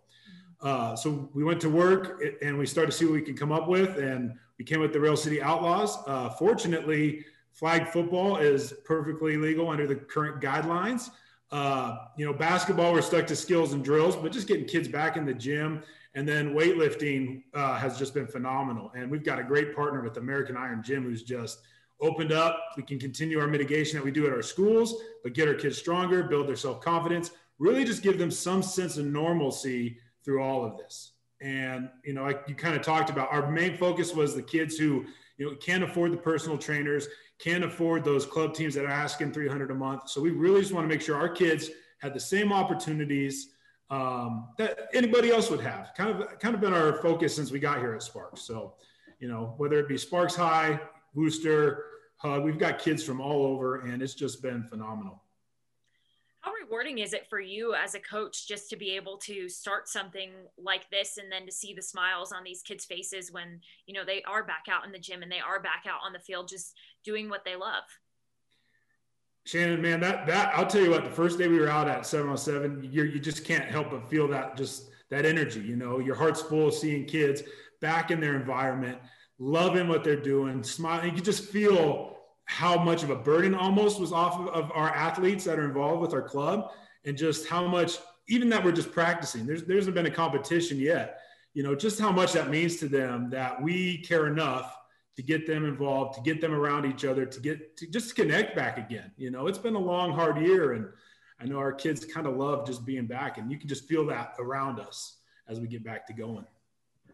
Uh, 0.60 0.96
so 0.96 1.28
we 1.34 1.44
went 1.44 1.60
to 1.60 1.70
work 1.70 2.22
and 2.42 2.56
we 2.56 2.66
started 2.66 2.90
to 2.90 2.96
see 2.96 3.04
what 3.04 3.14
we 3.14 3.22
could 3.22 3.38
come 3.38 3.52
up 3.52 3.68
with. 3.68 3.98
And 3.98 4.34
we 4.58 4.64
came 4.64 4.80
with 4.80 4.92
the 4.92 5.00
Rail 5.00 5.16
City 5.16 5.42
Outlaws. 5.42 5.98
Uh, 6.06 6.30
fortunately, 6.30 7.24
flag 7.52 7.88
football 7.88 8.36
is 8.36 8.74
perfectly 8.84 9.36
legal 9.36 9.68
under 9.68 9.86
the 9.86 9.96
current 9.96 10.40
guidelines. 10.40 11.10
Uh, 11.50 11.98
you 12.16 12.26
know, 12.26 12.32
basketball, 12.32 12.92
we're 12.92 13.02
stuck 13.02 13.26
to 13.26 13.36
skills 13.36 13.72
and 13.72 13.84
drills, 13.84 14.16
but 14.16 14.32
just 14.32 14.48
getting 14.48 14.66
kids 14.66 14.88
back 14.88 15.16
in 15.16 15.24
the 15.24 15.34
gym. 15.34 15.82
And 16.16 16.26
then 16.26 16.54
weightlifting 16.54 17.42
uh, 17.52 17.76
has 17.76 17.98
just 17.98 18.14
been 18.14 18.26
phenomenal. 18.26 18.90
And 18.96 19.10
we've 19.10 19.22
got 19.22 19.38
a 19.38 19.44
great 19.44 19.76
partner 19.76 20.00
with 20.00 20.16
American 20.16 20.56
Iron 20.56 20.82
Gym 20.82 21.04
who's 21.04 21.22
just 21.22 21.60
opened 22.00 22.32
up. 22.32 22.58
We 22.74 22.82
can 22.82 22.98
continue 22.98 23.38
our 23.38 23.46
mitigation 23.46 23.98
that 23.98 24.04
we 24.04 24.10
do 24.10 24.26
at 24.26 24.32
our 24.32 24.42
schools, 24.42 24.94
but 25.22 25.34
get 25.34 25.46
our 25.46 25.54
kids 25.54 25.76
stronger, 25.76 26.22
build 26.22 26.48
their 26.48 26.56
self 26.56 26.80
confidence, 26.80 27.32
really 27.58 27.84
just 27.84 28.02
give 28.02 28.16
them 28.16 28.30
some 28.30 28.62
sense 28.62 28.96
of 28.96 29.04
normalcy 29.04 29.98
through 30.24 30.42
all 30.42 30.64
of 30.64 30.78
this. 30.78 31.12
And, 31.42 31.90
you 32.02 32.14
know, 32.14 32.22
like 32.22 32.44
you 32.48 32.54
kind 32.54 32.74
of 32.74 32.80
talked 32.80 33.10
about, 33.10 33.30
our 33.30 33.50
main 33.50 33.76
focus 33.76 34.14
was 34.14 34.34
the 34.34 34.42
kids 34.42 34.78
who, 34.78 35.04
you 35.36 35.50
know, 35.50 35.56
can't 35.56 35.84
afford 35.84 36.12
the 36.12 36.16
personal 36.16 36.56
trainers, 36.56 37.08
can't 37.38 37.62
afford 37.62 38.04
those 38.04 38.24
club 38.24 38.54
teams 38.54 38.74
that 38.74 38.86
are 38.86 38.90
asking 38.90 39.32
300 39.32 39.70
a 39.70 39.74
month. 39.74 40.08
So 40.08 40.22
we 40.22 40.30
really 40.30 40.62
just 40.62 40.72
want 40.72 40.84
to 40.84 40.88
make 40.88 41.02
sure 41.02 41.16
our 41.16 41.28
kids 41.28 41.68
had 41.98 42.14
the 42.14 42.20
same 42.20 42.54
opportunities 42.54 43.50
um, 43.90 44.48
that 44.58 44.88
anybody 44.94 45.30
else 45.30 45.50
would 45.50 45.60
have. 45.60 45.92
Kind 45.96 46.10
of, 46.10 46.38
kind 46.38 46.54
of 46.54 46.60
been 46.60 46.74
our 46.74 47.00
focus 47.02 47.36
since 47.36 47.50
we 47.50 47.58
got 47.58 47.78
here 47.78 47.94
at 47.94 48.02
Sparks. 48.02 48.42
So, 48.42 48.74
you 49.20 49.28
know, 49.28 49.54
whether 49.56 49.78
it 49.78 49.88
be 49.88 49.96
Sparks 49.96 50.34
High, 50.34 50.80
Wooster, 51.14 51.84
Hug, 52.18 52.44
we've 52.44 52.58
got 52.58 52.78
kids 52.78 53.02
from 53.02 53.20
all 53.20 53.44
over, 53.44 53.80
and 53.80 54.02
it's 54.02 54.14
just 54.14 54.42
been 54.42 54.64
phenomenal 54.64 55.22
how 56.46 56.52
rewarding 56.52 57.00
is 57.00 57.12
it 57.12 57.26
for 57.28 57.40
you 57.40 57.74
as 57.74 57.96
a 57.96 58.00
coach 58.00 58.46
just 58.46 58.70
to 58.70 58.76
be 58.76 58.92
able 58.92 59.16
to 59.16 59.48
start 59.48 59.88
something 59.88 60.30
like 60.56 60.88
this 60.90 61.18
and 61.18 61.30
then 61.30 61.44
to 61.44 61.50
see 61.50 61.74
the 61.74 61.82
smiles 61.82 62.30
on 62.30 62.44
these 62.44 62.62
kids 62.62 62.84
faces 62.84 63.32
when 63.32 63.60
you 63.86 63.92
know 63.92 64.04
they 64.04 64.22
are 64.22 64.44
back 64.44 64.66
out 64.70 64.86
in 64.86 64.92
the 64.92 64.98
gym 64.98 65.24
and 65.24 65.32
they 65.32 65.40
are 65.40 65.60
back 65.60 65.86
out 65.88 65.98
on 66.06 66.12
the 66.12 66.20
field 66.20 66.46
just 66.46 66.76
doing 67.02 67.28
what 67.28 67.44
they 67.44 67.56
love 67.56 67.82
Shannon, 69.46 69.80
man, 69.80 70.00
that 70.00 70.26
that 70.26 70.52
I'll 70.54 70.66
tell 70.66 70.82
you 70.82 70.90
what. 70.90 71.04
The 71.04 71.10
first 71.10 71.38
day 71.38 71.46
we 71.46 71.60
were 71.60 71.70
out 71.70 71.88
at 71.88 72.04
707, 72.04 72.90
you 72.92 73.04
you 73.04 73.20
just 73.20 73.44
can't 73.44 73.64
help 73.64 73.92
but 73.92 74.10
feel 74.10 74.26
that 74.28 74.56
just 74.56 74.90
that 75.08 75.24
energy. 75.24 75.60
You 75.60 75.76
know, 75.76 76.00
your 76.00 76.16
heart's 76.16 76.42
full 76.42 76.68
of 76.68 76.74
seeing 76.74 77.04
kids 77.04 77.44
back 77.80 78.10
in 78.10 78.20
their 78.20 78.34
environment, 78.34 78.98
loving 79.38 79.86
what 79.86 80.02
they're 80.02 80.20
doing, 80.20 80.64
smiling. 80.64 81.06
You 81.06 81.12
can 81.12 81.24
just 81.24 81.44
feel 81.44 82.16
how 82.46 82.82
much 82.82 83.04
of 83.04 83.10
a 83.10 83.14
burden 83.14 83.54
almost 83.54 84.00
was 84.00 84.12
off 84.12 84.38
of, 84.40 84.48
of, 84.48 84.72
our 84.74 84.88
athletes 84.90 85.44
that 85.44 85.60
are 85.60 85.64
involved 85.64 86.02
with 86.02 86.12
our 86.12 86.22
club 86.22 86.72
and 87.04 87.16
just 87.16 87.46
how 87.46 87.66
much 87.68 87.98
even 88.28 88.48
that 88.48 88.64
we're 88.64 88.72
just 88.72 88.92
practicing 88.92 89.44
there's 89.44 89.64
there 89.64 89.76
hasn't 89.76 89.96
been 89.96 90.06
a 90.06 90.10
competition 90.10 90.78
yet 90.78 91.20
you 91.54 91.64
know 91.64 91.74
just 91.74 91.98
how 91.98 92.12
much 92.12 92.32
that 92.32 92.48
means 92.48 92.76
to 92.76 92.88
them 92.88 93.28
that 93.30 93.60
we 93.60 93.98
care 93.98 94.28
enough 94.28 94.76
to 95.16 95.22
get 95.22 95.46
them 95.46 95.64
involved 95.64 96.14
to 96.14 96.20
get 96.20 96.40
them 96.40 96.52
around 96.52 96.84
each 96.84 97.04
other 97.04 97.24
to 97.24 97.40
get 97.40 97.76
to 97.76 97.86
just 97.86 98.14
connect 98.14 98.54
back 98.54 98.78
again 98.78 99.10
you 99.16 99.30
know 99.30 99.46
it's 99.46 99.58
been 99.58 99.74
a 99.74 99.78
long 99.78 100.12
hard 100.12 100.38
year 100.38 100.72
and 100.72 100.86
i 101.40 101.44
know 101.44 101.58
our 101.58 101.72
kids 101.72 102.04
kind 102.04 102.26
of 102.26 102.36
love 102.36 102.66
just 102.66 102.84
being 102.84 103.06
back 103.06 103.38
and 103.38 103.50
you 103.50 103.58
can 103.58 103.68
just 103.68 103.86
feel 103.88 104.06
that 104.06 104.34
around 104.38 104.78
us 104.78 105.16
as 105.48 105.60
we 105.60 105.66
get 105.66 105.84
back 105.84 106.06
to 106.06 106.12
going 106.12 106.44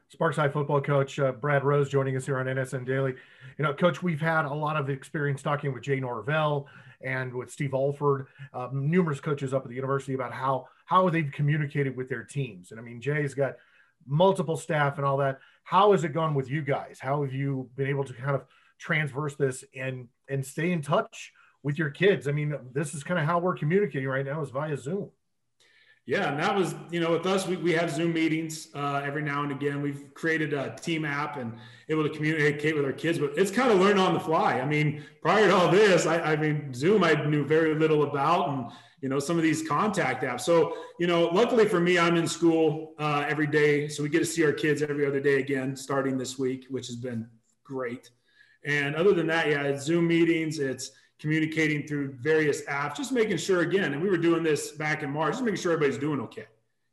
Sparks 0.08 0.36
High 0.36 0.50
football 0.50 0.82
coach 0.82 1.18
uh, 1.18 1.32
Brad 1.32 1.64
Rose 1.64 1.88
joining 1.88 2.18
us 2.18 2.26
here 2.26 2.38
on 2.38 2.44
NSN 2.44 2.84
Daily. 2.84 3.14
You 3.56 3.64
know, 3.64 3.72
coach, 3.72 4.02
we've 4.02 4.20
had 4.20 4.44
a 4.44 4.52
lot 4.52 4.76
of 4.76 4.90
experience 4.90 5.40
talking 5.40 5.72
with 5.72 5.82
Jay 5.82 6.00
Norvell 6.00 6.68
and 7.00 7.32
with 7.32 7.50
Steve 7.50 7.72
Alford, 7.72 8.26
um, 8.52 8.90
numerous 8.90 9.20
coaches 9.20 9.54
up 9.54 9.62
at 9.62 9.70
the 9.70 9.74
university 9.74 10.12
about 10.12 10.32
how 10.32 10.68
how 10.84 11.08
they've 11.08 11.32
communicated 11.32 11.96
with 11.96 12.10
their 12.10 12.24
teams. 12.24 12.70
And 12.70 12.78
I 12.80 12.82
mean, 12.82 13.00
Jay's 13.00 13.32
got 13.32 13.56
multiple 14.06 14.56
staff 14.56 14.98
and 14.98 15.06
all 15.06 15.16
that. 15.18 15.38
How 15.64 15.92
has 15.92 16.04
it 16.04 16.12
gone 16.12 16.34
with 16.34 16.50
you 16.50 16.62
guys? 16.62 16.98
How 17.00 17.22
have 17.22 17.32
you 17.32 17.70
been 17.76 17.88
able 17.88 18.04
to 18.04 18.12
kind 18.12 18.34
of 18.34 18.44
transverse 18.78 19.34
this 19.36 19.64
and 19.74 20.08
and 20.28 20.44
stay 20.44 20.72
in 20.72 20.82
touch 20.82 21.32
with 21.62 21.78
your 21.78 21.90
kids? 21.90 22.28
I 22.28 22.32
mean, 22.32 22.54
this 22.72 22.94
is 22.94 23.04
kind 23.04 23.20
of 23.20 23.26
how 23.26 23.38
we're 23.38 23.56
communicating 23.56 24.08
right 24.08 24.26
now 24.26 24.42
is 24.42 24.50
via 24.50 24.76
Zoom. 24.76 25.10
Yeah, 26.04 26.32
and 26.32 26.40
that 26.40 26.56
was, 26.56 26.74
you 26.90 26.98
know, 26.98 27.12
with 27.12 27.26
us, 27.26 27.46
we, 27.46 27.54
we 27.56 27.72
have 27.74 27.88
Zoom 27.88 28.12
meetings 28.12 28.66
uh, 28.74 29.02
every 29.04 29.22
now 29.22 29.44
and 29.44 29.52
again. 29.52 29.80
We've 29.80 30.12
created 30.14 30.52
a 30.52 30.74
team 30.74 31.04
app 31.04 31.36
and 31.36 31.52
able 31.88 32.02
to 32.02 32.10
communicate 32.10 32.74
with 32.74 32.84
our 32.84 32.92
kids, 32.92 33.20
but 33.20 33.38
it's 33.38 33.52
kind 33.52 33.70
of 33.70 33.78
learn 33.78 33.98
on 33.98 34.12
the 34.12 34.18
fly. 34.18 34.58
I 34.58 34.66
mean, 34.66 35.04
prior 35.22 35.46
to 35.46 35.54
all 35.54 35.70
this, 35.70 36.04
I, 36.04 36.32
I 36.32 36.36
mean, 36.36 36.74
Zoom 36.74 37.04
I 37.04 37.14
knew 37.14 37.44
very 37.44 37.76
little 37.76 38.02
about, 38.02 38.48
and 38.48 38.66
you 39.02 39.08
know, 39.08 39.18
some 39.18 39.36
of 39.36 39.42
these 39.42 39.66
contact 39.68 40.22
apps. 40.22 40.42
So, 40.42 40.76
you 40.98 41.06
know, 41.06 41.26
luckily 41.26 41.66
for 41.66 41.80
me, 41.80 41.98
I'm 41.98 42.16
in 42.16 42.26
school 42.26 42.94
uh, 42.98 43.24
every 43.28 43.48
day, 43.48 43.88
so 43.88 44.02
we 44.02 44.08
get 44.08 44.20
to 44.20 44.24
see 44.24 44.44
our 44.44 44.52
kids 44.52 44.80
every 44.80 45.04
other 45.04 45.20
day 45.20 45.40
again, 45.40 45.76
starting 45.76 46.16
this 46.16 46.38
week, 46.38 46.66
which 46.70 46.86
has 46.86 46.96
been 46.96 47.28
great. 47.64 48.10
And 48.64 48.94
other 48.94 49.12
than 49.12 49.26
that, 49.26 49.48
yeah, 49.48 49.64
it's 49.64 49.84
Zoom 49.84 50.06
meetings. 50.06 50.60
It's 50.60 50.92
communicating 51.18 51.86
through 51.86 52.16
various 52.20 52.62
apps, 52.62 52.96
just 52.96 53.12
making 53.12 53.36
sure 53.36 53.60
again, 53.60 53.92
and 53.92 54.02
we 54.02 54.08
were 54.08 54.16
doing 54.16 54.42
this 54.42 54.72
back 54.72 55.04
in 55.04 55.10
March, 55.10 55.34
just 55.34 55.44
making 55.44 55.60
sure 55.60 55.72
everybody's 55.72 55.96
doing 56.00 56.20
okay, 56.20 56.46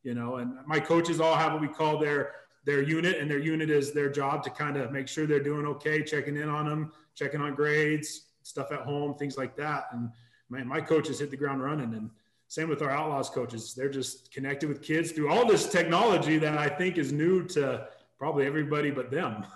you 0.03 0.13
know, 0.13 0.35
and 0.35 0.53
my 0.67 0.79
coaches 0.79 1.19
all 1.19 1.35
have 1.35 1.53
what 1.53 1.61
we 1.61 1.67
call 1.67 1.97
their, 1.97 2.33
their 2.63 2.83
unit 2.83 3.17
and 3.17 3.29
their 3.29 3.39
unit 3.39 3.71
is 3.71 3.91
their 3.91 4.07
job 4.07 4.43
to 4.43 4.51
kind 4.51 4.77
of 4.77 4.91
make 4.91 5.07
sure 5.07 5.25
they're 5.25 5.39
doing 5.39 5.65
okay, 5.65 6.03
checking 6.03 6.37
in 6.37 6.47
on 6.47 6.67
them, 6.67 6.91
checking 7.15 7.41
on 7.41 7.55
grades, 7.55 8.25
stuff 8.43 8.71
at 8.71 8.81
home, 8.81 9.15
things 9.15 9.35
like 9.35 9.55
that. 9.55 9.85
And 9.93 10.11
man, 10.49 10.67
my 10.67 10.81
coaches 10.81 11.19
hit 11.19 11.31
the 11.31 11.37
ground 11.37 11.63
running 11.63 11.93
and 11.93 12.09
same 12.47 12.67
with 12.67 12.81
our 12.81 12.89
outlaws 12.89 13.29
coaches. 13.29 13.75
They're 13.75 13.89
just 13.89 14.31
connected 14.31 14.69
with 14.69 14.81
kids 14.81 15.11
through 15.11 15.29
all 15.29 15.45
this 15.45 15.69
technology 15.69 16.39
that 16.39 16.57
I 16.57 16.67
think 16.67 16.97
is 16.97 17.11
new 17.11 17.43
to 17.49 17.87
probably 18.17 18.45
everybody 18.45 18.89
but 18.89 19.11
them. 19.11 19.45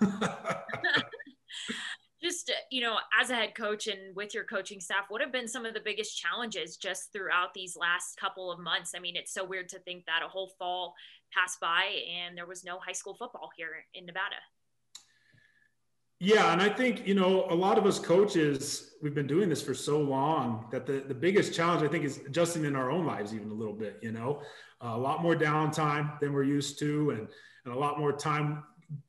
just 2.22 2.50
you 2.70 2.80
know 2.80 2.96
as 3.20 3.28
a 3.28 3.34
head 3.34 3.54
coach 3.54 3.86
and 3.86 4.16
with 4.16 4.32
your 4.32 4.44
coaching 4.44 4.80
staff 4.80 5.04
what 5.08 5.20
have 5.20 5.30
been 5.30 5.46
some 5.46 5.66
of 5.66 5.74
the 5.74 5.80
biggest 5.84 6.18
challenges 6.18 6.78
just 6.78 7.12
throughout 7.12 7.52
these 7.52 7.76
last 7.76 8.16
couple 8.16 8.50
of 8.50 8.58
months 8.58 8.92
i 8.96 8.98
mean 8.98 9.14
it's 9.14 9.34
so 9.34 9.44
weird 9.44 9.68
to 9.68 9.78
think 9.80 10.06
that 10.06 10.22
a 10.24 10.28
whole 10.28 10.50
fall 10.58 10.94
passed 11.34 11.60
by 11.60 11.84
and 12.10 12.36
there 12.36 12.46
was 12.46 12.64
no 12.64 12.78
high 12.78 12.92
school 12.92 13.14
football 13.14 13.50
here 13.54 13.84
in 13.92 14.06
nevada 14.06 14.36
yeah 16.20 16.52
and 16.52 16.62
i 16.62 16.68
think 16.68 17.06
you 17.06 17.14
know 17.14 17.46
a 17.50 17.54
lot 17.54 17.78
of 17.78 17.86
us 17.86 17.98
coaches 17.98 18.92
we've 19.02 19.14
been 19.14 19.26
doing 19.26 19.48
this 19.48 19.60
for 19.62 19.74
so 19.74 20.00
long 20.00 20.66
that 20.70 20.86
the, 20.86 21.04
the 21.08 21.14
biggest 21.14 21.54
challenge 21.54 21.82
i 21.82 21.88
think 21.88 22.04
is 22.04 22.18
adjusting 22.26 22.64
in 22.64 22.76
our 22.76 22.90
own 22.90 23.04
lives 23.04 23.34
even 23.34 23.50
a 23.50 23.54
little 23.54 23.74
bit 23.74 23.98
you 24.02 24.12
know 24.12 24.40
uh, 24.84 24.92
a 24.94 24.98
lot 24.98 25.22
more 25.22 25.34
downtime 25.34 26.18
than 26.20 26.32
we're 26.32 26.44
used 26.44 26.78
to 26.78 27.10
and, 27.10 27.28
and 27.64 27.74
a 27.74 27.78
lot 27.78 27.98
more 27.98 28.12
time 28.12 28.62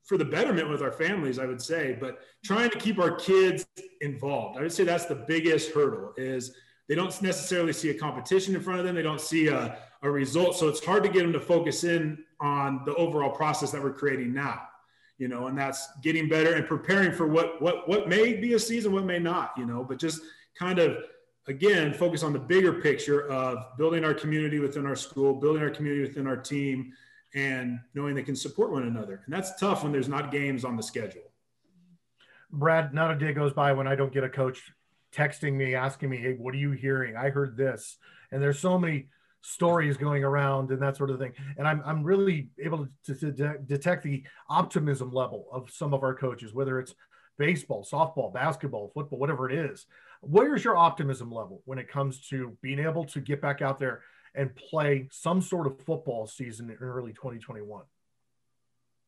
for 0.04 0.16
the 0.16 0.24
betterment 0.24 0.70
with 0.70 0.82
our 0.82 0.92
families, 0.92 1.38
I 1.38 1.46
would 1.46 1.60
say, 1.60 1.96
but 2.00 2.20
trying 2.44 2.70
to 2.70 2.78
keep 2.78 2.98
our 2.98 3.14
kids 3.14 3.66
involved. 4.00 4.58
I 4.58 4.62
would 4.62 4.72
say 4.72 4.84
that's 4.84 5.06
the 5.06 5.14
biggest 5.14 5.72
hurdle 5.72 6.12
is 6.16 6.54
they 6.88 6.94
don't 6.94 7.20
necessarily 7.22 7.72
see 7.72 7.90
a 7.90 7.94
competition 7.94 8.54
in 8.54 8.60
front 8.60 8.80
of 8.80 8.86
them. 8.86 8.94
They 8.94 9.02
don't 9.02 9.20
see 9.20 9.48
a, 9.48 9.78
a 10.02 10.10
result. 10.10 10.56
So 10.56 10.68
it's 10.68 10.84
hard 10.84 11.02
to 11.02 11.08
get 11.08 11.22
them 11.22 11.32
to 11.32 11.40
focus 11.40 11.84
in 11.84 12.24
on 12.40 12.82
the 12.84 12.94
overall 12.94 13.30
process 13.30 13.70
that 13.72 13.82
we're 13.82 13.92
creating 13.92 14.32
now, 14.32 14.62
you 15.18 15.28
know, 15.28 15.46
and 15.46 15.56
that's 15.56 15.88
getting 16.02 16.28
better 16.28 16.54
and 16.54 16.66
preparing 16.66 17.12
for 17.12 17.26
what, 17.26 17.60
what, 17.60 17.88
what 17.88 18.08
may 18.08 18.34
be 18.34 18.54
a 18.54 18.58
season, 18.58 18.92
what 18.92 19.04
may 19.04 19.18
not, 19.18 19.52
you 19.56 19.64
know, 19.64 19.82
but 19.82 19.98
just 19.98 20.20
kind 20.58 20.78
of, 20.78 20.98
again, 21.48 21.92
focus 21.94 22.22
on 22.22 22.32
the 22.32 22.38
bigger 22.38 22.74
picture 22.74 23.28
of 23.30 23.58
building 23.78 24.04
our 24.04 24.14
community 24.14 24.58
within 24.58 24.84
our 24.84 24.96
school, 24.96 25.34
building 25.34 25.62
our 25.62 25.70
community 25.70 26.02
within 26.02 26.26
our 26.26 26.36
team, 26.36 26.92
and 27.34 27.78
knowing 27.94 28.14
they 28.14 28.22
can 28.22 28.36
support 28.36 28.70
one 28.70 28.84
another. 28.84 29.22
And 29.24 29.34
that's 29.34 29.58
tough 29.58 29.82
when 29.82 29.92
there's 29.92 30.08
not 30.08 30.30
games 30.30 30.64
on 30.64 30.76
the 30.76 30.82
schedule. 30.82 31.22
Brad, 32.50 32.94
not 32.94 33.10
a 33.10 33.18
day 33.18 33.32
goes 33.32 33.52
by 33.52 33.72
when 33.72 33.86
I 33.86 33.94
don't 33.94 34.12
get 34.12 34.24
a 34.24 34.28
coach 34.28 34.72
texting 35.12 35.54
me, 35.54 35.74
asking 35.74 36.10
me, 36.10 36.18
Hey, 36.18 36.34
what 36.34 36.54
are 36.54 36.58
you 36.58 36.72
hearing? 36.72 37.16
I 37.16 37.30
heard 37.30 37.56
this. 37.56 37.96
And 38.30 38.42
there's 38.42 38.58
so 38.58 38.78
many 38.78 39.08
stories 39.46 39.96
going 39.96 40.24
around 40.24 40.70
and 40.72 40.82
that 40.82 40.96
sort 40.96 41.10
of 41.10 41.18
thing. 41.18 41.32
And 41.56 41.68
I'm, 41.68 41.80
I'm 41.86 42.02
really 42.02 42.48
able 42.62 42.88
to, 43.04 43.14
to, 43.14 43.32
to 43.32 43.58
detect 43.64 44.02
the 44.02 44.24
optimism 44.50 45.12
level 45.12 45.46
of 45.52 45.70
some 45.70 45.94
of 45.94 46.02
our 46.02 46.14
coaches, 46.14 46.52
whether 46.52 46.80
it's 46.80 46.94
baseball, 47.38 47.86
softball, 47.90 48.32
basketball, 48.32 48.90
football, 48.92 49.18
whatever 49.18 49.48
it 49.48 49.70
is. 49.70 49.86
Where's 50.20 50.64
your 50.64 50.76
optimism 50.76 51.30
level 51.30 51.62
when 51.64 51.78
it 51.78 51.88
comes 51.88 52.26
to 52.28 52.56
being 52.60 52.80
able 52.80 53.04
to 53.04 53.20
get 53.20 53.40
back 53.40 53.62
out 53.62 53.78
there 53.78 54.02
and 54.34 54.54
play 54.56 55.08
some 55.12 55.40
sort 55.40 55.66
of 55.66 55.80
football 55.82 56.26
season 56.26 56.68
in 56.70 56.76
early 56.76 57.12
2021? 57.12 57.84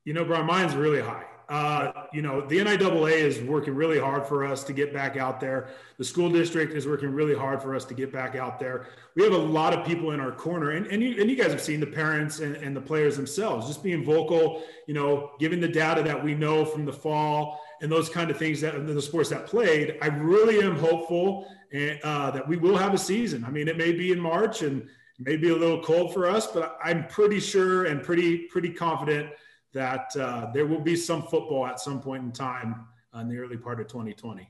You 0.04 0.12
know, 0.14 0.24
Brian, 0.24 0.46
mine's 0.46 0.76
really 0.76 1.00
high. 1.00 1.24
Uh, 1.48 2.04
you 2.12 2.20
know, 2.20 2.42
the 2.42 2.58
NIAA 2.58 3.12
is 3.12 3.40
working 3.40 3.74
really 3.74 3.98
hard 3.98 4.26
for 4.26 4.44
us 4.44 4.62
to 4.64 4.74
get 4.74 4.92
back 4.92 5.16
out 5.16 5.40
there. 5.40 5.68
The 5.96 6.04
school 6.04 6.28
district 6.28 6.74
is 6.74 6.86
working 6.86 7.10
really 7.10 7.34
hard 7.34 7.62
for 7.62 7.74
us 7.74 7.86
to 7.86 7.94
get 7.94 8.12
back 8.12 8.36
out 8.36 8.58
there. 8.58 8.86
We 9.14 9.22
have 9.22 9.32
a 9.32 9.38
lot 9.38 9.72
of 9.72 9.86
people 9.86 10.10
in 10.10 10.20
our 10.20 10.30
corner, 10.30 10.72
and, 10.72 10.86
and, 10.88 11.02
you, 11.02 11.18
and 11.18 11.30
you 11.30 11.36
guys 11.36 11.50
have 11.50 11.62
seen 11.62 11.80
the 11.80 11.86
parents 11.86 12.40
and, 12.40 12.56
and 12.56 12.76
the 12.76 12.82
players 12.82 13.16
themselves 13.16 13.66
just 13.66 13.82
being 13.82 14.04
vocal, 14.04 14.62
you 14.86 14.92
know, 14.92 15.30
giving 15.38 15.58
the 15.58 15.68
data 15.68 16.02
that 16.02 16.22
we 16.22 16.34
know 16.34 16.66
from 16.66 16.84
the 16.84 16.92
fall 16.92 17.60
and 17.80 17.90
those 17.90 18.10
kind 18.10 18.30
of 18.30 18.36
things 18.36 18.60
that 18.60 18.86
the 18.86 19.00
sports 19.00 19.30
that 19.30 19.46
played. 19.46 19.96
I 20.02 20.08
really 20.08 20.62
am 20.62 20.76
hopeful 20.76 21.46
and, 21.72 21.98
uh, 22.04 22.30
that 22.32 22.46
we 22.46 22.58
will 22.58 22.76
have 22.76 22.92
a 22.92 22.98
season. 22.98 23.42
I 23.44 23.50
mean, 23.50 23.68
it 23.68 23.78
may 23.78 23.92
be 23.92 24.12
in 24.12 24.20
March 24.20 24.60
and 24.60 24.86
maybe 25.18 25.48
a 25.48 25.56
little 25.56 25.82
cold 25.82 26.12
for 26.12 26.28
us, 26.28 26.46
but 26.46 26.78
I'm 26.84 27.06
pretty 27.06 27.40
sure 27.40 27.86
and 27.86 28.02
pretty 28.02 28.46
pretty 28.48 28.70
confident 28.70 29.30
that 29.74 30.16
uh, 30.16 30.50
there 30.52 30.66
will 30.66 30.80
be 30.80 30.96
some 30.96 31.22
football 31.22 31.66
at 31.66 31.80
some 31.80 32.00
point 32.00 32.22
in 32.24 32.32
time 32.32 32.86
in 33.18 33.28
the 33.28 33.36
early 33.36 33.56
part 33.56 33.80
of 33.80 33.88
2020 33.88 34.48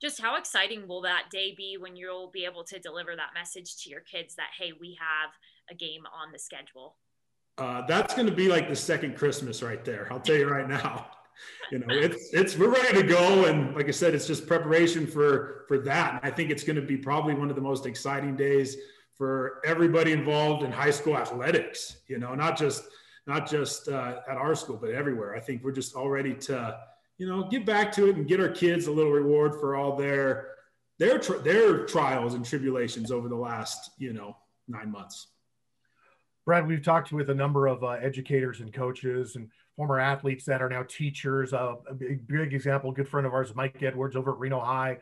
just 0.00 0.20
how 0.20 0.36
exciting 0.36 0.86
will 0.86 1.00
that 1.02 1.24
day 1.30 1.54
be 1.56 1.76
when 1.78 1.96
you'll 1.96 2.30
be 2.30 2.44
able 2.44 2.64
to 2.64 2.78
deliver 2.78 3.16
that 3.16 3.30
message 3.34 3.76
to 3.82 3.90
your 3.90 4.00
kids 4.00 4.34
that 4.34 4.48
hey 4.58 4.72
we 4.78 4.96
have 5.00 5.30
a 5.70 5.74
game 5.74 6.02
on 6.06 6.32
the 6.32 6.38
schedule? 6.38 6.96
Uh, 7.58 7.86
that's 7.86 8.14
going 8.14 8.26
to 8.26 8.34
be 8.34 8.48
like 8.48 8.68
the 8.68 8.76
second 8.76 9.16
christmas 9.16 9.62
right 9.62 9.84
there 9.84 10.08
i'll 10.12 10.20
tell 10.20 10.36
you 10.36 10.48
right 10.48 10.68
now. 10.68 11.06
You 11.70 11.80
know 11.80 11.86
it's 11.90 12.32
it's 12.32 12.56
we're 12.56 12.72
ready 12.72 13.02
to 13.02 13.06
go 13.06 13.44
and 13.44 13.76
like 13.76 13.88
i 13.88 13.90
said 13.90 14.14
it's 14.14 14.26
just 14.26 14.46
preparation 14.46 15.06
for 15.06 15.66
for 15.68 15.76
that 15.80 16.14
and 16.14 16.20
i 16.32 16.34
think 16.34 16.50
it's 16.50 16.64
going 16.64 16.76
to 16.76 16.82
be 16.82 16.96
probably 16.96 17.34
one 17.34 17.50
of 17.50 17.56
the 17.56 17.60
most 17.60 17.84
exciting 17.84 18.36
days 18.36 18.74
for 19.18 19.60
everybody 19.66 20.12
involved 20.12 20.62
in 20.62 20.72
high 20.72 20.90
school 20.90 21.14
athletics 21.14 21.98
you 22.08 22.18
know 22.18 22.34
not 22.34 22.56
just 22.56 22.84
not 23.26 23.48
just 23.48 23.88
uh, 23.88 24.20
at 24.28 24.36
our 24.36 24.54
school 24.54 24.76
but 24.76 24.90
everywhere 24.90 25.34
i 25.34 25.40
think 25.40 25.62
we're 25.64 25.72
just 25.72 25.94
all 25.94 26.08
ready 26.08 26.34
to 26.34 26.78
you 27.18 27.26
know, 27.26 27.44
get 27.44 27.64
back 27.64 27.92
to 27.92 28.08
it 28.08 28.16
and 28.16 28.28
get 28.28 28.40
our 28.40 28.48
kids 28.48 28.86
a 28.86 28.92
little 28.92 29.12
reward 29.12 29.54
for 29.54 29.76
all 29.76 29.96
their 29.96 30.48
their 30.98 31.18
their 31.18 31.86
trials 31.86 32.34
and 32.34 32.44
tribulations 32.44 33.10
over 33.10 33.28
the 33.28 33.36
last 33.36 33.90
you 33.98 34.12
know 34.12 34.36
nine 34.68 34.90
months. 34.90 35.28
Brad, 36.44 36.66
we've 36.66 36.82
talked 36.82 37.12
with 37.12 37.30
a 37.30 37.34
number 37.34 37.66
of 37.66 37.82
uh, 37.82 37.90
educators 37.90 38.60
and 38.60 38.72
coaches 38.72 39.36
and 39.36 39.50
former 39.74 39.98
athletes 39.98 40.44
that 40.44 40.62
are 40.62 40.68
now 40.68 40.84
teachers. 40.84 41.52
Uh, 41.52 41.74
a 41.88 41.94
big, 41.94 42.26
big 42.28 42.54
example, 42.54 42.92
good 42.92 43.08
friend 43.08 43.26
of 43.26 43.34
ours, 43.34 43.54
Mike 43.54 43.82
Edwards 43.82 44.14
over 44.14 44.32
at 44.32 44.38
Reno 44.38 44.60
High, 44.60 44.98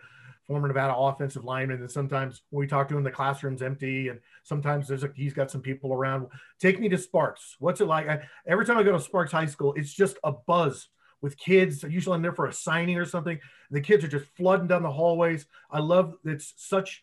former 0.47 0.69
Nevada 0.69 0.95
offensive 0.95 1.45
lineman. 1.45 1.81
And 1.81 1.91
sometimes 1.91 2.43
we 2.51 2.67
talk 2.67 2.89
to 2.89 2.97
him, 2.97 3.03
the 3.03 3.11
classroom's 3.11 3.63
empty, 3.63 4.09
and 4.09 4.21
sometimes 4.43 4.89
there's 4.89 5.05
a, 5.05 5.11
he's 5.15 5.33
got 5.33 5.51
some 5.51 5.61
people 5.61 5.93
around. 5.93 6.27
Take 6.61 6.79
me 6.81 6.89
to 6.91 6.99
Sparks. 6.99 7.57
What's 7.59 7.81
it 7.81 7.87
like? 7.87 8.09
I, 8.09 8.21
every 8.47 8.67
time 8.67 8.79
I 8.79 8.83
go 8.83 8.93
to 8.93 9.01
Sparks 9.01 9.33
High 9.33 9.47
School, 9.47 9.73
it's 9.75 9.93
just 9.93 10.19
a 10.25 10.33
buzz 10.33 10.89
with 11.23 11.39
kids. 11.39 11.83
Usually 11.83 12.15
I'm 12.15 12.23
there 12.23 12.35
for 12.35 12.47
a 12.47 12.53
signing 12.53 12.99
or 12.99 13.07
something. 13.07 13.41
the 13.71 13.81
kids 13.81 14.05
are 14.05 14.09
just 14.09 14.27
flooding 14.37 14.67
down 14.67 14.83
the 14.83 14.91
hallways. 14.91 15.47
I 15.71 15.81
love 15.81 16.15
it's 16.25 16.53
such 16.57 17.03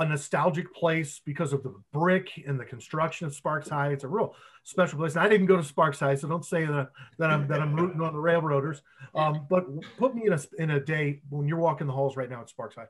a 0.00 0.04
nostalgic 0.06 0.74
place 0.74 1.20
because 1.24 1.52
of 1.52 1.62
the 1.62 1.74
brick 1.92 2.30
and 2.46 2.58
the 2.58 2.64
construction 2.64 3.26
of 3.26 3.34
Sparks 3.34 3.68
High. 3.68 3.92
It's 3.92 4.02
a 4.02 4.08
real 4.08 4.34
special 4.64 4.98
place. 4.98 5.14
And 5.14 5.22
I 5.22 5.28
didn't 5.28 5.46
go 5.46 5.56
to 5.56 5.62
Sparks 5.62 6.00
High, 6.00 6.14
so 6.14 6.26
don't 6.26 6.44
say 6.44 6.64
that, 6.64 6.88
that 7.18 7.30
I'm 7.30 7.46
that 7.48 7.60
I'm 7.60 7.74
rooting 7.74 8.00
on 8.00 8.14
the 8.14 8.18
Railroaders. 8.18 8.80
Um, 9.14 9.46
but 9.50 9.66
put 9.98 10.14
me 10.14 10.26
in 10.26 10.32
a 10.32 10.40
in 10.58 10.70
a 10.70 10.80
day 10.80 11.20
when 11.28 11.46
you're 11.46 11.58
walking 11.58 11.86
the 11.86 11.92
halls 11.92 12.16
right 12.16 12.30
now 12.30 12.40
at 12.40 12.48
Sparks 12.48 12.76
High. 12.76 12.88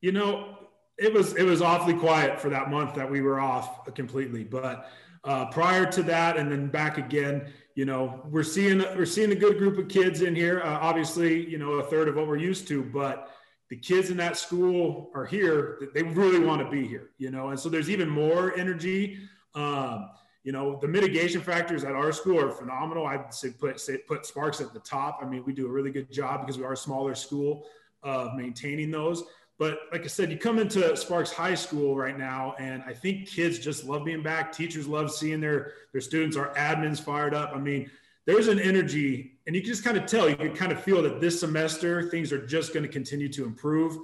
You 0.00 0.12
know, 0.12 0.56
it 0.96 1.12
was 1.12 1.34
it 1.34 1.42
was 1.42 1.60
awfully 1.60 1.94
quiet 1.94 2.40
for 2.40 2.48
that 2.50 2.70
month 2.70 2.94
that 2.94 3.10
we 3.10 3.20
were 3.20 3.40
off 3.40 3.92
completely. 3.94 4.44
But 4.44 4.88
uh, 5.24 5.46
prior 5.46 5.84
to 5.86 6.02
that, 6.04 6.36
and 6.36 6.50
then 6.50 6.68
back 6.68 6.96
again, 6.96 7.52
you 7.74 7.84
know 7.84 8.20
we're 8.30 8.42
seeing 8.44 8.78
we're 8.96 9.04
seeing 9.04 9.32
a 9.32 9.36
good 9.36 9.58
group 9.58 9.78
of 9.78 9.88
kids 9.88 10.20
in 10.22 10.34
here 10.34 10.60
uh, 10.60 10.78
obviously 10.80 11.48
you 11.48 11.58
know 11.58 11.72
a 11.72 11.82
third 11.84 12.06
of 12.08 12.16
what 12.16 12.28
we're 12.28 12.36
used 12.36 12.68
to 12.68 12.82
but 12.82 13.30
the 13.72 13.78
kids 13.78 14.10
in 14.10 14.18
that 14.18 14.36
school 14.36 15.10
are 15.14 15.24
here 15.24 15.88
they 15.94 16.02
really 16.02 16.38
want 16.38 16.60
to 16.60 16.68
be 16.68 16.86
here 16.86 17.08
you 17.16 17.30
know 17.30 17.48
and 17.48 17.58
so 17.58 17.70
there's 17.70 17.88
even 17.88 18.06
more 18.06 18.54
energy 18.54 19.18
um, 19.54 20.10
you 20.44 20.52
know 20.52 20.78
the 20.82 20.86
mitigation 20.86 21.40
factors 21.40 21.82
at 21.82 21.92
our 21.92 22.12
school 22.12 22.38
are 22.38 22.50
phenomenal 22.50 23.06
i'd 23.06 23.32
say 23.32 23.48
put 23.48 23.80
say 23.80 23.96
put 24.06 24.26
sparks 24.26 24.60
at 24.60 24.74
the 24.74 24.80
top 24.80 25.20
i 25.22 25.24
mean 25.24 25.42
we 25.46 25.54
do 25.54 25.66
a 25.66 25.70
really 25.70 25.90
good 25.90 26.12
job 26.12 26.42
because 26.42 26.58
we 26.58 26.64
are 26.64 26.74
a 26.74 26.76
smaller 26.76 27.14
school 27.14 27.64
of 28.02 28.34
maintaining 28.34 28.90
those 28.90 29.24
but 29.58 29.80
like 29.92 30.02
I 30.02 30.08
said, 30.08 30.32
you 30.32 30.38
come 30.38 30.58
into 30.58 30.96
Sparks 30.96 31.30
High 31.30 31.54
School 31.54 31.94
right 31.94 32.18
now, 32.18 32.56
and 32.58 32.82
I 32.84 32.92
think 32.92 33.28
kids 33.28 33.60
just 33.60 33.84
love 33.84 34.04
being 34.04 34.22
back. 34.22 34.50
Teachers 34.50 34.88
love 34.88 35.12
seeing 35.12 35.40
their 35.40 35.74
their 35.92 36.00
students. 36.00 36.36
Our 36.36 36.52
admins 36.54 36.98
fired 36.98 37.32
up. 37.32 37.52
I 37.54 37.58
mean, 37.58 37.88
there's 38.26 38.48
an 38.48 38.60
energy, 38.60 39.38
and 39.46 39.56
you 39.56 39.62
can 39.62 39.70
just 39.70 39.84
kind 39.84 39.96
of 39.96 40.06
tell. 40.06 40.28
You 40.28 40.36
can 40.36 40.54
kind 40.54 40.72
of 40.72 40.82
feel 40.82 41.02
that 41.02 41.20
this 41.20 41.40
semester 41.40 42.08
things 42.08 42.32
are 42.32 42.46
just 42.46 42.72
going 42.72 42.84
to 42.84 42.88
continue 42.88 43.28
to 43.30 43.44
improve, 43.44 43.98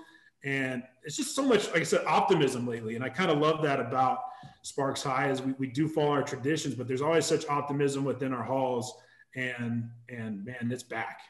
and 0.44 0.82
it's 1.04 1.16
just 1.16 1.34
so 1.34 1.42
much, 1.42 1.66
like 1.68 1.80
I 1.80 1.84
said, 1.84 2.04
optimism 2.06 2.66
lately. 2.66 2.96
And 2.96 3.04
I 3.04 3.08
kind 3.08 3.30
of 3.30 3.38
love 3.38 3.62
that 3.62 3.80
about 3.80 4.18
Sparks 4.62 5.02
High, 5.02 5.30
is 5.30 5.40
we, 5.42 5.52
we 5.52 5.66
do 5.68 5.88
follow 5.88 6.10
our 6.10 6.22
traditions, 6.22 6.74
but 6.74 6.88
there's 6.88 7.02
always 7.02 7.26
such 7.26 7.46
optimism 7.48 8.04
within 8.04 8.32
our 8.32 8.44
halls, 8.44 8.94
and 9.36 9.88
and 10.08 10.44
man, 10.44 10.70
it's 10.72 10.82
back 10.82 11.20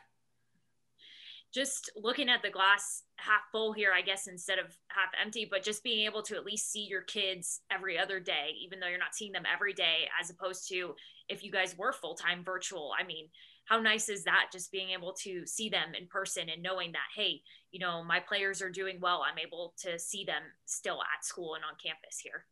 just 1.52 1.90
looking 1.96 2.28
at 2.28 2.42
the 2.42 2.50
glass 2.50 3.04
half 3.16 3.40
full 3.50 3.72
here, 3.72 3.92
I 3.92 4.02
guess, 4.02 4.26
instead 4.26 4.58
of 4.58 4.66
half 4.88 5.10
empty, 5.20 5.46
but 5.50 5.62
just 5.62 5.82
being 5.82 6.04
able 6.06 6.22
to 6.22 6.36
at 6.36 6.44
least 6.44 6.70
see 6.70 6.84
your 6.84 7.02
kids 7.02 7.60
every 7.70 7.98
other 7.98 8.20
day, 8.20 8.50
even 8.62 8.80
though 8.80 8.86
you're 8.86 8.98
not 8.98 9.14
seeing 9.14 9.32
them 9.32 9.44
every 9.52 9.72
day, 9.72 10.08
as 10.20 10.30
opposed 10.30 10.68
to 10.68 10.94
if 11.28 11.44
you 11.44 11.50
guys 11.50 11.76
were 11.76 11.92
full 11.92 12.14
time 12.14 12.42
virtual. 12.44 12.92
I 12.98 13.04
mean, 13.04 13.28
how 13.66 13.80
nice 13.80 14.08
is 14.08 14.24
that 14.24 14.46
just 14.52 14.72
being 14.72 14.90
able 14.90 15.12
to 15.24 15.46
see 15.46 15.68
them 15.68 15.94
in 15.98 16.06
person 16.06 16.48
and 16.48 16.62
knowing 16.62 16.92
that, 16.92 17.08
hey, 17.14 17.42
you 17.70 17.78
know, 17.78 18.02
my 18.02 18.18
players 18.18 18.62
are 18.62 18.70
doing 18.70 18.98
well. 19.00 19.22
I'm 19.22 19.38
able 19.38 19.74
to 19.82 19.98
see 19.98 20.24
them 20.24 20.42
still 20.64 21.00
at 21.02 21.24
school 21.24 21.54
and 21.54 21.64
on 21.64 21.74
campus 21.82 22.18
here. 22.18 22.46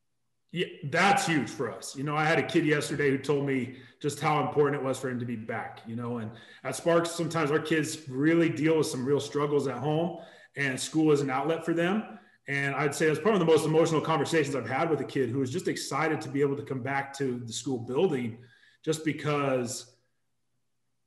Yeah, 0.52 0.66
that's 0.90 1.26
huge 1.26 1.50
for 1.50 1.70
us. 1.70 1.96
You 1.96 2.04
know, 2.04 2.16
I 2.16 2.24
had 2.24 2.38
a 2.38 2.42
kid 2.42 2.64
yesterday 2.64 3.10
who 3.10 3.18
told 3.18 3.46
me 3.46 3.76
just 4.00 4.20
how 4.20 4.46
important 4.46 4.80
it 4.80 4.84
was 4.84 4.98
for 4.98 5.10
him 5.10 5.18
to 5.18 5.26
be 5.26 5.36
back, 5.36 5.80
you 5.86 5.96
know, 5.96 6.18
and 6.18 6.30
at 6.64 6.76
Sparks, 6.76 7.10
sometimes 7.10 7.50
our 7.50 7.58
kids 7.58 8.08
really 8.08 8.48
deal 8.48 8.78
with 8.78 8.86
some 8.86 9.04
real 9.04 9.20
struggles 9.20 9.66
at 9.66 9.78
home 9.78 10.18
and 10.56 10.78
school 10.78 11.12
is 11.12 11.20
an 11.20 11.30
outlet 11.30 11.64
for 11.64 11.74
them. 11.74 12.18
And 12.48 12.74
I'd 12.76 12.94
say 12.94 13.06
it's 13.06 13.20
probably 13.20 13.40
the 13.40 13.44
most 13.44 13.66
emotional 13.66 14.00
conversations 14.00 14.54
I've 14.54 14.68
had 14.68 14.88
with 14.88 15.00
a 15.00 15.04
kid 15.04 15.30
who 15.30 15.40
was 15.40 15.50
just 15.50 15.66
excited 15.66 16.20
to 16.20 16.28
be 16.28 16.40
able 16.42 16.56
to 16.56 16.62
come 16.62 16.80
back 16.80 17.12
to 17.18 17.42
the 17.44 17.52
school 17.52 17.78
building 17.78 18.38
just 18.86 19.04
because 19.04 19.96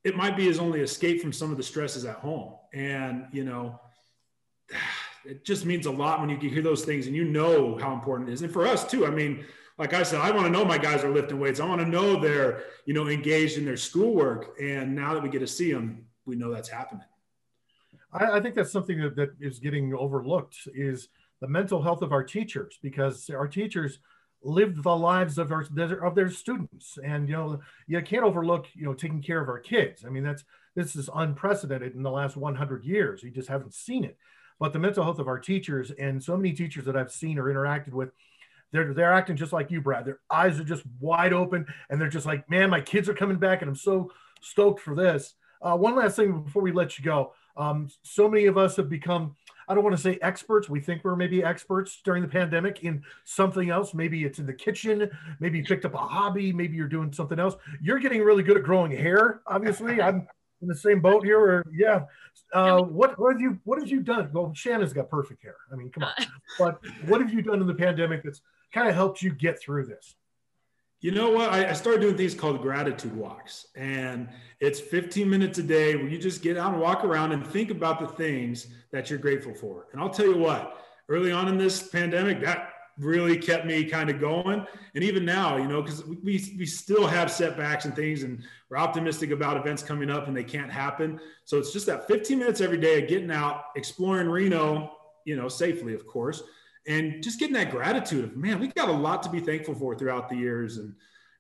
it 0.04 0.16
might 0.16 0.36
be 0.36 0.44
his 0.44 0.60
only 0.60 0.82
escape 0.82 1.22
from 1.22 1.32
some 1.32 1.50
of 1.50 1.56
the 1.56 1.64
stresses 1.64 2.04
at 2.04 2.18
home. 2.18 2.54
And, 2.74 3.26
you 3.32 3.46
know, 3.46 3.80
it 5.26 5.46
just 5.46 5.66
means 5.66 5.86
a 5.86 5.92
lot 5.92 6.20
when 6.20 6.30
you 6.30 6.38
can 6.38 6.50
hear 6.50 6.62
those 6.62 6.84
things 6.84 7.08
and 7.08 7.16
you 7.16 7.24
know 7.24 7.78
how 7.78 7.94
important 7.94 8.30
it 8.30 8.34
is. 8.34 8.42
And 8.42 8.52
for 8.52 8.68
us 8.68 8.90
too, 8.90 9.06
I 9.06 9.10
mean, 9.10 9.46
like 9.78 9.94
I 9.94 10.04
said, 10.04 10.20
I 10.20 10.32
want 10.32 10.46
to 10.46 10.52
know 10.52 10.66
my 10.66 10.78
guys 10.78 11.06
are 11.06 11.10
lifting 11.10 11.40
weights. 11.40 11.62
I 11.62 11.66
want 11.66 11.80
to 11.80 11.88
know 11.88 12.20
they're, 12.20 12.64
you 12.86 12.94
know, 12.94 13.08
engaged 13.08 13.58
in 13.58 13.64
their 13.64 13.78
schoolwork. 13.78 14.58
And 14.62 14.94
now 14.94 15.14
that 15.14 15.24
we 15.24 15.30
get 15.30 15.40
to 15.40 15.48
see 15.48 15.72
them, 15.72 16.06
we 16.26 16.36
know 16.36 16.54
that's 16.54 16.68
happening. 16.68 17.06
I, 18.12 18.38
I 18.38 18.42
think 18.42 18.56
that's 18.56 18.74
something 18.74 19.00
that, 19.00 19.16
that 19.16 19.30
is 19.40 19.60
getting 19.60 19.94
overlooked 19.94 20.58
is 20.74 21.08
the 21.40 21.48
mental 21.48 21.82
health 21.82 22.02
of 22.02 22.12
our 22.12 22.24
teachers 22.24 22.78
because 22.82 23.30
our 23.30 23.48
teachers 23.48 24.00
live 24.42 24.82
the 24.84 24.96
lives 24.96 25.38
of 25.38 25.52
our 25.52 25.66
of 26.04 26.16
their 26.16 26.30
students 26.30 26.98
and 27.04 27.28
you 27.28 27.36
know 27.36 27.60
you 27.88 28.02
can't 28.02 28.24
overlook 28.24 28.68
you 28.74 28.86
know 28.86 28.94
taking 28.94 29.22
care 29.22 29.42
of 29.42 29.50
our 29.50 29.60
kids 29.60 30.06
i 30.06 30.10
mean 30.10 30.24
that's 30.24 30.46
this 30.76 30.96
is 30.96 31.10
unprecedented 31.16 31.94
in 31.94 32.04
the 32.04 32.12
last 32.12 32.38
100 32.38 32.86
years 32.86 33.22
you 33.22 33.32
just 33.32 33.50
haven't 33.50 33.74
seen 33.74 34.06
it 34.06 34.18
but 34.60 34.74
the 34.74 34.80
mental 34.80 35.04
health 35.04 35.20
of 35.20 35.28
our 35.28 35.40
teachers 35.40 35.92
and 35.92 36.22
so 36.22 36.36
many 36.36 36.52
teachers 36.52 36.86
that 36.86 36.98
I've 36.98 37.12
seen 37.12 37.40
or 37.40 37.46
interacted 37.46 37.94
with, 37.94 38.10
they're 38.72 38.94
they're 38.94 39.14
acting 39.14 39.38
just 39.38 39.54
like 39.54 39.72
you, 39.72 39.82
Brad. 39.82 40.06
Their 40.06 40.20
eyes 40.30 40.60
are 40.60 40.66
just 40.66 40.84
wide 41.00 41.34
open, 41.34 41.66
and 41.90 42.00
they're 42.00 42.10
just 42.10 42.26
like, 42.26 42.48
man, 42.50 42.70
my 42.70 42.82
kids 42.82 43.10
are 43.10 43.16
coming 43.16 43.38
back, 43.38 43.62
and 43.62 43.70
I'm 43.70 43.76
so 43.76 44.12
stoked 44.42 44.82
for 44.82 44.94
this. 44.94 45.34
Uh, 45.62 45.76
one 45.76 45.96
last 45.96 46.18
thing 46.18 46.42
before 46.42 46.62
we 46.62 46.72
let 46.72 47.00
you 47.00 47.06
go. 47.06 47.34
Um, 47.58 47.90
so 48.04 48.30
many 48.30 48.46
of 48.46 48.58
us 48.58 48.76
have 48.76 48.90
become, 48.90 49.36
I 49.70 49.76
don't 49.76 49.84
want 49.84 49.96
to 49.96 50.02
say 50.02 50.18
experts. 50.22 50.68
We 50.68 50.80
think 50.80 51.04
we're 51.04 51.16
maybe 51.16 51.44
experts 51.44 52.02
during 52.04 52.24
the 52.24 52.28
pandemic 52.28 52.84
in 52.84 53.04
something 53.24 53.70
else. 53.70 53.94
Maybe 53.94 54.26
it's 54.26 54.40
in 54.40 54.48
the 54.48 54.54
kitchen. 54.54 55.10
Maybe 55.40 55.60
you 55.60 55.64
picked 55.64 55.86
up 55.86 55.94
a 55.94 55.98
hobby. 55.98 56.52
Maybe 56.52 56.76
you're 56.76 56.88
doing 56.88 57.14
something 57.14 57.40
else. 57.40 57.56
You're 57.80 58.00
getting 58.00 58.24
really 58.24 58.42
good 58.42 58.58
at 58.58 58.64
growing 58.64 58.92
hair. 58.92 59.42
Obviously, 59.46 60.02
I'm 60.02 60.28
in 60.62 60.68
the 60.68 60.76
same 60.76 61.00
boat 61.02 61.24
here? 61.24 61.40
Or 61.40 61.66
yeah, 61.72 62.06
uh, 62.54 62.82
what 62.82 63.18
what 63.20 63.34
have 63.34 63.42
you 63.42 63.60
what 63.64 63.80
have 63.80 63.90
you 63.90 64.02
done? 64.02 64.30
Well, 64.34 64.54
Shannon's 64.54 64.94
got 64.94 65.10
perfect 65.10 65.44
hair. 65.44 65.56
I 65.72 65.76
mean, 65.76 65.92
come 65.92 66.04
on. 66.04 66.14
but 66.60 66.80
what 67.08 67.22
have 67.22 67.34
you 67.34 67.42
done 67.42 67.62
in 67.62 67.68
the 67.68 67.74
pandemic 67.74 68.24
that's 68.24 68.42
kind 68.74 68.88
of 68.88 68.96
helped 68.96 69.22
you 69.22 69.34
get 69.34 69.60
through 69.60 69.86
this? 69.86 70.16
You 71.02 71.12
know 71.12 71.30
what? 71.30 71.50
I, 71.50 71.70
I, 71.70 71.74
started 71.74 72.02
doing 72.02 72.18
things 72.18 72.36
called 72.36 72.62
gratitude 72.62 73.16
walks, 73.16 73.68
and 73.74 74.28
it's 74.60 74.82
15 74.82 75.30
minutes 75.30 75.58
a 75.58 75.64
day 75.64 75.96
where 75.96 76.10
you 76.10 76.18
just 76.18 76.42
get 76.42 76.58
out 76.58 76.74
and 76.74 76.82
walk 76.82 77.06
around 77.06 77.32
and 77.32 77.48
think 77.48 77.72
about 77.72 78.02
the 78.02 78.08
things 78.08 78.68
that 78.92 79.10
you're 79.10 79.20
grateful 79.20 79.54
for. 79.54 79.88
And 79.94 80.02
I'll 80.02 80.10
tell 80.10 80.26
you 80.26 80.38
what, 80.38 80.86
early 81.08 81.32
on 81.32 81.48
in 81.48 81.58
this 81.58 81.88
pandemic, 81.88 82.42
that 82.42 82.74
really 82.98 83.38
kept 83.38 83.66
me 83.66 83.86
kind 83.86 84.10
of 84.10 84.20
going. 84.20 84.66
And 84.94 85.04
even 85.04 85.24
now, 85.24 85.56
you 85.56 85.70
know, 85.70 85.82
because 85.82 86.06
we, 86.06 86.54
we 86.58 86.66
still 86.66 87.08
have 87.08 87.32
setbacks 87.32 87.86
and 87.86 87.96
things, 87.96 88.24
and 88.24 88.44
we're 88.70 88.78
optimistic 88.78 89.32
about 89.32 89.56
events 89.56 89.82
coming 89.82 90.10
up 90.10 90.28
and 90.28 90.36
they 90.36 90.44
can't 90.44 90.72
happen. 90.72 91.18
So 91.46 91.58
it's 91.58 91.72
just 91.72 91.86
that 91.86 92.08
15 92.08 92.38
minutes 92.38 92.60
every 92.60 92.78
day 92.78 93.02
of 93.02 93.08
getting 93.08 93.32
out, 93.32 93.68
exploring 93.78 94.28
Reno, 94.28 94.98
you 95.24 95.38
know, 95.38 95.48
safely, 95.48 95.94
of 95.94 96.06
course, 96.06 96.44
and 96.88 97.22
just 97.22 97.40
getting 97.40 97.54
that 97.56 97.72
gratitude 97.72 98.24
of, 98.24 98.36
man, 98.36 98.60
we 98.60 98.68
got 98.68 98.90
a 98.90 98.94
lot 98.94 99.24
to 99.24 99.30
be 99.30 99.40
thankful 99.40 99.76
for 99.76 99.96
throughout 99.96 100.30
the 100.30 100.36
years 100.36 100.78
and, 100.78 100.96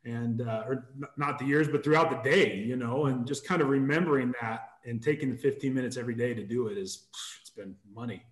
and, 0.05 0.41
uh, 0.41 0.63
or 0.67 0.89
not 1.17 1.39
the 1.39 1.45
years, 1.45 1.67
but 1.67 1.83
throughout 1.83 2.09
the 2.09 2.29
day, 2.29 2.55
you 2.55 2.75
know, 2.75 3.05
and 3.05 3.27
just 3.27 3.45
kind 3.45 3.61
of 3.61 3.69
remembering 3.69 4.33
that 4.41 4.69
and 4.85 5.01
taking 5.01 5.29
the 5.29 5.37
15 5.37 5.73
minutes 5.73 5.97
every 5.97 6.15
day 6.15 6.33
to 6.33 6.45
do 6.45 6.67
it 6.67 6.77
is, 6.77 7.07
it's 7.41 7.49
been 7.49 7.75
money. 7.93 8.23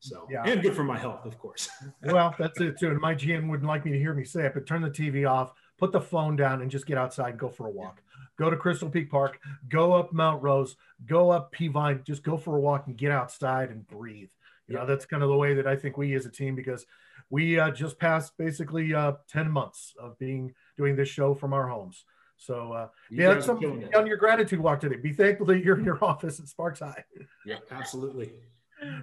So 0.00 0.26
yeah, 0.30 0.42
and 0.46 0.62
good 0.62 0.74
for 0.74 0.82
my 0.82 0.98
health, 0.98 1.26
of 1.26 1.38
course. 1.38 1.68
well, 2.02 2.34
that's 2.38 2.58
it 2.60 2.78
too. 2.78 2.88
And 2.88 3.00
my 3.00 3.14
GM 3.14 3.48
wouldn't 3.50 3.68
like 3.68 3.84
me 3.84 3.92
to 3.92 3.98
hear 3.98 4.14
me 4.14 4.24
say 4.24 4.46
it, 4.46 4.54
but 4.54 4.66
turn 4.66 4.80
the 4.80 4.88
TV 4.88 5.30
off, 5.30 5.52
put 5.78 5.92
the 5.92 6.00
phone 6.00 6.36
down 6.36 6.62
and 6.62 6.70
just 6.70 6.86
get 6.86 6.96
outside 6.96 7.30
and 7.30 7.38
go 7.38 7.50
for 7.50 7.66
a 7.66 7.70
walk. 7.70 8.02
Go 8.38 8.48
to 8.48 8.56
Crystal 8.56 8.88
Peak 8.88 9.10
Park, 9.10 9.38
go 9.68 9.92
up 9.92 10.14
Mount 10.14 10.42
Rose, 10.42 10.76
go 11.06 11.30
up 11.30 11.54
Peavine, 11.54 12.02
just 12.04 12.22
go 12.22 12.38
for 12.38 12.56
a 12.56 12.60
walk 12.60 12.86
and 12.86 12.96
get 12.96 13.10
outside 13.10 13.68
and 13.68 13.86
breathe. 13.86 14.30
You 14.70 14.76
know, 14.76 14.86
that's 14.86 15.04
kind 15.04 15.22
of 15.22 15.28
the 15.28 15.36
way 15.36 15.54
that 15.54 15.66
I 15.66 15.76
think 15.76 15.96
we 15.96 16.14
as 16.14 16.26
a 16.26 16.30
team, 16.30 16.54
because 16.54 16.86
we 17.28 17.58
uh, 17.58 17.70
just 17.70 17.98
passed 17.98 18.38
basically 18.38 18.94
uh, 18.94 19.12
10 19.28 19.50
months 19.50 19.94
of 20.00 20.16
being 20.18 20.54
doing 20.76 20.96
this 20.96 21.08
show 21.08 21.34
from 21.34 21.52
our 21.52 21.66
homes. 21.66 22.04
So 22.36 22.72
uh, 22.72 22.88
yeah, 23.10 23.34
that's 23.34 23.46
something 23.46 23.88
on 23.94 24.06
your 24.06 24.16
gratitude 24.16 24.60
walk 24.60 24.80
today. 24.80 24.96
Be 24.96 25.12
thankful 25.12 25.46
that 25.46 25.62
you're 25.62 25.78
in 25.78 25.84
your 25.84 26.02
office 26.04 26.40
at 26.40 26.48
Sparks 26.48 26.78
High. 26.80 27.04
Yeah, 27.44 27.56
absolutely. 27.70 28.32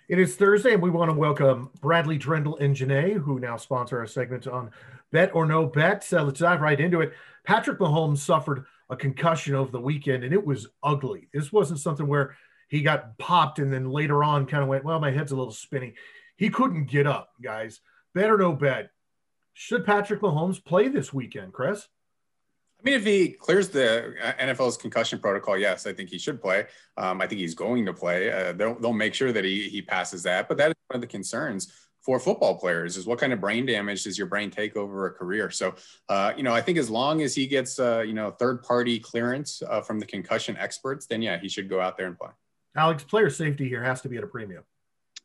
It 0.09 0.19
is 0.19 0.35
Thursday, 0.35 0.73
and 0.73 0.83
we 0.83 0.91
want 0.91 1.09
to 1.09 1.17
welcome 1.17 1.71
Bradley 1.81 2.19
Drendel 2.19 2.59
and 2.61 2.75
Jeanney, 2.75 3.13
who 3.13 3.39
now 3.39 3.57
sponsor 3.57 4.01
our 4.01 4.09
segment 4.09 4.49
on 4.49 4.73
Bet 5.13 5.33
or 5.37 5.47
No 5.47 5.67
Bet. 5.67 6.05
Uh, 6.13 6.25
let's 6.25 6.41
dive 6.41 6.61
right 6.61 6.81
into 6.81 7.01
it. 7.01 7.13
Patrick 7.45 7.79
Mahomes 7.79 8.19
suffered 8.19 8.65
a 8.89 8.97
concussion 8.97 9.55
over 9.55 9.71
the 9.71 9.81
weekend, 9.81 10.25
and 10.25 10.35
it 10.35 10.45
was 10.45 10.67
ugly. 10.83 11.29
This 11.33 11.53
wasn't 11.53 11.79
something 11.79 12.09
where 12.09 12.35
he 12.69 12.83
got 12.83 13.17
popped 13.19 13.61
and 13.61 13.73
then 13.73 13.89
later 13.89 14.25
on 14.25 14.47
kind 14.47 14.65
of 14.65 14.69
went, 14.69 14.85
Well, 14.85 14.99
my 14.99 15.13
head's 15.13 15.31
a 15.31 15.37
little 15.37 15.53
spinning. 15.53 15.95
He 16.37 16.51
couldn't 16.51 16.87
get 16.87 17.07
up, 17.07 17.31
guys. 17.41 17.81
Bet 18.13 18.31
or 18.31 18.39
no 18.39 18.53
bet. 18.53 18.91
Should 19.55 19.87
Patrick 19.87 20.23
Mahomes 20.23 20.65
play 20.65 20.89
this 20.89 21.13
weekend, 21.13 21.53
Chris? 21.53 21.87
I 22.81 22.83
mean, 22.83 22.95
if 22.95 23.05
he 23.05 23.29
clears 23.29 23.69
the 23.69 24.15
uh, 24.23 24.33
NFL's 24.41 24.79
concussion 24.79 25.19
protocol, 25.19 25.59
yes, 25.59 25.87
I 25.87 25.93
think 25.93 26.09
he 26.09 26.19
should 26.19 26.41
play. 26.41 26.67
Um, 26.97 27.21
I 27.21 27.27
think 27.27 27.41
he's 27.41 27.55
going 27.55 27.85
to 27.85 27.93
play. 27.93 28.33
Uh, 28.33 28.53
they'll, 28.53 28.79
they'll 28.79 28.95
make 28.95 29.13
sure 29.13 29.33
that 29.33 29.45
he, 29.45 29.69
he 29.69 29.83
passes 29.83 30.23
that. 30.23 30.49
But 30.49 30.57
that 30.59 30.71
is 30.71 30.75
one 30.89 30.97
of 30.97 31.01
the 31.03 31.07
concerns 31.07 31.71
for 32.03 32.19
football 32.19 32.59
players 32.59 32.97
is 32.97 33.07
what 33.07 33.19
kind 33.19 33.35
of 33.35 33.41
brain 33.41 33.67
damage 33.67 34.05
does 34.05 34.17
your 34.17 34.27
brain 34.27 34.51
take 34.51 34.77
over 34.77 35.07
a 35.07 35.11
career? 35.11 35.51
So, 35.51 35.75
uh, 36.09 36.33
you 36.35 36.43
know, 36.43 36.55
I 36.55 36.63
think 36.63 36.79
as 36.79 36.89
long 36.89 37.21
as 37.21 37.35
he 37.35 37.47
gets, 37.47 37.79
uh, 37.79 38.01
you 38.01 38.15
know, 38.15 38.31
third 38.31 38.63
party 38.63 38.99
clearance 38.99 39.63
uh, 39.69 39.83
from 39.83 40.01
the 40.01 40.07
concussion 40.07 40.57
experts, 40.57 41.07
then 41.07 41.21
yeah, 41.21 41.39
he 41.39 41.49
should 41.49 41.69
go 41.69 41.81
out 41.81 41.99
there 41.99 42.07
and 42.07 42.19
play. 42.19 42.31
Alex, 42.77 43.05
player 43.05 43.29
safety 43.29 43.69
here 43.69 43.83
has 43.83 44.01
to 44.01 44.09
be 44.09 44.17
at 44.17 44.25
a 44.25 44.29
premium. 44.29 44.63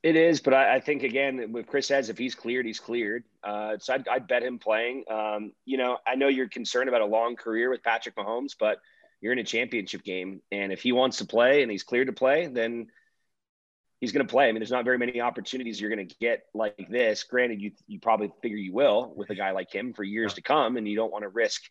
It 0.05 0.15
is, 0.15 0.39
but 0.39 0.53
I, 0.53 0.75
I, 0.75 0.79
think 0.81 1.01
again, 1.01 1.51
with 1.51 1.65
Chris 1.65 1.87
says, 1.87 2.09
if 2.09 2.17
he's 2.19 2.35
cleared, 2.35 2.67
he's 2.67 2.79
cleared. 2.79 3.23
Uh, 3.43 3.79
so 3.79 3.95
I'd, 3.95 4.07
I'd, 4.07 4.27
bet 4.27 4.43
him 4.43 4.59
playing. 4.59 5.03
Um, 5.09 5.53
you 5.65 5.79
know, 5.79 5.97
I 6.05 6.13
know 6.13 6.27
you're 6.27 6.47
concerned 6.47 6.89
about 6.89 7.01
a 7.01 7.07
long 7.07 7.35
career 7.35 7.71
with 7.71 7.81
Patrick 7.81 8.15
Mahomes, 8.15 8.51
but 8.59 8.77
you're 9.19 9.33
in 9.33 9.39
a 9.39 9.43
championship 9.43 10.03
game, 10.03 10.43
and 10.51 10.71
if 10.71 10.83
he 10.83 10.91
wants 10.91 11.17
to 11.17 11.25
play 11.25 11.63
and 11.63 11.71
he's 11.71 11.81
cleared 11.81 12.05
to 12.05 12.13
play, 12.13 12.45
then 12.45 12.85
he's 13.99 14.11
going 14.11 14.23
to 14.23 14.31
play. 14.31 14.47
I 14.47 14.51
mean, 14.51 14.59
there's 14.59 14.69
not 14.69 14.85
very 14.85 14.99
many 14.99 15.21
opportunities 15.21 15.81
you're 15.81 15.89
going 15.89 16.07
to 16.07 16.15
get 16.21 16.43
like 16.53 16.87
this. 16.87 17.23
Granted, 17.23 17.59
you 17.59 17.71
you 17.87 17.99
probably 17.99 18.31
figure 18.43 18.59
you 18.59 18.73
will 18.73 19.11
with 19.15 19.31
a 19.31 19.35
guy 19.35 19.53
like 19.53 19.73
him 19.73 19.91
for 19.95 20.03
years 20.03 20.35
to 20.35 20.43
come, 20.43 20.77
and 20.77 20.87
you 20.87 20.95
don't 20.95 21.11
want 21.11 21.23
to 21.23 21.29
risk 21.29 21.63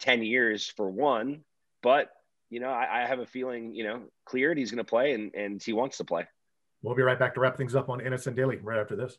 ten 0.00 0.24
years 0.24 0.68
for 0.76 0.90
one. 0.90 1.44
But 1.84 2.10
you 2.50 2.58
know, 2.58 2.70
I, 2.70 3.04
I 3.04 3.06
have 3.06 3.20
a 3.20 3.26
feeling, 3.26 3.76
you 3.76 3.84
know, 3.84 4.02
cleared, 4.24 4.58
he's 4.58 4.72
going 4.72 4.84
to 4.84 4.90
play, 4.90 5.12
and 5.12 5.32
and 5.36 5.62
he 5.62 5.72
wants 5.72 5.98
to 5.98 6.04
play. 6.04 6.26
We'll 6.82 6.94
be 6.94 7.02
right 7.02 7.18
back 7.18 7.34
to 7.34 7.40
wrap 7.40 7.56
things 7.56 7.74
up 7.74 7.88
on 7.88 8.00
NSN 8.00 8.36
Daily 8.36 8.58
right 8.62 8.78
after 8.78 8.96
this. 8.96 9.18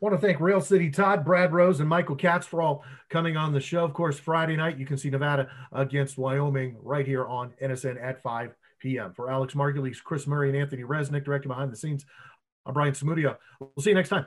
I 0.00 0.06
want 0.06 0.18
to 0.18 0.26
thank 0.26 0.40
Rail 0.40 0.62
City 0.62 0.88
Todd, 0.88 1.26
Brad 1.26 1.52
Rose, 1.52 1.80
and 1.80 1.88
Michael 1.88 2.16
Katz 2.16 2.46
for 2.46 2.62
all 2.62 2.84
coming 3.10 3.36
on 3.36 3.52
the 3.52 3.60
show. 3.60 3.84
Of 3.84 3.92
course, 3.92 4.18
Friday 4.18 4.56
night, 4.56 4.78
you 4.78 4.86
can 4.86 4.96
see 4.96 5.10
Nevada 5.10 5.50
against 5.72 6.16
Wyoming 6.16 6.76
right 6.80 7.06
here 7.06 7.26
on 7.26 7.52
NSN 7.62 8.02
at 8.02 8.22
5 8.22 8.54
p.m. 8.78 9.12
For 9.12 9.30
Alex 9.30 9.52
Margulies, 9.52 10.02
Chris 10.02 10.26
Murray, 10.26 10.48
and 10.48 10.56
Anthony 10.56 10.84
Resnick 10.84 11.24
directing 11.24 11.50
behind 11.50 11.70
the 11.70 11.76
scenes, 11.76 12.06
I'm 12.64 12.72
Brian 12.72 12.94
Samudio. 12.94 13.36
We'll 13.60 13.70
see 13.80 13.90
you 13.90 13.96
next 13.96 14.08
time. 14.08 14.26